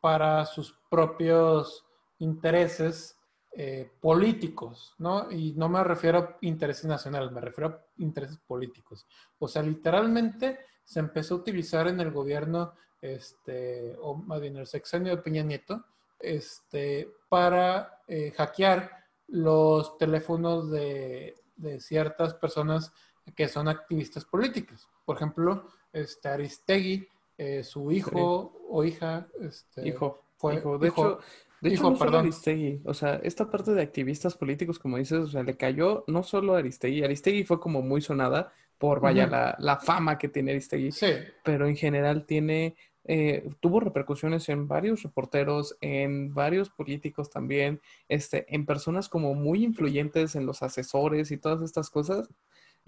para 0.00 0.44
sus 0.46 0.78
propios 0.90 1.84
intereses 2.18 3.18
eh, 3.52 3.90
políticos, 4.00 4.94
¿no? 4.98 5.30
Y 5.32 5.52
no 5.54 5.68
me 5.68 5.82
refiero 5.82 6.18
a 6.18 6.38
intereses 6.42 6.84
nacionales, 6.84 7.32
me 7.32 7.40
refiero 7.40 7.68
a 7.68 7.84
intereses 7.96 8.38
políticos. 8.38 9.06
O 9.38 9.48
sea, 9.48 9.62
literalmente 9.62 10.60
se 10.84 11.00
empezó 11.00 11.34
a 11.34 11.38
utilizar 11.38 11.88
en 11.88 12.00
el 12.00 12.10
gobierno, 12.10 12.74
este, 13.00 13.96
o 14.00 14.14
más 14.14 14.40
bien 14.40 14.56
el 14.56 14.66
sexenio 14.66 15.16
de 15.16 15.22
Peña 15.22 15.42
Nieto, 15.42 15.84
este, 16.18 17.10
para 17.28 18.02
eh, 18.06 18.32
hackear 18.36 18.90
los 19.28 19.98
teléfonos 19.98 20.70
de, 20.70 21.34
de 21.56 21.80
ciertas 21.80 22.34
personas 22.34 22.92
que 23.34 23.48
son 23.48 23.68
activistas 23.68 24.24
políticas. 24.24 24.88
Por 25.04 25.16
ejemplo, 25.16 25.68
este, 25.92 26.28
Aristegui, 26.28 27.06
eh, 27.36 27.62
su 27.64 27.90
hijo 27.92 28.52
o 28.68 28.84
hija, 28.84 29.28
este, 29.40 29.86
hijo, 29.88 30.22
fue- 30.36 30.54
hijo. 30.56 30.78
De 30.78 30.88
hijo- 30.88 31.06
hecho, 31.06 31.20
de 31.60 31.68
hecho 31.70 31.82
solo 31.82 31.98
perdón. 31.98 32.20
Aristegui, 32.20 32.80
o 32.84 32.94
sea, 32.94 33.16
esta 33.22 33.50
parte 33.50 33.72
de 33.72 33.82
activistas 33.82 34.36
políticos, 34.36 34.78
como 34.78 34.96
dices, 34.98 35.18
o 35.18 35.26
sea, 35.28 35.42
le 35.42 35.56
cayó 35.56 36.04
no 36.06 36.22
solo 36.22 36.54
a 36.54 36.58
Aristegui, 36.58 37.02
Aristegui 37.04 37.44
fue 37.44 37.60
como 37.60 37.82
muy 37.82 38.00
sonada 38.00 38.52
por, 38.78 39.00
vaya, 39.00 39.26
la, 39.26 39.56
la 39.58 39.76
fama 39.78 40.18
que 40.18 40.28
tiene 40.28 40.52
Aristegui, 40.52 40.92
Sí, 40.92 41.06
pero 41.42 41.66
en 41.66 41.74
general 41.76 42.26
tiene, 42.26 42.76
eh, 43.04 43.48
tuvo 43.58 43.80
repercusiones 43.80 44.48
en 44.50 44.68
varios 44.68 45.02
reporteros, 45.02 45.76
en 45.80 46.32
varios 46.32 46.70
políticos 46.70 47.28
también, 47.30 47.80
este, 48.08 48.46
en 48.54 48.66
personas 48.66 49.08
como 49.08 49.34
muy 49.34 49.64
influyentes 49.64 50.36
en 50.36 50.46
los 50.46 50.62
asesores 50.62 51.32
y 51.32 51.38
todas 51.38 51.62
estas 51.62 51.90
cosas, 51.90 52.28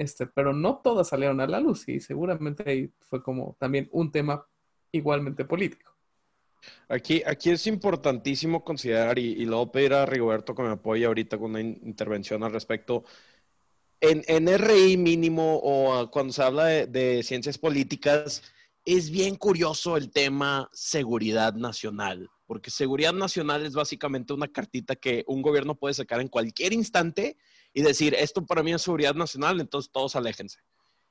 este, 0.00 0.26
pero 0.26 0.54
no 0.54 0.80
todas 0.82 1.08
salieron 1.08 1.42
a 1.42 1.46
la 1.46 1.60
luz 1.60 1.86
y 1.86 2.00
seguramente 2.00 2.64
ahí 2.66 2.90
fue 3.00 3.22
como 3.22 3.54
también 3.60 3.86
un 3.92 4.10
tema 4.10 4.46
igualmente 4.90 5.44
político. 5.44 5.94
Aquí, 6.88 7.22
aquí 7.26 7.50
es 7.50 7.66
importantísimo 7.66 8.64
considerar, 8.64 9.18
y, 9.18 9.32
y 9.32 9.44
luego 9.44 9.70
pedir 9.70 9.92
a 9.92 10.06
Rigoberto 10.06 10.54
que 10.54 10.62
me 10.62 10.70
apoye 10.70 11.04
ahorita 11.04 11.36
con 11.36 11.50
una 11.50 11.60
in- 11.60 11.78
intervención 11.84 12.42
al 12.42 12.52
respecto. 12.52 13.04
En, 14.00 14.22
en 14.26 14.48
RI 14.48 14.96
mínimo 14.96 15.60
o 15.62 16.10
cuando 16.10 16.32
se 16.32 16.42
habla 16.42 16.64
de, 16.64 16.86
de 16.86 17.22
ciencias 17.22 17.58
políticas, 17.58 18.42
es 18.86 19.10
bien 19.10 19.36
curioso 19.36 19.98
el 19.98 20.10
tema 20.10 20.70
seguridad 20.72 21.52
nacional, 21.52 22.30
porque 22.46 22.70
seguridad 22.70 23.12
nacional 23.12 23.66
es 23.66 23.74
básicamente 23.74 24.32
una 24.32 24.48
cartita 24.48 24.96
que 24.96 25.24
un 25.26 25.42
gobierno 25.42 25.74
puede 25.74 25.92
sacar 25.92 26.22
en 26.22 26.28
cualquier 26.28 26.72
instante 26.72 27.36
y 27.72 27.82
decir, 27.82 28.14
esto 28.14 28.44
para 28.44 28.62
mí 28.62 28.72
es 28.72 28.82
seguridad 28.82 29.14
nacional, 29.14 29.60
entonces 29.60 29.90
todos 29.92 30.16
aléjense. 30.16 30.58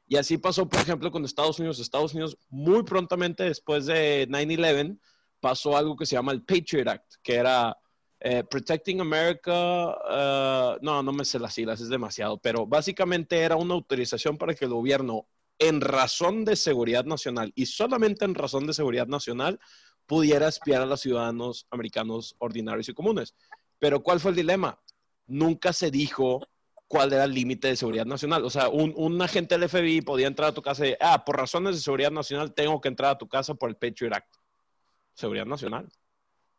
Y 0.08 0.18
así 0.18 0.38
pasó, 0.38 0.68
por 0.68 0.82
ejemplo, 0.82 1.12
con 1.12 1.24
Estados 1.24 1.60
Unidos. 1.60 1.80
Estados 1.80 2.14
Unidos, 2.14 2.36
muy 2.50 2.84
prontamente 2.84 3.44
después 3.44 3.86
de 3.86 4.28
9-11, 4.28 5.00
pasó 5.40 5.78
algo 5.78 5.96
que 5.96 6.08
se 6.08 6.16
llama 6.16 6.32
el 6.32 6.42
Patriot 6.42 6.88
Act, 6.88 7.14
que 7.22 7.36
era 7.36 7.78
eh, 8.20 8.44
Protecting 8.44 9.00
America, 9.00 9.96
eh, 10.10 10.78
no, 10.82 11.02
no 11.04 11.14
me 11.14 11.24
sé 11.24 11.40
las 11.40 11.54
siglas, 11.54 11.80
es 11.80 11.90
demasiado, 11.90 12.38
pero 12.38 12.66
básicamente 12.66 13.38
era 13.38 13.56
una 13.56 13.76
autorización 13.76 14.38
para 14.38 14.54
que 14.54 14.66
el 14.66 14.72
gobierno, 14.72 15.28
en 15.58 15.80
razón 15.80 16.44
de 16.44 16.56
seguridad 16.56 17.06
nacional 17.06 17.54
y 17.56 17.68
solamente 17.68 18.26
en 18.26 18.36
razón 18.36 18.68
de 18.68 18.74
seguridad 18.74 19.08
nacional, 19.08 19.60
pudiera 20.06 20.48
espiar 20.48 20.82
a 20.82 20.86
los 20.86 21.02
ciudadanos 21.02 21.68
americanos 21.70 22.36
ordinarios 22.40 22.90
y 22.90 22.94
comunes. 22.94 23.36
Pero 23.78 24.02
¿cuál 24.02 24.20
fue 24.20 24.32
el 24.32 24.38
dilema? 24.38 24.82
Nunca 25.28 25.72
se 25.72 25.92
dijo 25.92 26.42
cuál 26.90 27.14
era 27.14 27.24
el 27.24 27.34
límite 27.34 27.70
de 27.70 27.76
seguridad 27.78 28.06
nacional. 28.06 28.44
O 28.44 28.50
sea, 28.50 28.68
un, 28.68 28.94
un 28.98 29.22
agente 29.22 29.58
del 29.58 29.70
FBI 29.70 30.02
podía 30.02 30.28
entrar 30.28 30.50
a 30.50 30.54
tu 30.54 30.62
casa 30.62 30.86
y, 30.86 30.96
ah, 31.00 31.24
por 31.24 31.38
razones 31.38 31.76
de 31.76 31.82
seguridad 31.82 32.12
nacional 32.12 32.54
tengo 32.54 32.82
que 32.82 32.90
entrar 32.90 33.12
a 33.12 33.18
tu 33.18 33.30
casa 33.30 33.54
por 33.54 33.70
el 33.70 33.78
Patriot 33.78 34.14
Act. 34.14 34.36
Seguridad 35.14 35.46
nacional. 35.46 35.88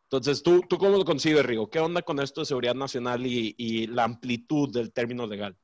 Entonces, 0.03 0.41
¿tú, 0.41 0.61
¿tú 0.61 0.77
cómo 0.77 0.97
lo 0.97 1.05
concibes, 1.05 1.45
Rigo? 1.45 1.69
¿Qué 1.69 1.79
onda 1.79 2.01
con 2.01 2.19
esto 2.19 2.41
de 2.41 2.45
seguridad 2.45 2.75
nacional 2.75 3.25
y, 3.25 3.53
y 3.57 3.87
la 3.87 4.05
amplitud 4.05 4.73
del 4.73 4.93
término 4.93 5.27
legal? 5.27 5.55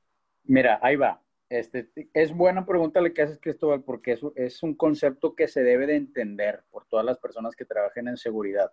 Mira, 0.43 0.79
ahí 0.81 0.97
va. 0.97 1.21
Este, 1.49 1.89
es 2.13 2.33
buena 2.33 2.65
pregunta 2.65 2.99
la 2.99 3.13
que 3.13 3.21
haces, 3.21 3.39
Cristóbal, 3.41 3.83
porque 3.83 4.13
es, 4.13 4.21
es 4.35 4.63
un 4.63 4.75
concepto 4.75 5.33
que 5.33 5.47
se 5.47 5.63
debe 5.63 5.87
de 5.87 5.95
entender 5.95 6.63
por 6.71 6.85
todas 6.85 7.05
las 7.05 7.17
personas 7.19 7.55
que 7.55 7.63
trabajen 7.63 8.09
en 8.09 8.17
seguridad. 8.17 8.69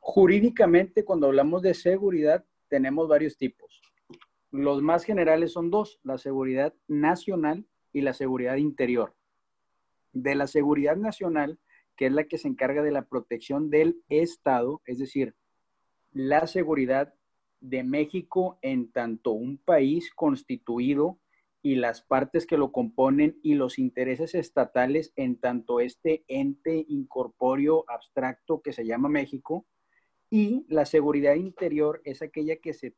Jurídicamente, 0.00 1.04
cuando 1.04 1.28
hablamos 1.28 1.62
de 1.62 1.74
seguridad, 1.74 2.44
tenemos 2.68 3.06
varios 3.06 3.36
tipos. 3.36 3.80
Los 4.50 4.82
más 4.82 5.04
generales 5.04 5.52
son 5.52 5.70
dos, 5.70 6.00
la 6.02 6.18
seguridad 6.18 6.74
nacional 6.88 7.66
y 7.92 8.02
la 8.02 8.14
seguridad 8.14 8.56
interior. 8.56 9.14
De 10.12 10.34
la 10.34 10.46
seguridad 10.46 10.96
nacional, 10.96 11.58
que 11.96 12.06
es 12.06 12.12
la 12.12 12.24
que 12.24 12.38
se 12.38 12.48
encarga 12.48 12.82
de 12.82 12.92
la 12.92 13.06
protección 13.06 13.70
del 13.70 14.02
Estado, 14.08 14.82
es 14.86 14.98
decir, 14.98 15.34
la 16.12 16.46
seguridad 16.46 17.14
de 17.60 17.82
México 17.82 18.58
en 18.62 18.92
tanto 18.92 19.32
un 19.32 19.58
país 19.58 20.10
constituido 20.14 21.18
y 21.62 21.74
las 21.74 22.00
partes 22.00 22.46
que 22.46 22.56
lo 22.56 22.70
componen 22.70 23.40
y 23.42 23.54
los 23.54 23.78
intereses 23.78 24.34
estatales 24.34 25.12
en 25.16 25.36
tanto 25.40 25.80
este 25.80 26.24
ente 26.28 26.84
incorpóreo 26.88 27.84
abstracto 27.88 28.62
que 28.62 28.72
se 28.72 28.86
llama 28.86 29.08
México 29.08 29.66
y 30.30 30.64
la 30.68 30.86
seguridad 30.86 31.34
interior 31.34 32.02
es 32.04 32.22
aquella 32.22 32.56
que 32.56 32.72
se 32.72 32.94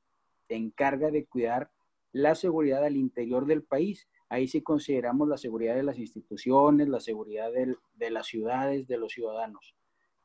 encarga 0.56 1.10
de 1.10 1.26
cuidar 1.26 1.70
la 2.12 2.34
seguridad 2.34 2.84
al 2.84 2.96
interior 2.96 3.46
del 3.46 3.62
país. 3.62 4.08
Ahí 4.28 4.48
sí 4.48 4.62
consideramos 4.62 5.28
la 5.28 5.38
seguridad 5.38 5.74
de 5.74 5.82
las 5.82 5.98
instituciones, 5.98 6.88
la 6.88 7.00
seguridad 7.00 7.52
del, 7.52 7.76
de 7.94 8.10
las 8.10 8.26
ciudades, 8.26 8.86
de 8.86 8.98
los 8.98 9.12
ciudadanos. 9.12 9.74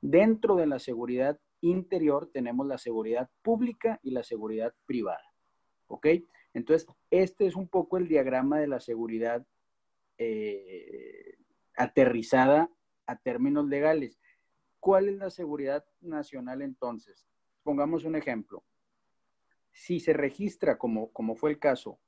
Dentro 0.01 0.55
de 0.55 0.67
la 0.67 0.80
seguridad 0.80 1.39
interior 1.61 2.30
tenemos 2.34 2.67
la 2.67 2.78
seguridad 2.78 3.30
pública 3.41 3.99
y 4.03 4.11
la 4.11 4.24
seguridad 4.24 4.74
privada. 4.86 5.34
¿Ok? 5.88 6.07
Entonces, 6.53 6.88
este 7.09 7.45
es 7.45 7.55
un 7.55 7.67
poco 7.67 7.97
el 7.97 8.07
diagrama 8.07 8.59
de 8.59 8.67
la 8.67 8.80
seguridad 8.80 9.45
eh, 10.17 11.38
aterrizada 11.76 12.69
a 13.05 13.17
términos 13.17 13.67
legales. 13.67 14.19
¿Cuál 14.80 15.09
es 15.09 15.15
la 15.15 15.30
seguridad 15.30 15.86
nacional 16.01 16.61
entonces? 16.61 17.26
Pongamos 17.63 18.03
un 18.03 18.15
ejemplo. 18.15 18.63
Si 19.74 19.99
se 19.99 20.13
registra, 20.13 20.78
como, 20.78 21.11
como 21.11 21.36
fue 21.36 21.51
el 21.51 21.59
caso, 21.59 21.99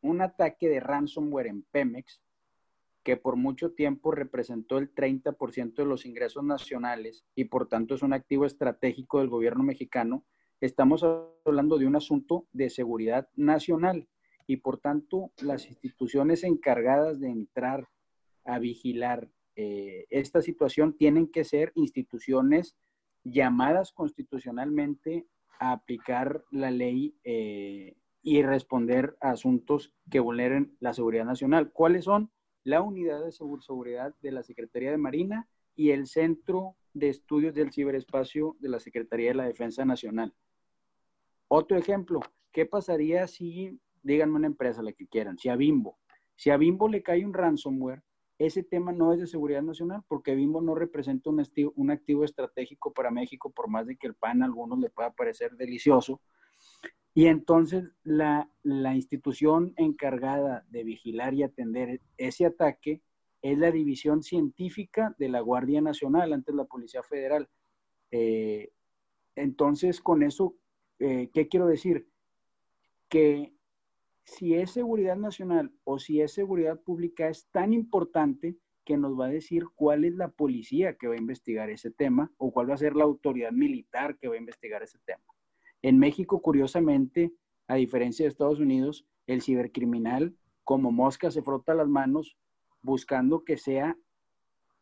un 0.00 0.20
ataque 0.20 0.68
de 0.68 0.80
ransomware 0.80 1.46
en 1.46 1.62
Pemex, 1.62 2.20
que 3.04 3.16
por 3.16 3.36
mucho 3.36 3.72
tiempo 3.72 4.10
representó 4.10 4.78
el 4.78 4.92
30% 4.92 5.74
de 5.74 5.84
los 5.84 6.06
ingresos 6.06 6.42
nacionales 6.42 7.24
y 7.34 7.44
por 7.44 7.68
tanto 7.68 7.94
es 7.94 8.02
un 8.02 8.14
activo 8.14 8.46
estratégico 8.46 9.20
del 9.20 9.28
gobierno 9.28 9.62
mexicano, 9.62 10.24
estamos 10.60 11.04
hablando 11.44 11.78
de 11.78 11.86
un 11.86 11.96
asunto 11.96 12.46
de 12.52 12.70
seguridad 12.70 13.28
nacional. 13.36 14.08
Y 14.46 14.58
por 14.58 14.78
tanto 14.78 15.32
las 15.42 15.66
instituciones 15.68 16.44
encargadas 16.44 17.20
de 17.20 17.28
entrar 17.28 17.88
a 18.44 18.58
vigilar 18.58 19.30
eh, 19.56 20.06
esta 20.10 20.42
situación 20.42 20.96
tienen 20.96 21.28
que 21.28 21.44
ser 21.44 21.72
instituciones 21.76 22.76
llamadas 23.22 23.92
constitucionalmente 23.92 25.26
a 25.58 25.72
aplicar 25.72 26.44
la 26.50 26.70
ley 26.70 27.16
eh, 27.24 27.96
y 28.22 28.42
responder 28.42 29.16
a 29.20 29.30
asuntos 29.30 29.92
que 30.10 30.20
vulneren 30.20 30.76
la 30.80 30.94
seguridad 30.94 31.24
nacional. 31.24 31.70
¿Cuáles 31.72 32.04
son? 32.04 32.30
La 32.64 32.80
unidad 32.80 33.24
de 33.24 33.32
seguridad 33.32 34.14
de 34.22 34.32
la 34.32 34.42
Secretaría 34.42 34.90
de 34.90 34.96
Marina 34.96 35.48
y 35.76 35.90
el 35.90 36.06
Centro 36.06 36.76
de 36.94 37.10
Estudios 37.10 37.54
del 37.54 37.72
Ciberespacio 37.72 38.56
de 38.60 38.68
la 38.68 38.80
Secretaría 38.80 39.30
de 39.30 39.34
la 39.34 39.44
Defensa 39.44 39.84
Nacional. 39.84 40.34
Otro 41.48 41.76
ejemplo, 41.76 42.20
¿qué 42.52 42.64
pasaría 42.64 43.26
si, 43.26 43.78
díganme 44.02 44.36
una 44.36 44.46
empresa, 44.46 44.82
la 44.82 44.92
que 44.92 45.06
quieran, 45.06 45.36
si 45.36 45.50
a 45.50 45.56
Bimbo, 45.56 45.98
si 46.36 46.50
a 46.50 46.56
Bimbo 46.56 46.88
le 46.88 47.02
cae 47.02 47.24
un 47.24 47.34
ransomware, 47.34 48.02
ese 48.38 48.62
tema 48.62 48.92
no 48.92 49.12
es 49.12 49.20
de 49.20 49.26
seguridad 49.26 49.62
nacional 49.62 50.02
porque 50.08 50.34
Bimbo 50.34 50.60
no 50.60 50.74
representa 50.74 51.30
un, 51.30 51.40
activo, 51.40 51.72
un 51.76 51.90
estratégico 52.24 52.92
para 52.92 53.10
México, 53.10 53.50
por 53.50 53.68
más 53.68 53.86
de 53.86 53.96
que 53.96 54.06
el 54.06 54.14
pan 54.14 54.42
a 54.42 54.46
algunos 54.46 54.78
le 54.78 54.90
pueda 54.90 55.12
parecer 55.12 55.56
delicioso. 55.56 56.20
Y 57.14 57.26
entonces 57.26 57.84
la, 58.02 58.50
la 58.62 58.94
institución 58.96 59.72
encargada 59.76 60.64
de 60.68 60.82
vigilar 60.82 61.34
y 61.34 61.44
atender 61.44 62.00
ese 62.16 62.46
ataque 62.46 63.02
es 63.40 63.58
la 63.58 63.70
División 63.70 64.22
Científica 64.22 65.14
de 65.18 65.28
la 65.28 65.40
Guardia 65.40 65.80
Nacional, 65.80 66.32
antes 66.32 66.54
la 66.54 66.64
Policía 66.64 67.02
Federal. 67.02 67.48
Eh, 68.10 68.72
entonces, 69.36 70.00
con 70.00 70.22
eso, 70.22 70.56
eh, 70.98 71.30
¿qué 71.32 71.46
quiero 71.46 71.66
decir? 71.66 72.08
Que 73.08 73.53
si 74.24 74.54
es 74.54 74.70
seguridad 74.70 75.16
nacional 75.16 75.72
o 75.84 75.98
si 75.98 76.20
es 76.20 76.32
seguridad 76.32 76.80
pública 76.80 77.28
es 77.28 77.48
tan 77.50 77.72
importante 77.72 78.56
que 78.84 78.96
nos 78.96 79.18
va 79.18 79.26
a 79.26 79.30
decir 79.30 79.64
cuál 79.74 80.04
es 80.04 80.14
la 80.14 80.28
policía 80.28 80.96
que 80.96 81.08
va 81.08 81.14
a 81.14 81.18
investigar 81.18 81.70
ese 81.70 81.90
tema 81.90 82.30
o 82.36 82.52
cuál 82.52 82.70
va 82.70 82.74
a 82.74 82.78
ser 82.78 82.96
la 82.96 83.04
autoridad 83.04 83.52
militar 83.52 84.18
que 84.18 84.28
va 84.28 84.34
a 84.34 84.38
investigar 84.38 84.82
ese 84.82 84.98
tema. 85.06 85.24
En 85.82 85.98
México, 85.98 86.40
curiosamente, 86.42 87.32
a 87.66 87.76
diferencia 87.76 88.24
de 88.24 88.28
Estados 88.28 88.60
Unidos, 88.60 89.06
el 89.26 89.42
cibercriminal 89.42 90.36
como 90.64 90.92
mosca 90.92 91.30
se 91.30 91.42
frota 91.42 91.74
las 91.74 91.88
manos 91.88 92.36
buscando 92.82 93.44
que 93.44 93.56
sea 93.56 93.96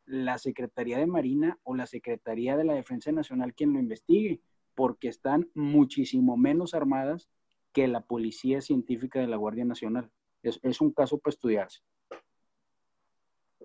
la 0.04 0.38
Secretaría 0.38 0.98
de 0.98 1.06
Marina 1.06 1.58
o 1.62 1.76
la 1.76 1.86
Secretaría 1.86 2.56
de 2.56 2.64
la 2.64 2.74
Defensa 2.74 3.12
Nacional 3.12 3.54
quien 3.54 3.72
lo 3.72 3.78
investigue, 3.78 4.40
porque 4.74 5.08
están 5.08 5.50
muchísimo 5.54 6.36
menos 6.36 6.74
armadas 6.74 7.30
que 7.72 7.88
la 7.88 8.02
Policía 8.02 8.60
Científica 8.60 9.20
de 9.20 9.26
la 9.26 9.36
Guardia 9.36 9.64
Nacional. 9.64 10.10
Es, 10.42 10.80
un 10.80 10.92
caso 10.92 11.18
para 11.18 11.32
estudiarse. 11.32 11.80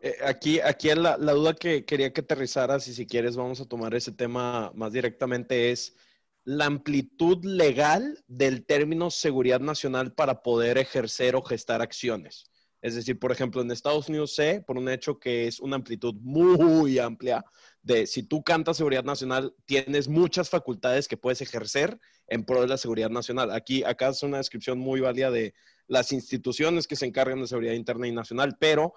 Eh, 0.01 0.15
aquí, 0.23 0.59
aquí 0.59 0.93
la, 0.93 1.17
la, 1.17 1.33
duda 1.33 1.55
que 1.55 1.85
quería 1.85 2.13
que 2.13 2.21
aterrizaras, 2.21 2.87
y 2.87 2.93
si 2.93 3.07
quieres 3.07 3.35
vamos 3.35 3.59
a 3.61 3.65
tomar 3.65 3.95
ese 3.95 4.11
tema 4.11 4.71
más 4.75 4.93
directamente, 4.93 5.71
es 5.71 5.95
la 6.43 6.65
amplitud 6.65 7.43
legal 7.43 8.23
del 8.27 8.65
término 8.65 9.09
seguridad 9.09 9.59
nacional 9.59 10.13
para 10.13 10.43
poder 10.43 10.77
ejercer 10.77 11.35
o 11.35 11.41
gestar 11.41 11.81
acciones. 11.81 12.49
Es 12.81 12.95
decir, 12.95 13.17
por 13.17 13.31
ejemplo, 13.31 13.61
en 13.61 13.71
Estados 13.71 14.07
Unidos 14.09 14.35
sé 14.35 14.63
por 14.65 14.77
un 14.77 14.89
hecho 14.89 15.19
que 15.19 15.47
es 15.47 15.59
una 15.59 15.75
amplitud 15.75 16.15
muy 16.21 16.99
amplia 16.99 17.43
de 17.81 18.05
si 18.05 18.23
tú 18.23 18.43
cantas 18.43 18.77
seguridad 18.77 19.03
nacional, 19.03 19.55
tienes 19.65 20.07
muchas 20.07 20.49
facultades 20.49 21.07
que 21.07 21.17
puedes 21.17 21.41
ejercer 21.41 21.99
en 22.27 22.43
pro 22.43 22.61
de 22.61 22.67
la 22.67 22.77
seguridad 22.77 23.09
nacional. 23.09 23.51
Aquí, 23.51 23.83
acá 23.83 24.09
es 24.09 24.21
una 24.23 24.37
descripción 24.37 24.77
muy 24.77 24.99
válida 24.99 25.31
de 25.31 25.53
las 25.87 26.11
instituciones 26.11 26.87
que 26.87 26.95
se 26.95 27.05
encargan 27.05 27.41
de 27.41 27.47
seguridad 27.47 27.73
interna 27.73 28.07
y 28.07 28.11
nacional, 28.11 28.57
pero 28.59 28.93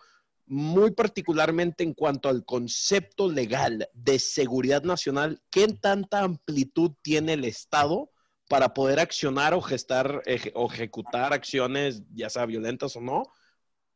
muy 0.47 0.91
particularmente 0.91 1.85
en 1.85 1.95
cuanto 1.95 2.29
al 2.29 2.45
concepto 2.45 3.31
legal 3.31 3.89
de 3.95 4.19
seguridad 4.19 4.83
nacional, 4.83 5.41
¿qué 5.49 5.69
tanta 5.69 6.23
amplitud 6.23 6.91
tiene 7.03 7.35
el 7.35 7.45
Estado 7.45 8.11
para 8.49 8.75
poder 8.75 8.99
accionar 8.99 9.55
o 9.55 9.61
gestar 9.61 10.23
o 10.55 10.73
ejecutar 10.73 11.33
acciones, 11.33 12.03
ya 12.13 12.29
sea 12.29 12.47
violentas 12.47 12.97
o 12.97 13.01
no, 13.01 13.23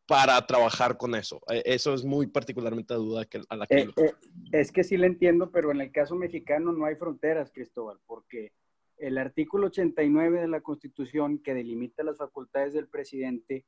para 0.06 0.40
trabajar 0.46 0.96
con 0.96 1.14
eso. 1.14 1.40
Eh, 1.50 1.62
Eso 1.64 1.94
es 1.94 2.04
muy 2.04 2.26
particularmente 2.26 2.94
la 2.94 3.00
duda 3.00 3.24
que, 3.24 3.40
a 3.48 3.56
la 3.56 3.66
que... 3.66 3.80
Eh, 3.80 3.90
eh, 3.96 4.12
es 4.52 4.70
que 4.70 4.84
sí 4.84 4.96
le 4.96 5.06
entiendo, 5.06 5.50
pero 5.50 5.70
en 5.70 5.80
el 5.80 5.90
caso 5.90 6.14
mexicano 6.14 6.72
no 6.72 6.84
hay 6.84 6.96
fronteras, 6.96 7.50
Cristóbal, 7.50 7.98
porque 8.06 8.52
el 8.98 9.18
artículo 9.18 9.68
89 9.68 10.40
de 10.40 10.48
la 10.48 10.60
Constitución 10.60 11.38
que 11.38 11.54
delimita 11.54 12.02
las 12.02 12.18
facultades 12.18 12.74
del 12.74 12.88
presidente, 12.88 13.64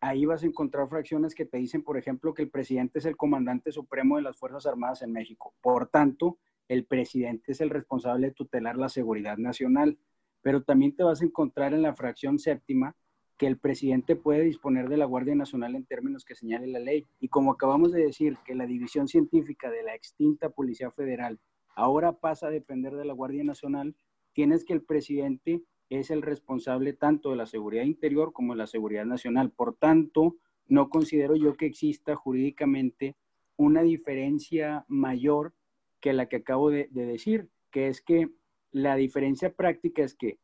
ahí 0.00 0.24
vas 0.24 0.42
a 0.42 0.46
encontrar 0.46 0.88
fracciones 0.88 1.34
que 1.34 1.46
te 1.46 1.58
dicen, 1.58 1.82
por 1.82 1.98
ejemplo, 1.98 2.32
que 2.32 2.42
el 2.42 2.50
presidente 2.50 2.98
es 2.98 3.04
el 3.04 3.16
comandante 3.16 3.72
supremo 3.72 4.16
de 4.16 4.22
las 4.22 4.36
Fuerzas 4.36 4.66
Armadas 4.66 5.02
en 5.02 5.12
México. 5.12 5.54
Por 5.60 5.88
tanto, 5.88 6.38
el 6.68 6.84
presidente 6.84 7.52
es 7.52 7.60
el 7.60 7.70
responsable 7.70 8.28
de 8.28 8.34
tutelar 8.34 8.76
la 8.76 8.88
seguridad 8.88 9.36
nacional. 9.36 9.98
Pero 10.42 10.62
también 10.62 10.94
te 10.94 11.02
vas 11.02 11.22
a 11.22 11.24
encontrar 11.24 11.74
en 11.74 11.82
la 11.82 11.94
fracción 11.94 12.38
séptima 12.38 12.94
que 13.36 13.46
el 13.46 13.58
presidente 13.58 14.16
puede 14.16 14.42
disponer 14.42 14.88
de 14.88 14.96
la 14.96 15.04
Guardia 15.04 15.34
Nacional 15.34 15.74
en 15.74 15.84
términos 15.84 16.24
que 16.24 16.34
señale 16.34 16.66
la 16.66 16.78
ley. 16.78 17.04
Y 17.20 17.28
como 17.28 17.52
acabamos 17.52 17.92
de 17.92 18.02
decir, 18.02 18.38
que 18.44 18.54
la 18.54 18.66
división 18.66 19.08
científica 19.08 19.70
de 19.70 19.82
la 19.82 19.94
extinta 19.94 20.48
Policía 20.48 20.90
Federal 20.90 21.38
ahora 21.74 22.12
pasa 22.12 22.46
a 22.46 22.50
depender 22.50 22.94
de 22.94 23.04
la 23.04 23.12
Guardia 23.12 23.44
Nacional, 23.44 23.94
tienes 24.32 24.64
que 24.64 24.72
el 24.72 24.82
presidente 24.82 25.62
es 25.90 26.10
el 26.10 26.22
responsable 26.22 26.94
tanto 26.94 27.30
de 27.30 27.36
la 27.36 27.46
seguridad 27.46 27.84
interior 27.84 28.32
como 28.32 28.54
de 28.54 28.58
la 28.58 28.66
seguridad 28.66 29.04
nacional. 29.04 29.50
Por 29.50 29.76
tanto, 29.76 30.36
no 30.66 30.88
considero 30.88 31.36
yo 31.36 31.54
que 31.54 31.66
exista 31.66 32.16
jurídicamente 32.16 33.16
una 33.56 33.82
diferencia 33.82 34.84
mayor 34.88 35.54
que 36.00 36.12
la 36.12 36.26
que 36.26 36.36
acabo 36.36 36.70
de, 36.70 36.88
de 36.90 37.06
decir, 37.06 37.50
que 37.70 37.88
es 37.88 38.00
que 38.00 38.30
la 38.72 38.96
diferencia 38.96 39.54
práctica 39.54 40.02
es 40.02 40.14
que 40.14 40.38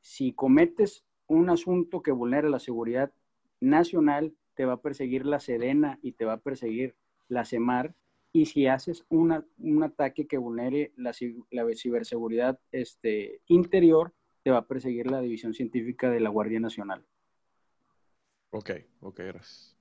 si 0.00 0.32
cometes 0.32 1.04
un 1.30 1.48
asunto 1.48 2.02
que 2.02 2.10
vulnera 2.10 2.48
la 2.48 2.58
seguridad 2.58 3.12
nacional, 3.60 4.34
te 4.54 4.64
va 4.64 4.74
a 4.74 4.80
perseguir 4.82 5.26
la 5.26 5.38
Sedena 5.38 5.98
y 6.02 6.12
te 6.12 6.24
va 6.24 6.34
a 6.34 6.40
perseguir 6.40 6.96
la 7.28 7.44
CEMAR. 7.44 7.94
Y 8.32 8.46
si 8.46 8.66
haces 8.66 9.04
una, 9.08 9.44
un 9.58 9.82
ataque 9.82 10.26
que 10.26 10.38
vulnere 10.38 10.92
la, 10.96 11.12
la 11.50 11.64
ciberseguridad 11.74 12.58
este, 12.72 13.40
interior, 13.46 14.12
te 14.42 14.50
va 14.50 14.58
a 14.58 14.66
perseguir 14.66 15.10
la 15.10 15.20
División 15.20 15.54
Científica 15.54 16.10
de 16.10 16.20
la 16.20 16.30
Guardia 16.30 16.58
Nacional. 16.58 17.04
Ok, 19.00 19.18
gracias. 19.18 19.79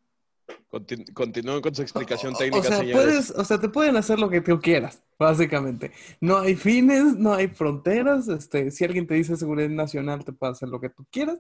Continu- 0.71 1.11
continúen 1.13 1.61
con 1.61 1.73
su 1.73 1.81
explicación 1.81 2.33
O- 2.35 2.37
técnica, 2.37 2.59
o 2.59 2.63
sea, 2.63 2.77
señores. 2.77 2.95
puedes, 3.03 3.31
o 3.31 3.43
sea, 3.43 3.59
te 3.59 3.69
pueden 3.69 3.97
hacer 3.97 4.19
lo 4.19 4.29
que 4.29 4.41
tú 4.41 4.59
quieras, 4.59 5.01
básicamente. 5.17 5.91
No 6.21 6.37
hay 6.37 6.55
fines, 6.55 7.15
no 7.15 7.33
hay 7.33 7.47
fronteras. 7.47 8.27
Este, 8.27 8.69
si 8.69 8.85
alguien 8.85 9.07
te 9.07 9.15
dice 9.15 9.35
seguridad 9.35 9.69
nacional, 9.69 10.23
te 10.23 10.31
puede 10.31 10.51
hacer 10.51 10.69
lo 10.69 10.79
que 10.79 10.89
tú 10.89 11.05
quieras. 11.09 11.39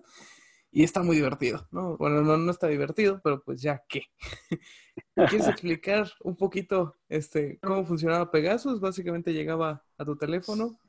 Y 0.71 0.83
está 0.83 1.01
muy 1.03 1.15
divertido, 1.15 1.67
¿no? 1.71 1.97
Bueno, 1.97 2.21
no, 2.21 2.37
no 2.37 2.51
está 2.51 2.67
divertido, 2.67 3.21
pero 3.23 3.43
pues 3.43 3.61
ya 3.61 3.83
qué. 3.87 4.03
¿Quieres 5.15 5.47
explicar 5.47 6.11
un 6.23 6.35
poquito 6.35 6.95
este, 7.07 7.59
cómo 7.61 7.85
funcionaba 7.85 8.29
Pegasus? 8.31 8.79
Básicamente 8.79 9.33
llegaba 9.33 9.83
a 9.97 10.05
tu 10.05 10.15
teléfono. 10.15 10.79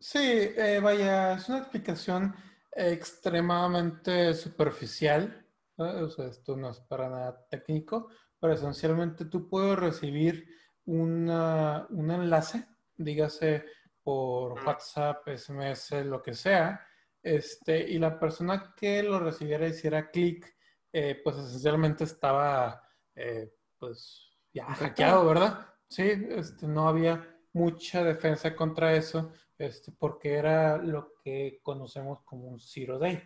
Sí, 0.00 0.18
eh, 0.20 0.80
vaya, 0.82 1.34
es 1.34 1.48
una 1.48 1.58
explicación 1.58 2.34
extremadamente 2.76 4.34
superficial. 4.34 5.43
¿No? 5.76 6.04
O 6.04 6.08
sea, 6.08 6.26
esto 6.26 6.56
no 6.56 6.70
es 6.70 6.80
para 6.80 7.08
nada 7.08 7.46
técnico, 7.50 8.08
pero 8.40 8.52
esencialmente 8.54 9.24
tú 9.26 9.48
puedes 9.48 9.78
recibir 9.78 10.46
una- 10.86 11.86
un 11.90 12.10
enlace, 12.10 12.66
dígase 12.96 13.64
por 14.02 14.52
WhatsApp, 14.66 15.26
SMS, 15.28 16.04
lo 16.04 16.22
que 16.22 16.34
sea, 16.34 16.80
este, 17.22 17.88
y 17.90 17.98
la 17.98 18.18
persona 18.18 18.74
que 18.76 19.02
lo 19.02 19.18
recibiera 19.18 19.66
hiciera 19.66 20.10
clic, 20.10 20.54
eh, 20.92 21.20
pues 21.24 21.36
esencialmente 21.38 22.04
estaba, 22.04 22.82
eh, 23.14 23.54
pues, 23.78 24.30
ya 24.52 24.66
hackeado, 24.66 25.26
¿verdad? 25.26 25.66
Sí, 25.88 26.02
este, 26.28 26.66
no 26.68 26.86
había 26.88 27.34
mucha 27.54 28.04
defensa 28.04 28.54
contra 28.54 28.94
eso, 28.94 29.32
este, 29.56 29.90
porque 29.92 30.34
era 30.34 30.76
lo 30.76 31.14
que 31.22 31.60
conocemos 31.62 32.20
como 32.24 32.48
un 32.48 32.60
zero 32.60 32.98
day. 32.98 33.22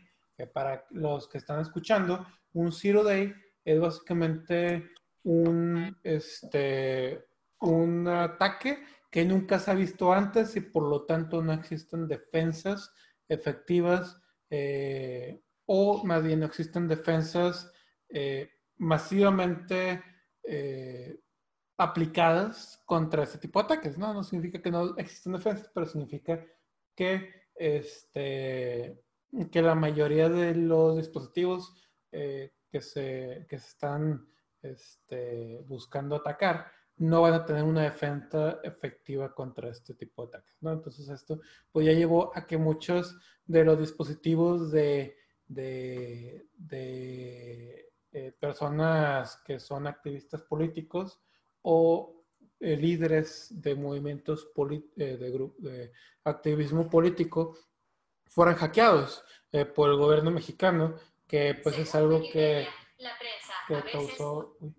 Para 0.47 0.86
los 0.91 1.28
que 1.28 1.39
están 1.39 1.61
escuchando, 1.61 2.26
un 2.53 2.72
zero 2.72 3.03
day 3.03 3.34
es 3.64 3.80
básicamente 3.80 4.91
un, 5.24 5.97
este, 6.03 7.26
un 7.61 8.07
ataque 8.09 8.78
que 9.11 9.24
nunca 9.24 9.59
se 9.59 9.70
ha 9.70 9.74
visto 9.74 10.12
antes 10.12 10.55
y 10.57 10.61
por 10.61 10.84
lo 10.84 11.05
tanto 11.05 11.43
no 11.43 11.53
existen 11.53 12.07
defensas 12.07 12.93
efectivas 13.28 14.20
eh, 14.51 15.43
o 15.66 16.05
más 16.05 16.22
bien 16.22 16.41
no 16.41 16.47
existen 16.47 16.89
defensas 16.89 17.70
eh, 18.09 18.51
masivamente 18.78 20.03
eh, 20.43 21.20
aplicadas 21.76 22.82
contra 22.86 23.22
este 23.22 23.39
tipo 23.39 23.61
de 23.61 23.66
ataques, 23.66 23.99
¿no? 23.99 24.14
No 24.14 24.24
significa 24.24 24.62
que 24.62 24.70
no 24.70 24.97
existen 24.97 25.34
defensas, 25.34 25.70
pero 25.72 25.86
significa 25.86 26.45
que, 26.97 27.49
este, 27.55 29.05
que 29.51 29.62
la 29.62 29.74
mayoría 29.74 30.29
de 30.29 30.55
los 30.55 30.97
dispositivos 30.97 31.74
eh, 32.12 32.53
que, 32.70 32.81
se, 32.81 33.47
que 33.49 33.59
se 33.59 33.68
están 33.68 34.26
este, 34.62 35.62
buscando 35.66 36.16
atacar 36.16 36.66
no 36.99 37.22
van 37.22 37.35
a 37.35 37.45
tener 37.45 37.62
una 37.62 37.83
defensa 37.83 38.59
efectiva 38.62 39.33
contra 39.33 39.70
este 39.70 39.95
tipo 39.95 40.22
de 40.22 40.29
ataques, 40.29 40.57
¿no? 40.61 40.72
Entonces 40.72 41.09
esto 41.09 41.41
pues 41.70 41.87
ya 41.87 41.93
llevó 41.93 42.37
a 42.37 42.45
que 42.47 42.59
muchos 42.59 43.16
de 43.47 43.64
los 43.64 43.79
dispositivos 43.79 44.72
de, 44.72 45.16
de, 45.47 46.49
de 46.57 47.93
eh, 48.11 48.33
personas 48.41 49.41
que 49.45 49.61
son 49.61 49.87
activistas 49.87 50.43
políticos 50.43 51.20
o 51.62 52.24
eh, 52.59 52.76
líderes 52.76 53.49
de 53.51 53.76
movimientos 53.76 54.51
de, 54.97 55.16
de 55.16 55.93
activismo 56.24 56.91
político 56.91 57.57
fueran 58.29 58.55
hackeados 58.57 59.24
eh, 59.53 59.64
por 59.64 59.91
el 59.91 59.97
gobierno 59.97 60.31
mexicano, 60.31 60.97
que 61.26 61.59
pues 61.62 61.79
es 61.79 61.95
algo 61.95 62.20
que, 62.20 62.66
La 62.99 63.11
prensa, 63.18 63.55
que 63.66 63.74
a 63.74 63.76
veces 63.79 63.93
causó... 63.93 64.57
Uy, 64.61 64.74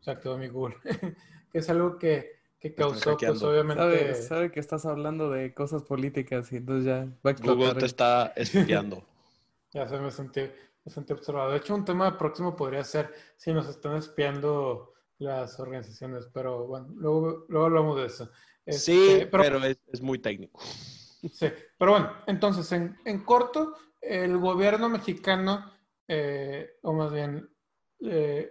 se 0.00 0.10
activó 0.10 0.36
mi 0.36 0.48
Google. 0.48 0.76
que 1.52 1.58
es 1.58 1.70
algo 1.70 1.98
que, 1.98 2.40
que 2.60 2.74
causó, 2.74 3.16
pues 3.16 3.42
obviamente... 3.42 3.82
Sabe, 3.82 4.14
sabe 4.14 4.52
que 4.52 4.60
estás 4.60 4.84
hablando 4.84 5.30
de 5.30 5.54
cosas 5.54 5.82
políticas 5.82 6.52
y 6.52 6.56
entonces 6.56 6.84
ya 6.84 7.04
va 7.24 7.30
a 7.30 7.30
explotar. 7.30 7.56
Google 7.56 7.74
te 7.80 7.86
está 7.86 8.32
espiando. 8.36 9.04
Ya 9.72 9.88
se 9.88 9.98
me 9.98 10.08
sentí, 10.12 10.42
me 10.84 10.92
sentí 10.92 11.12
observado. 11.12 11.50
De 11.50 11.56
hecho, 11.56 11.74
un 11.74 11.84
tema 11.84 12.16
próximo 12.16 12.54
podría 12.54 12.84
ser 12.84 13.12
si 13.36 13.52
nos 13.52 13.68
están 13.68 13.96
espiando 13.96 14.94
las 15.18 15.58
organizaciones, 15.58 16.28
pero 16.32 16.68
bueno, 16.68 16.86
luego, 16.94 17.44
luego 17.48 17.66
hablamos 17.66 17.96
de 17.96 18.06
eso. 18.06 18.30
sí, 18.68 19.08
Este, 19.08 19.26
pero, 19.26 19.64
es, 19.64 19.76
es 19.92 20.00
muy 20.00 20.20
técnico. 20.20 20.60
Sí, 21.32 21.46
pero 21.78 21.92
bueno, 21.92 22.12
entonces, 22.26 22.70
en, 22.72 22.98
en 23.04 23.24
corto, 23.24 23.74
el 24.00 24.36
gobierno 24.38 24.88
mexicano, 24.88 25.72
eh, 26.06 26.78
o 26.82 26.92
más 26.92 27.12
bien, 27.12 27.48
eh, 28.00 28.50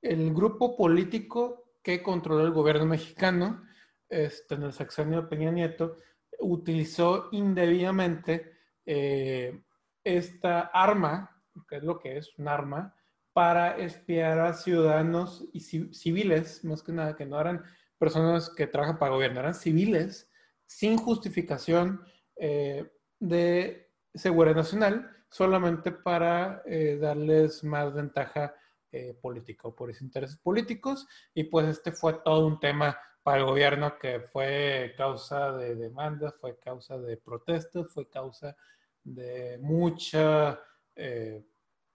el 0.00 0.32
grupo 0.32 0.76
político 0.76 1.74
que 1.82 2.02
controló 2.02 2.42
el 2.44 2.52
gobierno 2.52 2.86
mexicano 2.86 3.62
este, 4.08 4.54
en 4.54 4.62
el 4.62 4.72
sexenio 4.72 5.28
Peña 5.28 5.50
Nieto 5.50 5.96
utilizó 6.40 7.28
indebidamente 7.32 8.52
eh, 8.86 9.62
esta 10.02 10.60
arma, 10.72 11.42
que 11.68 11.76
es 11.76 11.82
lo 11.82 11.98
que 11.98 12.16
es, 12.16 12.38
un 12.38 12.48
arma, 12.48 12.94
para 13.32 13.76
espiar 13.76 14.38
a 14.40 14.54
ciudadanos 14.54 15.44
y 15.52 15.60
ci- 15.60 15.92
civiles, 15.92 16.64
más 16.64 16.82
que 16.82 16.92
nada, 16.92 17.16
que 17.16 17.26
no 17.26 17.38
eran 17.40 17.62
personas 17.98 18.50
que 18.50 18.66
trabajan 18.66 18.98
para 18.98 19.10
el 19.10 19.16
gobierno, 19.16 19.40
eran 19.40 19.54
civiles 19.54 20.30
sin 20.68 20.98
justificación 20.98 22.00
eh, 22.36 22.88
de 23.18 23.90
seguridad 24.14 24.54
nacional, 24.54 25.10
solamente 25.28 25.90
para 25.90 26.62
eh, 26.66 26.98
darles 27.00 27.64
más 27.64 27.92
ventaja 27.92 28.54
eh, 28.92 29.18
política 29.20 29.68
o 29.68 29.74
por 29.74 29.92
sus 29.92 30.02
intereses 30.02 30.38
políticos. 30.38 31.06
Y 31.34 31.44
pues 31.44 31.66
este 31.68 31.90
fue 31.90 32.20
todo 32.24 32.46
un 32.46 32.60
tema 32.60 32.98
para 33.22 33.38
el 33.38 33.46
gobierno 33.46 33.98
que 33.98 34.20
fue 34.20 34.94
causa 34.96 35.52
de 35.52 35.74
demandas, 35.74 36.34
fue 36.40 36.58
causa 36.58 36.96
de 36.98 37.16
protestas, 37.16 37.92
fue 37.92 38.08
causa 38.08 38.56
de 39.04 39.58
mucha 39.60 40.58
eh, 40.94 41.44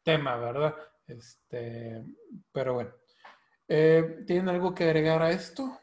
tema, 0.03 0.38
¿verdad? 0.38 0.76
Este, 1.07 2.03
pero 2.51 2.76
bueno. 2.76 2.91
Eh, 3.67 4.24
¿Tienen 4.28 4.49
algo 4.49 4.76
que 4.76 4.84
agregar 4.84 5.21
a 5.21 5.32
esto? 5.32 5.80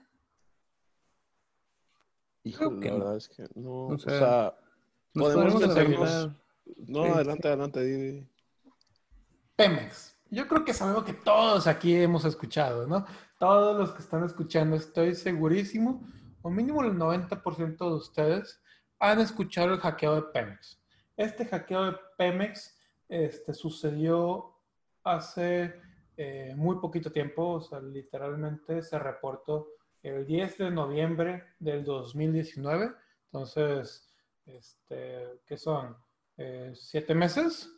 Híjole, 2.45 2.81
que 2.81 2.89
la 2.89 2.95
no. 2.95 2.99
verdad 2.99 3.17
es 3.17 3.29
que 3.29 3.47
no. 3.55 3.71
O 3.71 3.95
O 3.95 3.99
sea, 3.99 4.55
podemos 5.15 5.63
arreglar. 5.63 6.37
no, 6.87 7.05
Sí, 7.05 7.11
adelante, 7.11 7.49
adelante. 7.49 7.81
di, 7.83 7.97
di. 8.13 8.29
Pemex. 9.57 10.17
Yo 10.31 10.47
creo 10.47 10.65
que 10.65 10.71
es 10.71 10.81
algo 10.81 11.05
que 11.05 11.13
todos 11.13 11.67
aquí 11.67 11.95
hemos 11.97 12.25
escuchado, 12.25 12.87
¿no? 12.87 13.05
Todos 13.39 13.77
los 13.79 13.93
que 13.93 13.99
están 14.03 14.25
escuchando, 14.25 14.77
estoy 14.77 15.15
segurísimo, 15.15 16.03
o 16.43 16.51
mínimo 16.51 16.83
el 16.83 16.93
90% 16.97 17.77
de 17.77 17.95
ustedes 17.95 18.61
han 19.01 19.19
escuchado 19.21 19.75
el 19.75 19.81
hackeo 19.81 20.15
de 20.17 20.23
Pemex. 20.23 20.81
Este 21.17 21.45
hackeo 21.47 21.85
de 21.87 21.97
Pemex 22.17 22.79
este, 23.09 23.53
sucedió 23.55 24.55
hace 25.03 25.75
eh, 26.17 26.55
muy 26.57 26.77
poquito 26.77 27.11
tiempo, 27.11 27.55
o 27.55 27.61
sea, 27.61 27.81
literalmente 27.81 28.83
se 28.83 28.99
reportó 28.99 29.69
el 30.03 30.27
10 30.27 30.59
de 30.59 30.71
noviembre 30.71 31.45
del 31.59 31.85
2019, 31.85 32.93
entonces, 33.27 34.09
este, 34.47 35.41
¿qué 35.47 35.57
son? 35.57 35.97
Eh, 36.37 36.73
¿Siete 36.75 37.15
meses? 37.15 37.71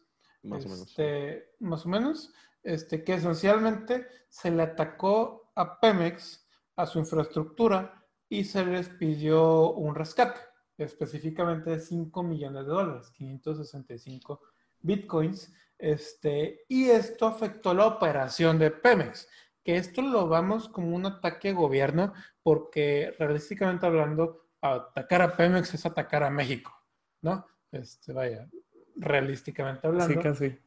Más 0.43 0.65
o 0.65 0.69
menos. 0.69 0.89
Este, 0.89 1.51
más 1.61 1.87
o 1.87 1.89
menos, 1.89 2.33
este, 2.63 3.05
que 3.05 3.15
esencialmente 3.15 4.07
se 4.29 4.51
le 4.51 4.63
atacó 4.63 5.53
a 5.55 5.79
Pemex, 5.79 6.47
a 6.77 6.87
su 6.87 6.99
infraestructura, 6.99 8.03
y 8.29 8.45
se 8.45 8.65
les 8.65 8.89
pidió 8.89 9.73
un 9.73 9.95
rescate, 9.95 10.41
específicamente 10.79 11.71
de 11.71 11.81
5 11.81 12.23
millones 12.23 12.65
de 12.65 12.73
dólares, 12.73 13.11
565 13.11 14.41
bitcoins, 14.81 15.53
este, 15.77 16.65
y 16.69 16.89
esto 16.89 17.27
afectó 17.27 17.75
la 17.75 17.87
operación 17.87 18.59
de 18.59 18.71
Pemex, 18.71 19.29
que 19.65 19.77
esto 19.77 20.03
lo 20.03 20.29
vamos 20.29 20.69
como 20.69 20.95
un 20.97 21.07
ataque 21.07 21.51
a 21.51 21.55
gobierno, 21.55 22.13
porque 22.43 23.15
realísticamente 23.19 23.87
hablando, 23.87 24.49
atacar 24.61 25.23
a 25.23 25.37
Pemex 25.37 25.75
es 25.75 25.87
atacar 25.87 26.23
a 26.23 26.31
México, 26.31 26.73
¿no? 27.21 27.47
Este, 27.71 28.13
vaya, 28.13 28.49
realísticamente 28.97 29.87
hablando. 29.87 30.15
Sí, 30.15 30.21
casi. 30.21 30.59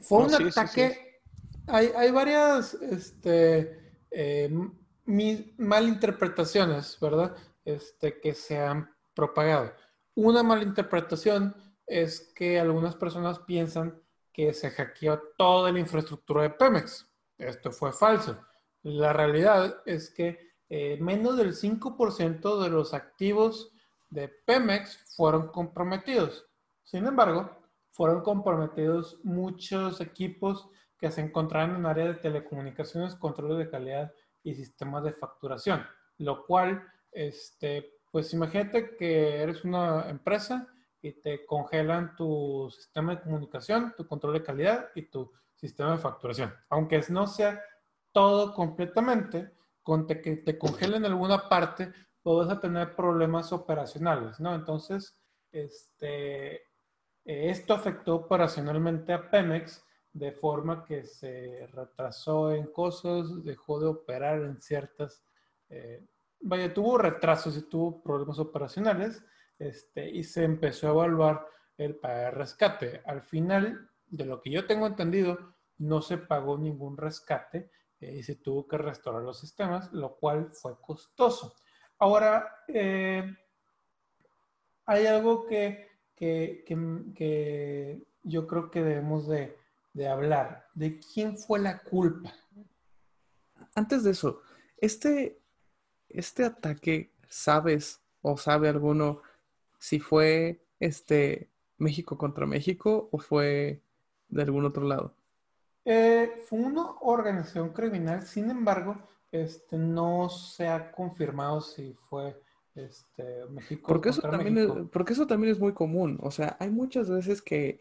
Fue 0.00 0.18
No, 0.18 0.24
un 0.24 0.30
sí, 0.30 0.36
sí, 0.44 0.48
ataque. 0.48 1.20
Hay, 1.66 1.92
hay 1.96 2.10
varias 2.10 2.74
este, 2.74 3.94
eh, 4.10 4.50
malinterpretaciones, 5.06 6.98
¿verdad? 7.00 7.36
Este, 7.64 8.20
que 8.20 8.34
se 8.34 8.58
han 8.58 8.94
propagado. 9.14 9.72
Una 10.14 10.42
malinterpretación 10.42 11.54
es 11.86 12.32
que 12.34 12.58
algunas 12.58 12.96
personas 12.96 13.38
piensan 13.40 14.00
que 14.32 14.52
se 14.52 14.70
hackeó 14.70 15.20
toda 15.36 15.72
la 15.72 15.78
infraestructura 15.80 16.42
de 16.42 16.50
Pemex. 16.50 17.09
Esto 17.40 17.72
fue 17.72 17.92
falso. 17.92 18.38
La 18.82 19.12
realidad 19.12 19.82
es 19.86 20.10
que 20.10 20.38
eh, 20.68 20.98
menos 21.00 21.36
del 21.36 21.54
5% 21.54 22.62
de 22.62 22.70
los 22.70 22.94
activos 22.94 23.72
de 24.10 24.28
Pemex 24.28 24.98
fueron 25.16 25.48
comprometidos. 25.48 26.46
Sin 26.84 27.06
embargo, 27.06 27.50
fueron 27.90 28.22
comprometidos 28.22 29.18
muchos 29.24 30.00
equipos 30.00 30.68
que 30.98 31.10
se 31.10 31.22
encontraban 31.22 31.76
en 31.76 31.86
área 31.86 32.06
de 32.06 32.14
telecomunicaciones, 32.14 33.16
control 33.16 33.58
de 33.58 33.70
calidad 33.70 34.12
y 34.42 34.54
sistemas 34.54 35.02
de 35.04 35.12
facturación, 35.12 35.84
lo 36.18 36.44
cual, 36.46 36.86
este, 37.10 37.94
pues 38.10 38.32
imagínate 38.34 38.96
que 38.96 39.36
eres 39.40 39.64
una 39.64 40.08
empresa 40.10 40.68
y 41.02 41.12
te 41.12 41.46
congelan 41.46 42.14
tu 42.16 42.70
sistema 42.70 43.14
de 43.14 43.22
comunicación, 43.22 43.94
tu 43.96 44.06
control 44.06 44.34
de 44.34 44.42
calidad 44.42 44.88
y 44.94 45.02
tu 45.02 45.32
sistema 45.60 45.92
de 45.92 45.98
facturación. 45.98 46.54
Aunque 46.70 47.00
no 47.10 47.26
sea 47.26 47.62
todo 48.12 48.54
completamente, 48.54 49.52
con 49.82 50.06
te- 50.06 50.20
que 50.20 50.36
te 50.36 50.58
congelen 50.58 51.04
alguna 51.04 51.48
parte, 51.48 51.92
pues 52.22 52.46
vas 52.46 52.56
a 52.56 52.60
tener 52.60 52.94
problemas 52.96 53.52
operacionales, 53.52 54.40
¿no? 54.40 54.54
Entonces, 54.54 55.20
este, 55.52 56.54
eh, 56.54 56.62
esto 57.24 57.74
afectó 57.74 58.16
operacionalmente 58.16 59.12
a 59.12 59.30
Pemex 59.30 59.84
de 60.12 60.32
forma 60.32 60.84
que 60.84 61.04
se 61.04 61.66
retrasó 61.72 62.52
en 62.52 62.66
cosas, 62.72 63.44
dejó 63.44 63.80
de 63.80 63.86
operar 63.86 64.42
en 64.42 64.60
ciertas, 64.60 65.24
eh, 65.68 66.04
vaya, 66.40 66.72
tuvo 66.74 66.98
retrasos 66.98 67.56
y 67.56 67.68
tuvo 67.68 68.02
problemas 68.02 68.38
operacionales, 68.38 69.24
este, 69.58 70.08
y 70.10 70.24
se 70.24 70.44
empezó 70.44 70.88
a 70.88 70.92
evaluar 70.92 71.46
el 71.76 71.96
pagar 71.96 72.36
rescate. 72.36 73.02
Al 73.06 73.22
final, 73.22 73.89
de 74.10 74.24
lo 74.26 74.40
que 74.42 74.50
yo 74.50 74.66
tengo 74.66 74.86
entendido, 74.86 75.54
no 75.78 76.02
se 76.02 76.18
pagó 76.18 76.58
ningún 76.58 76.96
rescate 76.96 77.70
eh, 78.00 78.16
y 78.16 78.22
se 78.22 78.36
tuvo 78.36 78.66
que 78.68 78.76
restaurar 78.78 79.22
los 79.22 79.40
sistemas, 79.40 79.90
lo 79.92 80.16
cual 80.16 80.50
fue 80.52 80.78
costoso. 80.80 81.54
Ahora, 81.98 82.56
eh, 82.68 83.24
hay 84.86 85.06
algo 85.06 85.46
que, 85.46 85.88
que, 86.16 86.64
que- 86.66 87.04
que 87.14 88.02
yo 88.22 88.46
creo 88.46 88.70
que 88.70 88.82
debemos 88.82 89.28
de, 89.28 89.56
de 89.94 90.08
hablar. 90.08 90.66
¿De 90.74 90.98
quién 90.98 91.36
fue 91.38 91.58
la 91.60 91.78
culpa? 91.82 92.32
Antes 93.74 94.04
de 94.04 94.10
eso, 94.10 94.42
este, 94.78 95.40
este 96.08 96.44
ataque, 96.44 97.12
¿sabes 97.28 98.02
o 98.22 98.36
sabe 98.36 98.68
alguno 98.68 99.22
si 99.78 100.00
fue 100.00 100.66
este 100.80 101.50
México 101.78 102.18
contra 102.18 102.46
México 102.46 103.08
o 103.12 103.18
fue 103.18 103.82
de 104.30 104.42
algún 104.42 104.64
otro 104.64 104.84
lado? 104.84 105.14
Eh, 105.84 106.42
fue 106.46 106.60
una 106.60 106.90
organización 107.00 107.72
criminal, 107.72 108.22
sin 108.22 108.50
embargo, 108.50 108.96
este, 109.32 109.78
no 109.78 110.28
se 110.28 110.68
ha 110.68 110.92
confirmado 110.92 111.60
si 111.60 111.94
fue 112.08 112.36
este, 112.74 113.46
México 113.48 113.82
Porque 113.86 114.10
eso 114.10 114.22
también 114.22 114.54
México. 114.54 114.78
es, 114.78 114.88
porque 114.90 115.12
eso 115.12 115.26
también 115.26 115.52
es 115.52 115.60
muy 115.60 115.72
común. 115.74 116.18
O 116.22 116.30
sea, 116.30 116.56
hay 116.60 116.70
muchas 116.70 117.10
veces 117.10 117.42
que, 117.42 117.80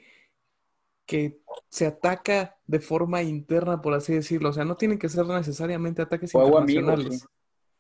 que 1.05 1.41
se 1.69 1.85
ataca 1.87 2.57
de 2.67 2.79
forma 2.79 3.21
interna, 3.23 3.81
por 3.81 3.93
así 3.93 4.13
decirlo. 4.13 4.49
O 4.49 4.53
sea, 4.53 4.65
no 4.65 4.77
tienen 4.77 4.99
que 4.99 5.09
ser 5.09 5.25
necesariamente 5.25 6.01
ataques 6.01 6.33
internacionales. 6.33 7.21
Sí, 7.21 7.27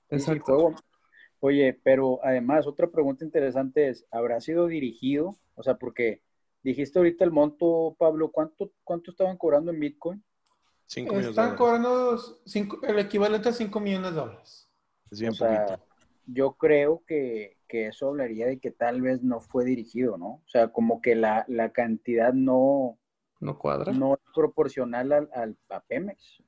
Exacto. 0.09 0.75
Oye, 1.39 1.79
pero 1.83 2.19
además, 2.23 2.67
otra 2.67 2.87
pregunta 2.87 3.23
interesante 3.23 3.89
es, 3.89 4.05
¿habrá 4.11 4.41
sido 4.41 4.67
dirigido? 4.67 5.39
O 5.55 5.63
sea, 5.63 5.75
porque 5.75 6.21
dijiste 6.63 6.99
ahorita 6.99 7.23
el 7.25 7.31
monto, 7.31 7.95
Pablo, 7.99 8.31
¿cuánto, 8.31 8.71
cuánto 8.83 9.11
estaban 9.11 9.37
cobrando 9.37 9.71
en 9.71 9.79
Bitcoin? 9.79 10.23
5 10.87 11.15
millones 11.15 11.37
de 11.37 11.41
Están 11.41 11.55
cobrando 11.55 12.17
cinco- 12.45 12.79
el 12.83 12.99
equivalente 12.99 13.49
a 13.49 13.53
5 13.53 13.79
millones 13.79 14.11
de 14.11 14.17
dólares. 14.19 14.69
Es 15.11 15.19
bien 15.19 15.35
O 15.35 15.37
sea, 15.37 15.75
poquito. 15.75 15.81
yo 16.25 16.53
creo 16.57 17.03
que, 17.07 17.57
que 17.67 17.87
eso 17.87 18.09
hablaría 18.09 18.47
de 18.47 18.59
que 18.59 18.71
tal 18.71 19.01
vez 19.01 19.21
no 19.23 19.39
fue 19.41 19.65
dirigido, 19.65 20.17
¿no? 20.17 20.27
O 20.45 20.47
sea, 20.47 20.69
como 20.71 21.01
que 21.01 21.15
la, 21.15 21.45
la 21.47 21.71
cantidad 21.71 22.33
no, 22.33 22.99
¿No 23.41 23.57
cuadra? 23.59 23.93
no 23.93 24.15
es 24.15 24.21
proporcional 24.35 25.11
al, 25.13 25.29
al 25.33 25.57
a 25.69 25.81
Pemex. 25.81 26.43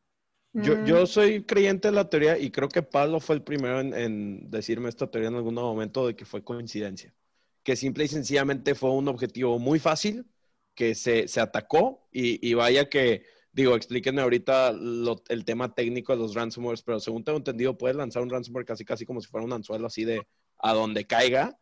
Yo, 0.54 0.76
Mm, 0.78 0.82
yo 0.82 1.06
soy 1.08 1.46
creyente 1.46 1.88
de 1.88 1.94
la 1.94 2.10
teoría 2.10 2.38
y 2.38 2.52
creo 2.52 2.70
que 2.70 2.84
Pablo 2.84 3.20
fue 3.22 3.36
el 3.36 3.44
primero 3.44 3.80
en, 3.80 3.94
en 3.94 4.50
decirme 4.52 4.90
esta 4.90 5.10
teoría 5.10 5.30
en 5.30 5.36
algún 5.36 5.56
momento 5.56 6.06
de 6.08 6.16
que 6.16 6.26
fue 6.26 6.44
coincidencia. 6.44 7.14
Que 7.64 7.76
simple 7.76 8.06
y 8.06 8.08
sencillamente 8.08 8.74
fue 8.76 8.92
un 8.92 9.08
objetivo 9.08 9.60
muy 9.60 9.80
fácil 9.80 10.26
que 10.74 10.96
se, 10.96 11.28
se 11.28 11.40
atacó 11.40 12.08
y, 12.12 12.46
y 12.48 12.54
vaya 12.56 12.90
que, 12.90 13.24
digo, 13.52 13.76
explíquenme 13.76 14.22
ahorita 14.22 14.72
lo- 14.72 15.22
el 15.30 15.46
tema 15.46 15.74
técnico 15.76 16.14
de 16.14 16.20
los 16.20 16.34
ransomwares, 16.34 16.82
pero 16.82 17.00
según 17.00 17.24
tengo 17.24 17.38
entendido, 17.38 17.78
puedes 17.78 17.96
lanzar 17.98 18.24
un 18.24 18.30
ransomware 18.30 18.66
casi 18.66 18.84
casi 18.86 19.06
como 19.06 19.22
si 19.22 19.28
fuera 19.28 19.46
un 19.46 19.54
anzuelo 19.54 19.86
así 19.88 20.06
de 20.06 20.26
a 20.60 20.74
donde 20.74 21.06
caiga. 21.06 21.58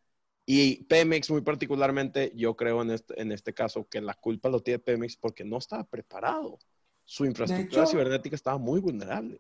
Y 0.45 0.83
Pemex 0.85 1.29
muy 1.29 1.41
particularmente, 1.41 2.31
yo 2.35 2.55
creo 2.55 2.81
en 2.81 2.91
este, 2.91 3.21
en 3.21 3.31
este 3.31 3.53
caso 3.53 3.87
que 3.87 4.01
la 4.01 4.13
culpa 4.13 4.49
lo 4.49 4.61
tiene 4.61 4.79
Pemex 4.79 5.17
porque 5.17 5.43
no 5.43 5.57
estaba 5.57 5.83
preparado. 5.83 6.57
Su 7.03 7.25
infraestructura 7.25 7.83
hecho- 7.83 7.91
cibernética 7.91 8.35
estaba 8.35 8.57
muy 8.57 8.79
vulnerable. 8.79 9.37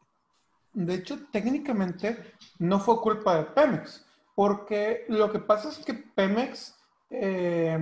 De 0.73 0.93
hecho, 0.95 1.19
técnicamente 1.31 2.17
no 2.59 2.79
fue 2.79 2.99
culpa 3.01 3.37
de 3.37 3.43
Pemex, 3.45 4.05
porque 4.39 5.03
lo 5.09 5.29
que 5.33 5.39
pasa 5.39 5.67
es 5.67 5.79
que 5.79 5.93
Pemex 5.93 6.73
eh, 7.09 7.77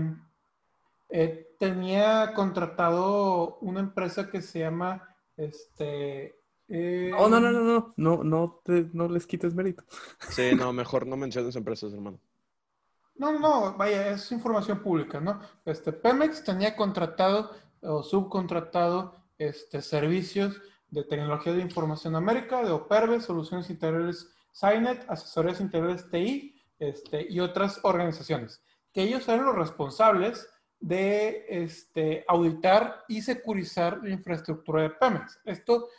eh, 1.07 1.55
tenía 1.59 2.33
contratado 2.33 3.59
una 3.61 3.79
empresa 3.79 4.31
que 4.31 4.41
se 4.41 4.61
llama, 4.61 5.07
este, 5.35 6.35
eh, 6.67 7.11
Oh, 7.15 7.29
no, 7.29 7.39
no, 7.39 7.51
no, 7.51 7.61
no, 7.61 7.93
no, 7.95 8.23
no, 8.23 8.61
te- 8.65 8.89
no 8.91 9.07
les 9.07 9.27
quites 9.27 9.53
mérito. 9.53 9.83
Sí, 10.29 10.55
no, 10.55 10.73
mejor 10.73 11.05
no 11.05 11.15
menciones 11.15 11.55
empresas, 11.55 11.93
hermano. 11.93 12.19
No, 13.17 13.31
no, 13.33 13.37
no, 13.37 13.77
vaya, 13.77 14.09
es 14.09 14.31
información 14.31 14.79
pública, 14.81 15.19
¿no? 15.21 15.39
Este, 15.63 15.93
Pemex 15.93 16.43
tenía 16.43 16.75
contratado 16.75 17.51
o 17.81 18.01
subcontratado 18.01 19.13
este, 19.37 19.83
servicios 19.83 20.59
de 20.89 21.03
tecnología 21.03 21.53
de 21.53 21.61
información 21.61 22.15
América, 22.15 22.63
de 22.63 22.71
Operve, 22.71 23.21
Soluciones 23.21 23.69
Integrales 23.69 24.33
Cynet, 24.59 25.05
Asesorías 25.09 25.61
Integrales 25.61 26.09
TI 26.09 26.55
este, 26.79 27.27
y 27.29 27.39
otras 27.39 27.79
organizaciones, 27.83 28.63
que 28.91 29.03
ellos 29.03 29.27
eran 29.27 29.45
los 29.45 29.55
responsables 29.55 30.49
de 30.79 31.45
este, 31.49 32.23
auditar 32.27 33.03
y 33.07 33.21
securizar 33.21 33.99
la 34.03 34.11
infraestructura 34.11 34.83
de 34.83 34.89
Pemex. 34.91 35.39
Esto 35.45 35.89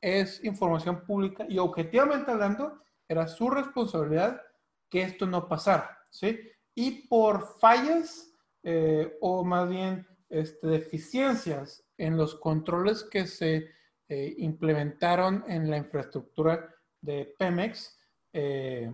es 0.00 0.42
información 0.44 1.04
pública 1.04 1.46
y 1.48 1.58
objetivamente 1.58 2.30
hablando, 2.30 2.82
era 3.08 3.26
su 3.26 3.50
responsabilidad 3.50 4.40
que 4.88 5.02
esto 5.02 5.26
no 5.26 5.48
pasara, 5.48 5.98
¿sí? 6.10 6.38
Y 6.74 7.08
por 7.08 7.58
fallas 7.58 8.32
eh, 8.62 9.16
o 9.20 9.44
más 9.44 9.68
bien 9.68 10.06
este, 10.28 10.66
deficiencias 10.68 11.84
en 11.96 12.16
los 12.16 12.36
controles 12.36 13.02
que 13.04 13.26
se 13.26 13.68
eh, 14.08 14.34
implementaron 14.38 15.44
en 15.48 15.70
la 15.70 15.76
infraestructura 15.76 16.72
de 17.00 17.34
Pemex, 17.38 17.99
eh, 18.32 18.92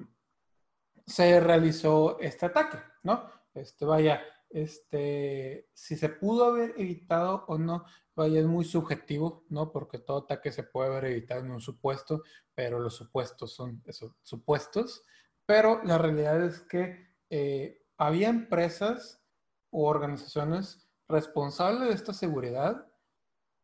se 1.07 1.41
realizó 1.41 2.19
este 2.21 2.47
ataque, 2.47 2.79
¿no? 3.03 3.31
Este, 3.55 3.85
vaya, 3.85 4.23
este, 4.51 5.69
si 5.73 5.97
se 5.97 6.09
pudo 6.09 6.47
haber 6.47 6.75
evitado 6.77 7.45
o 7.49 7.59
no, 7.59 7.85
vaya, 8.15 8.41
es 8.41 8.47
muy 8.47 8.65
subjetivo, 8.65 9.45
¿no? 9.49 9.73
Porque 9.73 9.99
todo 9.99 10.19
ataque 10.19 10.51
se 10.53 10.65
puede 10.65 10.91
ver 10.91 11.05
evitado 11.07 11.41
en 11.41 11.51
un 11.53 11.61
supuesto, 11.61 12.23
pero 12.55 12.79
los 12.81 12.95
supuestos 12.95 13.55
son 13.55 13.83
esos 13.87 14.13
supuestos. 14.23 15.05
Pero 15.47 15.83
la 15.85 15.99
realidad 15.99 16.43
es 16.43 16.61
que 16.63 17.07
eh, 17.31 17.87
había 17.97 18.29
empresas 18.29 19.23
o 19.71 19.87
organizaciones 19.87 20.89
responsables 21.09 21.89
de 21.89 21.95
esta 21.95 22.13
seguridad 22.13 22.87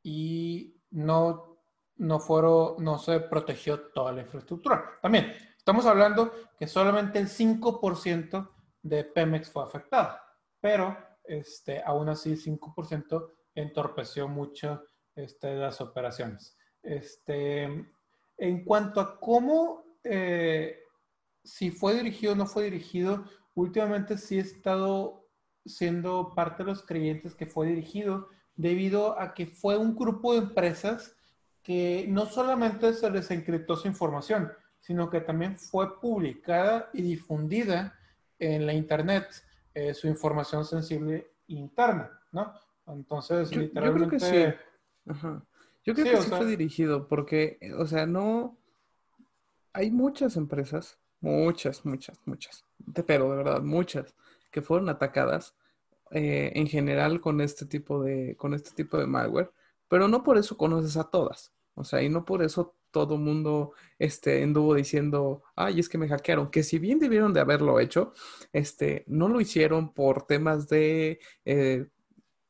y 0.02 0.80
no, 0.90 1.58
no, 1.96 2.20
fueron, 2.20 2.82
no 2.84 2.98
se 2.98 3.18
protegió 3.20 3.80
toda 3.92 4.12
la 4.12 4.22
infraestructura. 4.22 4.98
También 5.00 5.32
estamos 5.62 5.86
hablando 5.86 6.32
que 6.58 6.66
solamente 6.66 7.20
el 7.20 7.28
5% 7.28 8.50
de 8.82 9.04
Pemex 9.04 9.48
fue 9.48 9.62
afectado, 9.62 10.18
pero 10.60 10.96
este, 11.22 11.80
aún 11.84 12.08
así 12.08 12.32
5% 12.32 13.30
entorpeció 13.54 14.26
mucho 14.26 14.82
este, 15.14 15.54
las 15.54 15.80
operaciones. 15.80 16.58
Este, 16.82 17.62
en 18.38 18.64
cuanto 18.64 19.00
a 19.00 19.20
cómo, 19.20 19.84
eh, 20.02 20.80
si 21.44 21.70
fue 21.70 21.94
dirigido 21.94 22.32
o 22.32 22.36
no 22.36 22.46
fue 22.46 22.64
dirigido, 22.64 23.24
últimamente 23.54 24.18
sí 24.18 24.38
he 24.38 24.42
estado 24.42 25.28
siendo 25.64 26.34
parte 26.34 26.64
de 26.64 26.70
los 26.70 26.84
creyentes 26.84 27.36
que 27.36 27.46
fue 27.46 27.68
dirigido 27.68 28.28
debido 28.56 29.16
a 29.16 29.32
que 29.32 29.46
fue 29.46 29.76
un 29.76 29.94
grupo 29.94 30.32
de 30.32 30.40
empresas 30.40 31.14
que 31.62 32.06
no 32.08 32.26
solamente 32.26 32.92
se 32.94 33.08
les 33.12 33.30
encriptó 33.30 33.76
su 33.76 33.86
información, 33.86 34.52
sino 34.82 35.08
que 35.08 35.20
también 35.22 35.56
fue 35.56 35.98
publicada 35.98 36.90
y 36.92 37.00
difundida 37.00 37.98
en 38.38 38.66
la 38.66 38.74
Internet 38.74 39.26
eh, 39.72 39.94
su 39.94 40.06
información 40.08 40.66
sensible 40.66 41.30
interna, 41.46 42.10
¿no? 42.32 42.52
Entonces, 42.86 43.48
Yo, 43.50 43.56
yo 43.56 43.62
literalmente... 43.62 44.16
creo 44.18 44.20
que 44.44 44.52
sí. 44.52 45.10
Ajá. 45.10 45.42
Yo 45.84 45.94
creo 45.94 46.06
Sí, 46.06 46.10
que 46.12 46.22
sí 46.22 46.28
sea- 46.28 46.36
fue 46.38 46.46
dirigido 46.46 47.08
porque, 47.08 47.56
eh, 47.62 47.72
o 47.72 47.86
sea, 47.86 48.04
no... 48.06 48.58
Hay 49.72 49.90
muchas 49.90 50.36
empresas, 50.36 50.98
muchas, 51.20 51.86
muchas, 51.86 52.20
muchas, 52.26 52.64
pero 53.06 53.30
de 53.30 53.36
verdad, 53.38 53.62
muchas, 53.62 54.14
que 54.50 54.60
fueron 54.60 54.90
atacadas 54.90 55.54
eh, 56.10 56.52
en 56.56 56.66
general 56.66 57.22
con 57.22 57.40
este 57.40 57.64
tipo 57.64 58.02
de, 58.02 58.36
con 58.36 58.52
este 58.52 58.72
tipo 58.72 58.98
de 58.98 59.06
malware, 59.06 59.50
pero 59.88 60.08
no 60.08 60.22
por 60.22 60.36
eso 60.36 60.58
conoces 60.58 60.98
a 60.98 61.08
todas. 61.08 61.54
O 61.74 61.84
sea, 61.84 62.02
y 62.02 62.10
no 62.10 62.26
por 62.26 62.42
eso 62.42 62.74
todo 62.92 63.16
mundo 63.16 63.72
este, 63.98 64.42
anduvo 64.42 64.74
diciendo, 64.74 65.42
ay, 65.56 65.80
es 65.80 65.88
que 65.88 65.98
me 65.98 66.08
hackearon, 66.08 66.50
que 66.50 66.62
si 66.62 66.78
bien 66.78 66.98
debieron 66.98 67.32
de 67.32 67.40
haberlo 67.40 67.80
hecho, 67.80 68.12
este, 68.52 69.04
no 69.08 69.28
lo 69.28 69.40
hicieron 69.40 69.92
por 69.92 70.26
temas 70.26 70.68
de, 70.68 71.18
eh, 71.44 71.86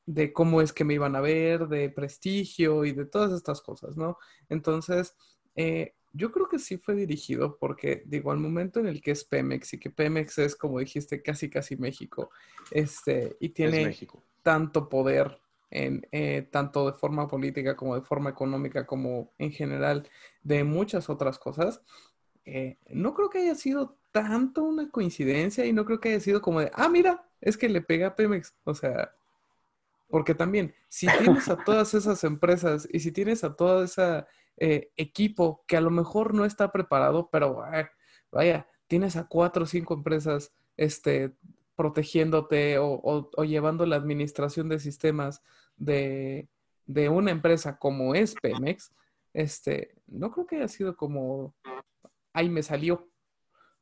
de 0.05 0.33
cómo 0.33 0.61
es 0.61 0.73
que 0.73 0.85
me 0.85 0.95
iban 0.95 1.17
a 1.17 1.21
ver, 1.21 1.69
de 1.69 1.89
prestigio 1.89 2.85
y 2.85 2.93
de 2.93 3.07
todas 3.07 3.33
estas 3.33 3.63
cosas, 3.63 3.97
¿no? 3.97 4.19
Entonces, 4.49 5.15
eh, 5.55 5.95
yo 6.13 6.31
creo 6.31 6.49
que 6.49 6.59
sí 6.59 6.77
fue 6.77 6.95
dirigido 6.95 7.57
porque, 7.59 8.03
digo, 8.07 8.33
al 8.33 8.39
momento 8.39 8.81
en 8.81 8.87
el 8.87 9.01
que 9.01 9.13
es 9.13 9.25
Pemex 9.25 9.75
y 9.75 9.79
que 9.79 9.91
Pemex 9.91 10.39
es, 10.39 10.57
como 10.57 10.79
dijiste, 10.79 11.23
casi, 11.23 11.49
casi 11.49 11.77
México, 11.77 12.31
este, 12.71 13.37
y 13.41 13.51
tiene 13.51 13.97
tanto 14.43 14.89
poder 14.89 15.41
en 15.73 16.07
eh, 16.13 16.47
tanto 16.51 16.91
de 16.91 16.99
forma 16.99 17.27
política 17.27 17.75
como 17.77 17.95
de 17.95 18.03
forma 18.03 18.31
económica 18.31 18.87
como 18.87 19.33
en 19.39 19.51
general 19.53 20.07
de 20.43 20.65
muchas 20.65 21.09
otras 21.09 21.39
cosas, 21.39 21.83
eh, 22.45 22.77
no 22.91 23.15
creo 23.15 23.31
que 23.31 23.39
haya 23.39 23.55
sido 23.55 23.97
tanto 24.13 24.63
una 24.63 24.91
coincidencia 24.91 25.65
y 25.65 25.73
no 25.73 25.87
creo 25.87 25.99
que 25.99 26.11
haya 26.11 26.21
sido 26.21 26.43
como 26.43 26.61
de, 26.61 26.71
ah, 26.75 26.91
mira, 26.91 27.25
es 27.41 27.57
que 27.57 27.71
le 27.71 27.81
pega 27.81 28.09
a 28.09 28.17
Pemex. 28.17 28.55
O 28.65 28.75
sea, 28.75 29.15
porque 30.09 30.35
también, 30.35 30.75
si 30.89 31.07
tienes 31.19 31.49
a 31.49 31.57
todas 31.65 31.95
esas 31.95 32.23
empresas 32.23 32.87
y 32.93 33.01
si 33.01 33.11
tienes 33.11 33.43
a 33.43 33.57
todo 33.57 33.85
ese 33.85 34.27
equipo 34.59 35.65
que 35.67 35.79
a 35.79 35.81
lo 35.81 35.91
mejor 35.91 36.35
no 36.35 36.45
está 36.45 36.71
preparado, 36.71 37.31
pero 37.33 37.63
ah, 37.63 37.91
vaya, 38.31 38.69
tienes 38.89 39.17
a 39.17 39.27
cuatro 39.27 39.65
o 39.65 39.67
cinco 39.67 39.95
empresas 39.95 40.53
este, 40.77 41.33
protegiéndote 41.77 42.77
o 42.79 43.45
llevando 43.45 43.87
la 43.87 43.97
administración 43.97 44.69
de 44.69 44.79
sistemas 44.79 45.43
de, 45.83 46.49
de 46.87 47.09
una 47.09 47.31
empresa 47.31 47.79
como 47.79 48.15
es 48.15 48.35
Pemex, 48.41 48.93
este, 49.33 49.95
no 50.07 50.31
creo 50.31 50.47
que 50.47 50.57
haya 50.57 50.69
sido 50.69 50.97
como, 50.97 51.55
ahí 52.33 52.49
me 52.49 52.63
salió. 52.63 53.09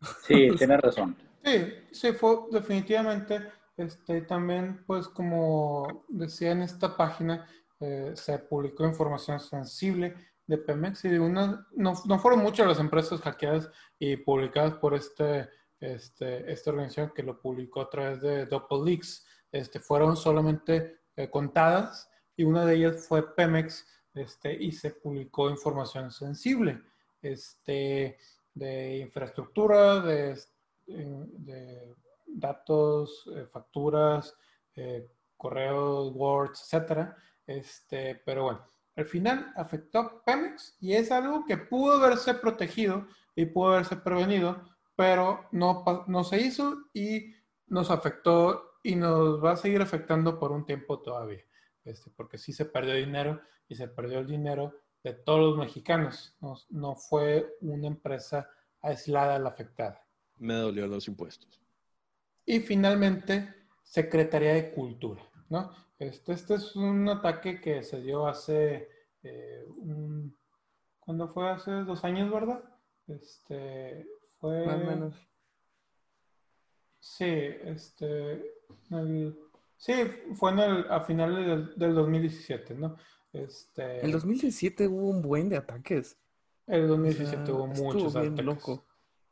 Sí, 0.27 0.49
tienes 0.57 0.81
razón. 0.81 1.15
Sí, 1.45 1.75
sí, 1.93 2.13
fue 2.13 2.39
definitivamente, 2.51 3.47
este, 3.77 4.23
también, 4.23 4.83
pues 4.87 5.09
como 5.09 6.07
decía 6.09 6.53
en 6.53 6.63
esta 6.63 6.97
página, 6.97 7.47
eh, 7.81 8.13
se 8.15 8.39
publicó 8.39 8.87
información 8.87 9.39
sensible 9.41 10.15
de 10.47 10.57
Pemex 10.57 11.05
y 11.05 11.11
de 11.11 11.21
una, 11.21 11.67
no, 11.73 11.93
no 12.07 12.19
fueron 12.19 12.43
muchas 12.43 12.67
las 12.67 12.81
empresas 12.81 13.21
hackeadas 13.21 13.71
y 13.99 14.17
publicadas 14.17 14.75
por 14.75 14.95
este, 14.95 15.51
este, 15.81 16.51
esta 16.51 16.71
organización 16.71 17.13
que 17.15 17.23
lo 17.23 17.41
publicó 17.41 17.83
a 17.83 17.91
través 17.91 18.21
de 18.23 18.47
DoppelLeaks. 18.47 19.27
Este, 19.53 19.81
fueron 19.81 20.17
solamente 20.17 21.00
eh, 21.17 21.31
contadas 21.31 22.11
y 22.37 22.45
una 22.45 22.65
de 22.65 22.77
ellas 22.77 23.07
fue 23.07 23.35
Pemex 23.35 23.87
este, 24.15 24.53
y 24.53 24.73
se 24.73 24.91
publicó 24.91 25.51
información 25.51 26.11
sensible 26.11 26.81
este, 27.23 28.19
de 28.55 28.99
infraestructura, 28.99 30.01
de 30.01 30.37
de 30.91 31.95
datos, 32.27 33.29
eh, 33.35 33.47
facturas, 33.47 34.37
eh, 34.75 35.09
correos, 35.37 36.13
Words, 36.15 36.63
etcétera. 36.63 37.17
Este, 37.47 38.21
pero 38.25 38.45
bueno, 38.45 38.67
al 38.97 39.07
final 39.07 39.53
afectó 39.57 39.99
a 39.99 40.25
Pemex 40.25 40.77
y 40.81 40.95
es 40.95 41.11
algo 41.11 41.45
que 41.45 41.57
pudo 41.57 41.95
haberse 41.95 42.35
protegido 42.35 43.07
y 43.35 43.47
pudo 43.47 43.73
haberse 43.73 43.97
prevenido, 43.97 44.63
pero 44.97 45.47
no, 45.53 45.85
no 46.07 46.25
se 46.25 46.41
hizo 46.41 46.77
y 46.93 47.33
nos 47.67 47.91
afectó 47.91 48.70
y 48.83 48.97
nos 48.97 49.43
va 49.43 49.53
a 49.53 49.57
seguir 49.57 49.83
afectando 49.83 50.39
por 50.39 50.53
un 50.53 50.65
tiempo 50.65 51.01
todavía. 51.01 51.45
Este, 51.85 52.11
porque 52.11 52.39
sí 52.39 52.53
se 52.53 52.67
perdió 52.67 52.95
dinero 52.95 53.41
y 53.69 53.75
se 53.75 53.89
perdió 53.89 54.19
el 54.21 54.27
dinero 54.27 54.75
de 55.03 55.15
todos 55.15 55.41
los 55.41 55.59
mexicanos. 55.59 56.37
No, 56.41 56.57
no 56.71 56.95
fue 56.95 57.57
una 57.61 57.87
empresa 57.87 58.49
aislada 58.81 59.39
la 59.39 59.51
afectada. 59.51 60.05
Me 60.39 60.55
dolió 60.55 60.87
los 60.87 61.07
impuestos. 61.09 61.61
Y 62.45 62.61
finalmente, 62.61 63.55
Secretaría 63.83 64.55
de 64.55 64.73
Cultura, 64.73 65.23
¿no? 65.49 65.73
Este, 65.99 66.33
este 66.33 66.55
es 66.55 66.75
un 66.77 67.09
ataque 67.09 67.61
que 67.61 67.83
se 67.83 68.01
dio 68.01 68.27
hace, 68.27 68.89
eh, 69.23 69.65
un, 69.69 70.37
¿cuándo 70.99 71.29
fue? 71.29 71.51
Hace 71.51 71.71
dos 71.85 72.05
años, 72.05 72.31
¿verdad? 72.31 72.63
Este, 73.07 74.07
fue... 74.39 74.65
Más 74.65 74.77
o 74.77 74.85
menos. 74.85 75.30
Sí, 77.01 77.25
este, 77.25 78.33
el- 78.91 79.37
sí, 79.77 79.93
fue 80.35 80.53
en 80.53 80.59
el, 80.59 80.87
a 80.91 81.01
finales 81.01 81.47
del, 81.47 81.75
del 81.77 81.95
2017, 81.95 82.75
¿no? 82.75 82.97
Este, 83.33 84.05
En 84.05 84.11
2017 84.13 84.87
hubo 84.89 85.09
un 85.09 85.23
buen 85.23 85.49
de 85.49 85.57
ataques. 85.57 86.19
el 86.67 86.85
O 86.85 86.89
2017 86.89 87.47
sea, 87.47 87.55
hubo 87.55 87.67
muchos 87.67 88.13
bien 88.15 88.27
ataques. 88.27 88.45
loco. 88.45 88.85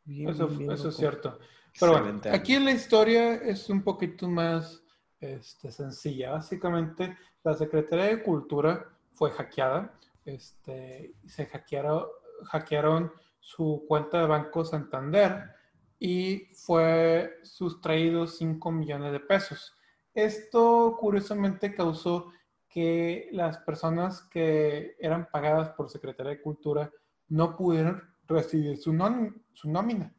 Bien, 0.04 0.30
Eso, 0.30 0.46
bien, 0.46 0.58
bien 0.60 0.70
eso 0.72 0.88
es 0.88 0.96
cierto. 0.96 1.38
Pero 1.78 1.92
bueno, 1.92 2.20
año. 2.24 2.34
aquí 2.34 2.54
en 2.54 2.64
la 2.64 2.70
historia 2.72 3.34
es 3.34 3.68
un 3.68 3.82
poquito 3.82 4.28
más 4.28 4.82
este, 5.20 5.70
sencilla. 5.70 6.30
Básicamente, 6.32 7.16
la 7.44 7.54
Secretaría 7.54 8.06
de 8.06 8.22
Cultura 8.22 8.88
fue 9.14 9.30
hackeada. 9.32 9.92
Este, 10.24 11.14
se 11.26 11.46
hackearon, 11.46 12.06
hackearon 12.44 13.12
su 13.40 13.84
cuenta 13.86 14.20
de 14.20 14.26
Banco 14.26 14.64
Santander 14.64 15.44
y 15.98 16.46
fue 16.54 17.38
sustraído 17.42 18.26
5 18.26 18.70
millones 18.70 19.12
de 19.12 19.20
pesos. 19.20 19.74
Esto 20.14 20.96
curiosamente 20.98 21.74
causó 21.74 22.32
que 22.68 23.28
las 23.32 23.58
personas 23.58 24.22
que 24.30 24.96
eran 25.00 25.28
pagadas 25.30 25.70
por 25.70 25.90
Secretaría 25.90 26.32
de 26.32 26.42
Cultura 26.42 26.90
no 27.28 27.56
pudieron 27.56 28.02
recibir 28.26 28.76
su, 28.78 28.92
nómina. 28.92 30.14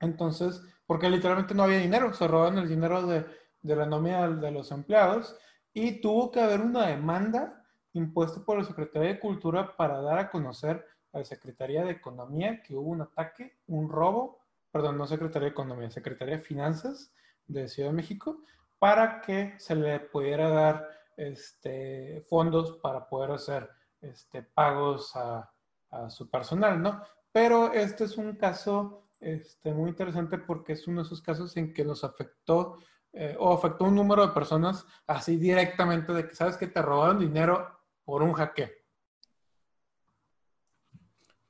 Entonces, 0.00 0.62
porque 0.86 1.08
literalmente 1.08 1.54
no 1.54 1.64
había 1.64 1.78
dinero, 1.78 2.12
se 2.12 2.26
roban 2.26 2.58
el 2.58 2.68
dinero 2.68 3.06
de, 3.06 3.24
de 3.60 3.76
la 3.76 3.86
nómina 3.86 4.28
de 4.28 4.50
los 4.50 4.70
empleados 4.72 5.36
y 5.72 6.00
tuvo 6.00 6.30
que 6.30 6.40
haber 6.40 6.60
una 6.60 6.88
demanda 6.88 7.64
impuesta 7.92 8.44
por 8.44 8.58
la 8.58 8.64
Secretaría 8.64 9.10
de 9.10 9.20
Cultura 9.20 9.76
para 9.76 10.00
dar 10.00 10.18
a 10.18 10.30
conocer 10.30 10.84
a 11.12 11.18
la 11.18 11.24
Secretaría 11.24 11.84
de 11.84 11.92
Economía 11.92 12.62
que 12.62 12.74
hubo 12.74 12.90
un 12.90 13.02
ataque, 13.02 13.58
un 13.66 13.88
robo, 13.88 14.38
perdón, 14.70 14.98
no 14.98 15.06
Secretaría 15.06 15.46
de 15.46 15.52
Economía, 15.52 15.90
Secretaría 15.90 16.36
de 16.36 16.42
Finanzas 16.42 17.12
de 17.46 17.68
Ciudad 17.68 17.90
de 17.90 17.96
México, 17.96 18.42
para 18.78 19.20
que 19.20 19.54
se 19.58 19.74
le 19.74 20.00
pudiera 20.00 20.48
dar 20.48 20.88
este, 21.16 22.24
fondos 22.28 22.78
para 22.82 23.08
poder 23.08 23.32
hacer 23.32 23.68
este, 24.00 24.42
pagos 24.42 25.14
a, 25.14 25.52
a 25.90 26.10
su 26.10 26.28
personal, 26.28 26.80
¿no? 26.82 27.02
Pero 27.30 27.72
este 27.72 28.04
es 28.04 28.16
un 28.16 28.34
caso 28.36 29.08
este, 29.20 29.72
muy 29.72 29.90
interesante 29.90 30.38
porque 30.38 30.72
es 30.72 30.86
uno 30.88 31.02
de 31.02 31.06
esos 31.06 31.22
casos 31.22 31.56
en 31.56 31.72
que 31.72 31.84
nos 31.84 32.02
afectó 32.02 32.78
eh, 33.12 33.36
o 33.38 33.52
afectó 33.52 33.84
un 33.84 33.94
número 33.94 34.26
de 34.26 34.32
personas 34.32 34.86
así 35.06 35.36
directamente 35.36 36.12
de 36.12 36.26
que 36.26 36.34
sabes 36.34 36.56
que 36.56 36.66
te 36.66 36.82
robaron 36.82 37.18
dinero 37.18 37.78
por 38.04 38.22
un 38.22 38.32
hackeo. 38.32 38.68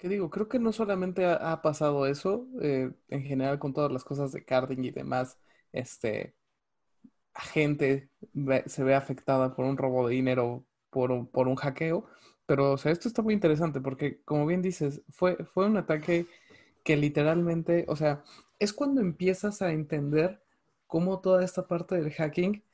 ¿Qué 0.02 0.08
digo? 0.08 0.30
Creo 0.30 0.48
que 0.48 0.58
no 0.58 0.72
solamente 0.72 1.24
ha, 1.26 1.62
pasado 1.62 2.08
eso, 2.08 2.48
eh, 2.60 2.90
en 3.08 3.22
general 3.22 3.60
con 3.60 3.72
todas 3.72 3.92
las 3.92 4.02
cosas 4.02 4.32
de 4.32 4.44
carding 4.44 4.82
y 4.82 4.90
demás, 4.90 5.38
este, 5.72 6.34
gente 7.36 8.10
se 8.66 8.82
ve 8.82 8.96
afectada 8.96 9.54
por 9.54 9.64
un 9.64 9.76
robo 9.76 10.08
de 10.08 10.16
dinero, 10.16 10.66
por 10.90 11.12
un, 11.12 11.28
por 11.28 11.46
un 11.46 11.54
hackeo, 11.54 12.06
pero 12.46 12.72
o 12.72 12.78
sea, 12.78 12.90
esto 12.90 13.06
está 13.08 13.22
muy 13.22 13.34
interesante 13.34 13.80
porque, 13.80 14.20
como 14.24 14.44
bien 14.44 14.60
dices, 14.60 15.02
fue, 15.08 15.36
fue 15.54 15.66
un 15.66 15.76
ataque 15.76 16.26
que 16.84 16.96
literalmente, 16.96 17.84
o 17.88 17.94
sea, 17.94 18.24
es 18.58 18.72
cuando 18.72 19.00
empiezas 19.00 19.62
a 19.62 19.72
entender 19.72 20.42
cómo 20.88 21.20
toda 21.20 21.44
esta 21.44 21.68
parte 21.68 21.94
del 21.94 22.12
hacking 22.12 22.64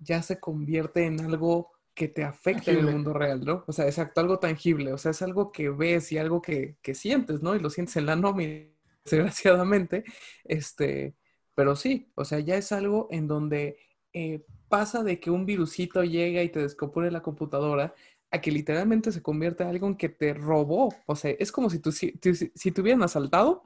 ya 0.00 0.22
se 0.22 0.40
convierte 0.40 1.06
en 1.06 1.20
algo 1.20 1.71
que 1.94 2.08
te 2.08 2.24
afecta 2.24 2.72
en 2.72 2.78
el 2.80 2.86
mundo 2.88 3.12
real, 3.12 3.44
¿no? 3.44 3.64
O 3.66 3.72
sea, 3.72 3.86
exacto, 3.86 4.20
algo 4.20 4.38
tangible, 4.38 4.92
o 4.92 4.98
sea, 4.98 5.10
es 5.12 5.22
algo 5.22 5.52
que 5.52 5.68
ves 5.70 6.12
y 6.12 6.18
algo 6.18 6.40
que, 6.42 6.76
que 6.82 6.94
sientes, 6.94 7.42
¿no? 7.42 7.54
Y 7.56 7.60
lo 7.60 7.70
sientes 7.70 7.96
en 7.96 8.06
la 8.06 8.16
nómina, 8.16 8.66
desgraciadamente, 9.04 10.04
este, 10.44 11.14
pero 11.54 11.76
sí, 11.76 12.10
o 12.14 12.24
sea, 12.24 12.40
ya 12.40 12.56
es 12.56 12.72
algo 12.72 13.08
en 13.10 13.28
donde 13.28 13.78
eh, 14.12 14.44
pasa 14.68 15.02
de 15.02 15.20
que 15.20 15.30
un 15.30 15.44
virusito 15.46 16.02
llega 16.04 16.42
y 16.42 16.48
te 16.50 16.60
descompone 16.60 17.10
la 17.10 17.22
computadora 17.22 17.94
a 18.30 18.40
que 18.40 18.50
literalmente 18.50 19.12
se 19.12 19.22
convierte 19.22 19.62
en 19.62 19.68
algo 19.70 19.86
en 19.86 19.96
que 19.96 20.08
te 20.08 20.32
robó, 20.34 20.94
o 21.06 21.16
sea, 21.16 21.32
es 21.38 21.52
como 21.52 21.68
si 21.70 21.78
tú, 21.80 21.92
si, 21.92 22.12
tú- 22.12 22.34
si- 22.34 22.52
si 22.54 22.72
te 22.72 22.80
hubieran 22.80 23.02
asaltado, 23.02 23.64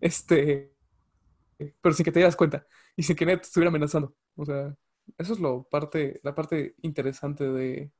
este, 0.00 0.74
pero 1.80 1.94
sin 1.94 2.04
que 2.04 2.12
te 2.12 2.18
dieras 2.20 2.36
cuenta 2.36 2.66
y 2.96 3.02
sin 3.02 3.16
que 3.16 3.24
nadie 3.26 3.38
te 3.38 3.44
estuviera 3.46 3.68
amenazando, 3.70 4.14
o 4.36 4.44
sea, 4.44 4.74
eso 5.18 5.32
es 5.32 5.40
lo 5.40 5.64
parte, 5.64 6.20
la 6.22 6.34
parte 6.34 6.74
interesante 6.82 7.44
de, 7.44 7.90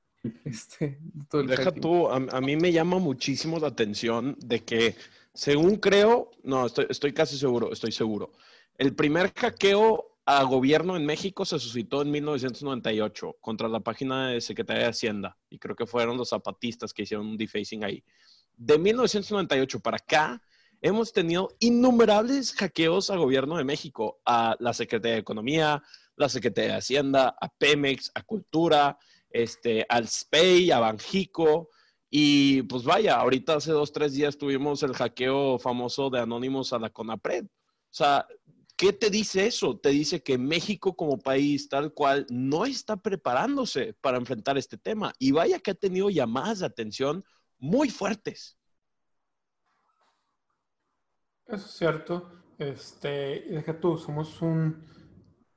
este, 0.44 0.98
de 1.00 1.24
todo 1.28 1.40
el 1.42 1.48
Deja 1.48 1.64
hacking. 1.64 1.82
tú, 1.82 2.08
a, 2.08 2.16
a 2.16 2.40
mí 2.40 2.56
me 2.56 2.72
llama 2.72 2.98
muchísimo 2.98 3.58
la 3.58 3.68
atención 3.68 4.36
de 4.40 4.64
que, 4.64 4.96
según 5.34 5.76
creo, 5.76 6.30
no, 6.42 6.66
estoy, 6.66 6.86
estoy 6.88 7.12
casi 7.12 7.36
seguro, 7.38 7.72
estoy 7.72 7.92
seguro. 7.92 8.32
El 8.78 8.94
primer 8.94 9.32
hackeo 9.32 10.16
a 10.26 10.42
gobierno 10.42 10.96
en 10.96 11.06
México 11.06 11.44
se 11.44 11.58
suscitó 11.58 12.02
en 12.02 12.10
1998 12.10 13.36
contra 13.40 13.68
la 13.68 13.80
página 13.80 14.30
de 14.30 14.40
Secretaría 14.40 14.82
de 14.82 14.88
Hacienda 14.90 15.38
y 15.48 15.58
creo 15.58 15.76
que 15.76 15.86
fueron 15.86 16.16
los 16.16 16.30
zapatistas 16.30 16.92
que 16.92 17.02
hicieron 17.02 17.28
un 17.28 17.36
defacing 17.36 17.84
ahí. 17.84 18.02
De 18.56 18.76
1998 18.76 19.80
para 19.80 19.98
acá, 19.98 20.42
hemos 20.82 21.12
tenido 21.12 21.50
innumerables 21.60 22.52
hackeos 22.54 23.10
a 23.10 23.16
gobierno 23.16 23.56
de 23.56 23.64
México, 23.64 24.18
a 24.26 24.56
la 24.58 24.72
Secretaría 24.72 25.14
de 25.14 25.20
Economía, 25.20 25.82
la 26.16 26.28
Secretaría 26.28 26.72
de 26.72 26.78
Hacienda, 26.78 27.36
a 27.40 27.48
Pemex, 27.48 28.10
a 28.14 28.22
Cultura, 28.22 28.98
este, 29.30 29.86
al 29.88 30.08
SPEI, 30.08 30.70
a 30.70 30.80
Banjico. 30.80 31.70
Y 32.08 32.62
pues 32.62 32.84
vaya, 32.84 33.16
ahorita 33.16 33.56
hace 33.56 33.72
dos, 33.72 33.92
tres 33.92 34.14
días 34.14 34.38
tuvimos 34.38 34.82
el 34.82 34.94
hackeo 34.94 35.58
famoso 35.58 36.10
de 36.10 36.20
Anónimos 36.20 36.72
a 36.72 36.78
la 36.78 36.90
CONAPRED. 36.90 37.44
O 37.44 37.48
sea, 37.90 38.26
¿qué 38.76 38.92
te 38.92 39.10
dice 39.10 39.46
eso? 39.46 39.78
Te 39.78 39.90
dice 39.90 40.22
que 40.22 40.38
México 40.38 40.96
como 40.96 41.18
país 41.18 41.68
tal 41.68 41.92
cual 41.92 42.26
no 42.30 42.64
está 42.64 42.96
preparándose 42.96 43.94
para 44.00 44.18
enfrentar 44.18 44.56
este 44.56 44.78
tema. 44.78 45.12
Y 45.18 45.32
vaya 45.32 45.58
que 45.58 45.72
ha 45.72 45.74
tenido 45.74 46.10
llamadas 46.10 46.60
de 46.60 46.66
atención 46.66 47.24
muy 47.58 47.90
fuertes. 47.90 48.56
Eso 51.46 51.66
es 51.66 51.72
cierto. 51.72 52.32
Este, 52.58 53.44
deja 53.50 53.78
tú, 53.78 53.98
somos 53.98 54.40
un, 54.42 54.84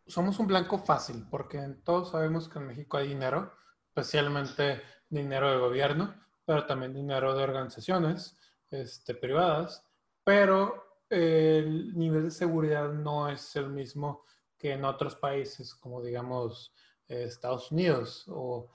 somos 0.09 0.39
un 0.39 0.47
blanco 0.47 0.79
fácil, 0.79 1.25
porque 1.29 1.59
todos 1.83 2.11
sabemos 2.11 2.49
que 2.49 2.59
en 2.59 2.67
México 2.67 2.97
hay 2.97 3.09
dinero, 3.09 3.53
especialmente 3.87 4.81
dinero 5.07 5.51
de 5.51 5.59
gobierno, 5.59 6.15
pero 6.45 6.65
también 6.65 6.93
dinero 6.93 7.35
de 7.35 7.43
organizaciones 7.43 8.35
este, 8.71 9.13
privadas, 9.13 9.85
pero 10.23 11.03
el 11.09 11.95
nivel 11.95 12.23
de 12.23 12.31
seguridad 12.31 12.91
no 12.91 13.29
es 13.29 13.55
el 13.55 13.69
mismo 13.69 14.25
que 14.57 14.73
en 14.73 14.83
otros 14.83 15.15
países, 15.15 15.75
como 15.75 16.01
digamos 16.01 16.73
eh, 17.07 17.23
Estados 17.23 17.71
Unidos 17.71 18.25
o, 18.27 18.71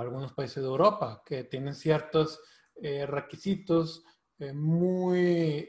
algunos 0.00 0.32
países 0.32 0.62
de 0.62 0.68
Europa, 0.68 1.22
que 1.26 1.44
tienen 1.44 1.74
ciertos 1.74 2.40
eh, 2.76 3.04
requisitos 3.04 4.02
eh, 4.38 4.54
muy, 4.54 5.68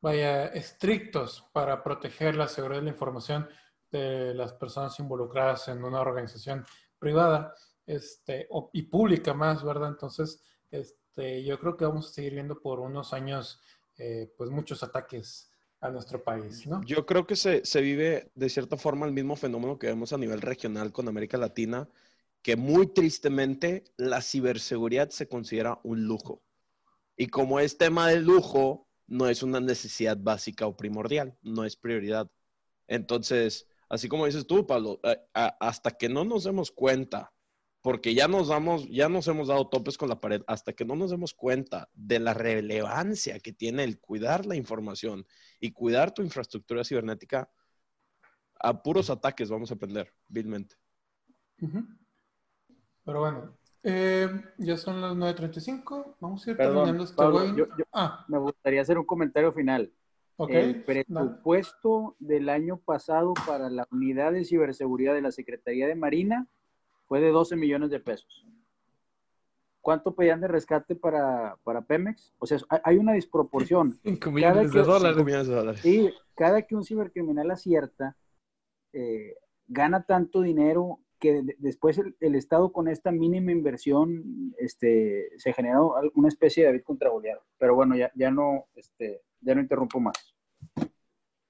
vaya, 0.00 0.46
estrictos 0.46 1.44
para 1.52 1.82
proteger 1.82 2.36
la 2.36 2.48
seguridad 2.48 2.80
de 2.80 2.84
la 2.84 2.90
información 2.92 3.48
de 3.90 4.34
las 4.34 4.52
personas 4.52 4.98
involucradas 5.00 5.68
en 5.68 5.82
una 5.82 6.00
organización 6.00 6.64
privada 6.98 7.54
este, 7.86 8.46
o- 8.50 8.70
y 8.72 8.82
pública 8.82 9.32
más, 9.32 9.64
¿verdad? 9.64 9.88
Entonces, 9.88 10.42
este, 10.70 11.42
yo 11.42 11.58
creo 11.58 11.76
que 11.76 11.86
vamos 11.86 12.10
a 12.10 12.12
seguir 12.12 12.34
viendo 12.34 12.60
por 12.60 12.80
unos 12.80 13.12
años, 13.14 13.60
eh, 13.96 14.32
pues, 14.36 14.50
muchos 14.50 14.82
ataques 14.82 15.50
a 15.80 15.88
nuestro 15.90 16.22
país, 16.22 16.66
¿no? 16.66 16.82
Yo 16.84 17.06
creo 17.06 17.26
que 17.26 17.36
se, 17.36 17.64
se 17.64 17.80
vive 17.80 18.30
de 18.34 18.48
cierta 18.50 18.76
forma 18.76 19.06
el 19.06 19.12
mismo 19.12 19.36
fenómeno 19.36 19.78
que 19.78 19.86
vemos 19.86 20.12
a 20.12 20.18
nivel 20.18 20.40
regional 20.42 20.92
con 20.92 21.08
América 21.08 21.38
Latina, 21.38 21.88
que 22.42 22.56
muy 22.56 22.88
tristemente 22.88 23.84
la 23.96 24.20
ciberseguridad 24.20 25.10
se 25.10 25.28
considera 25.28 25.80
un 25.82 26.04
lujo. 26.04 26.42
Y 27.16 27.28
como 27.28 27.58
es 27.60 27.78
tema 27.78 28.08
de 28.08 28.20
lujo, 28.20 28.87
no 29.08 29.28
es 29.28 29.42
una 29.42 29.58
necesidad 29.58 30.18
básica 30.20 30.66
o 30.66 30.76
primordial, 30.76 31.36
no 31.42 31.64
es 31.64 31.76
prioridad. 31.76 32.30
Entonces, 32.86 33.66
así 33.88 34.08
como 34.08 34.26
dices 34.26 34.46
tú, 34.46 34.66
Pablo, 34.66 35.00
eh, 35.02 35.18
hasta 35.34 35.90
que 35.90 36.08
no 36.08 36.24
nos 36.24 36.44
demos 36.44 36.70
cuenta, 36.70 37.32
porque 37.80 38.14
ya 38.14 38.28
nos 38.28 38.48
damos, 38.48 38.88
ya 38.88 39.08
nos 39.08 39.26
hemos 39.28 39.48
dado 39.48 39.68
topes 39.68 39.96
con 39.96 40.10
la 40.10 40.20
pared, 40.20 40.42
hasta 40.46 40.74
que 40.74 40.84
no 40.84 40.94
nos 40.94 41.10
demos 41.10 41.32
cuenta 41.32 41.88
de 41.94 42.18
la 42.18 42.34
relevancia 42.34 43.40
que 43.40 43.52
tiene 43.52 43.84
el 43.84 43.98
cuidar 43.98 44.44
la 44.44 44.56
información 44.56 45.26
y 45.58 45.72
cuidar 45.72 46.12
tu 46.12 46.22
infraestructura 46.22 46.84
cibernética, 46.84 47.50
a 48.60 48.82
puros 48.82 49.08
ataques 49.08 49.48
vamos 49.48 49.70
a 49.70 49.74
aprender, 49.74 50.12
vilmente. 50.26 50.76
Pero 53.04 53.20
bueno, 53.20 53.58
eh, 53.82 54.28
ya 54.58 54.76
son 54.76 55.00
las 55.00 55.14
9.35, 55.14 56.16
vamos 56.20 56.46
a 56.46 56.50
ir 56.50 56.56
Perdón, 56.56 56.74
terminando 56.76 57.04
este 57.04 57.16
Pablo, 57.16 57.36
webinar. 57.38 57.56
yo- 57.56 57.66
yo- 57.78 57.84
Ah, 57.92 58.24
Me 58.28 58.38
gustaría 58.38 58.80
hacer 58.82 58.98
un 58.98 59.04
comentario 59.06 59.52
final. 59.52 59.92
ok. 60.36 60.50
El 60.50 60.84
presupuesto 60.84 62.16
del 62.18 62.48
año 62.48 62.78
pasado 62.78 63.34
para 63.46 63.70
la 63.70 63.86
unidad 63.90 64.32
de 64.32 64.44
ciberseguridad 64.44 65.14
de 65.14 65.22
la 65.22 65.32
Secretaría 65.32 65.86
de 65.86 65.94
Marina 65.94 66.46
fue 67.06 67.20
de 67.20 67.30
12 67.30 67.56
millones 67.56 67.90
de 67.90 68.00
pesos. 68.00 68.44
¿Cuánto 69.80 70.14
pedían 70.14 70.40
de 70.40 70.48
rescate 70.48 70.94
para, 70.96 71.56
para 71.64 71.80
Pemex? 71.82 72.34
O 72.38 72.46
sea, 72.46 72.58
hay- 72.84 72.98
una 72.98 73.12
disproporción. 73.14 73.98
5 74.04 74.20
Cada 74.20 74.32
millones 74.34 74.72
de 74.72 74.82
dólares. 74.82 75.16
Cinco 75.16 75.24
millones 75.24 75.48
de 75.48 75.54
dólares. 75.54 75.84
Y 75.86 76.14
cada 76.34 76.62
que 76.62 76.76
un 76.76 76.84
cibercriminal 76.84 77.50
acierta, 77.50 78.16
eh, 78.92 79.34
gana 79.66 80.02
tanto 80.04 80.40
dinero 80.42 80.98
que 81.18 81.42
de- 81.42 81.56
después 81.58 81.98
el, 81.98 82.16
el 82.20 82.34
Estado 82.34 82.72
con 82.72 82.88
esta 82.88 83.10
mínima 83.12 83.52
inversión 83.52 84.54
este, 84.58 85.30
se 85.38 85.52
generó 85.52 85.94
una 86.14 86.28
especie 86.28 86.62
de 86.64 86.70
David 86.70 86.84
contra 86.84 87.10
Goliat. 87.10 87.40
Pero 87.58 87.74
bueno, 87.74 87.96
ya, 87.96 88.10
ya, 88.14 88.30
no, 88.30 88.66
este, 88.74 89.22
ya 89.40 89.54
no 89.54 89.60
interrumpo 89.60 90.00
más. 90.00 90.34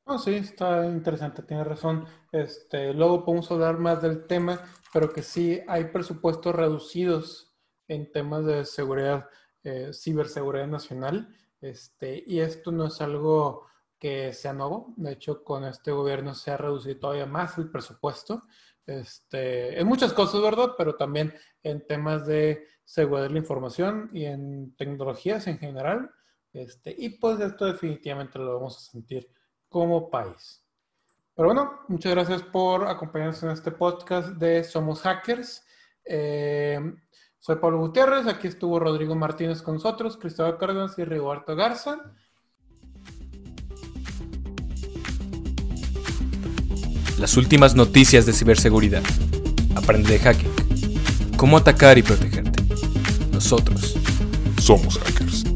No, 0.07 0.19
sí, 0.19 0.35
está 0.37 0.87
interesante, 0.87 1.43
tiene 1.43 1.65
razón. 1.65 2.07
Este, 2.33 2.95
luego 2.95 3.25
podemos 3.25 3.51
hablar 3.51 3.79
más 3.79 4.01
del 4.01 4.27
tema, 4.27 4.59
pero 4.93 5.13
que 5.13 5.23
sí 5.23 5.61
hay 5.69 5.85
presupuestos 5.87 6.55
reducidos 6.55 7.55
en 7.89 8.11
temas 8.11 8.47
de 8.47 8.65
seguridad, 8.65 9.29
eh, 9.65 9.91
ciberseguridad 9.93 10.67
nacional. 10.67 11.29
Este, 11.61 12.25
y 12.27 12.41
esto 12.41 12.73
no 12.73 12.87
es 12.87 13.01
algo 13.03 13.67
que 13.99 14.33
sea 14.33 14.55
nuevo. 14.55 14.95
De 14.97 15.13
hecho, 15.13 15.45
con 15.45 15.65
este 15.65 15.91
gobierno 15.91 16.35
se 16.35 16.53
ha 16.53 16.57
reducido 16.57 16.99
todavía 17.01 17.27
más 17.27 17.59
el 17.59 17.71
presupuesto. 17.71 18.45
Este, 18.89 19.79
en 19.79 19.87
muchas 19.87 20.15
cosas, 20.15 20.41
¿verdad? 20.41 20.71
Pero 20.79 20.97
también 20.97 21.35
en 21.63 21.87
temas 21.87 22.27
de 22.27 22.67
seguridad 22.85 23.25
de 23.25 23.31
la 23.31 23.39
información 23.39 24.09
y 24.15 24.25
en 24.25 24.75
tecnologías 24.77 25.47
en 25.47 25.59
general. 25.59 26.11
Este, 26.55 26.95
y 26.97 27.11
pues 27.11 27.39
esto 27.39 27.67
definitivamente 27.67 28.39
lo 28.39 28.55
vamos 28.55 28.79
a 28.79 28.91
sentir 28.91 29.31
como 29.69 30.09
país. 30.09 30.65
Pero 31.35 31.49
bueno, 31.49 31.81
muchas 31.89 32.15
gracias 32.15 32.43
por 32.43 32.89
acompañarnos 32.89 33.43
en 33.43 33.51
este 33.51 33.73
podcast 33.73 34.29
de 34.31 34.65
Somos 34.65 35.03
Hackers. 35.03 35.67
Eh, 36.03 36.81
soy 37.39 37.57
Pablo 37.57 37.81
Gutiérrez, 37.81 38.27
aquí 38.27 38.49
estuvo 38.49 38.81
Rodrigo 38.81 39.15
Martínez 39.15 39.61
con 39.61 39.75
nosotros, 39.75 40.17
Cristóbal 40.17 40.57
Cárdenas 40.57 40.99
y 40.99 41.05
Rigoberto 41.05 41.55
Garza. 41.55 42.15
Las 47.19 47.37
últimas 47.37 47.75
noticias 47.75 48.27
de 48.27 48.33
ciberseguridad. 48.33 49.03
Aprende 49.75 50.13
de 50.13 50.19
hacking. 50.21 50.51
Cómo 51.37 51.57
atacar 51.57 51.99
y 51.99 52.03
protegerte. 52.03 52.63
Nosotros 53.33 53.97
Somos 54.61 54.99
hackers. 54.99 55.48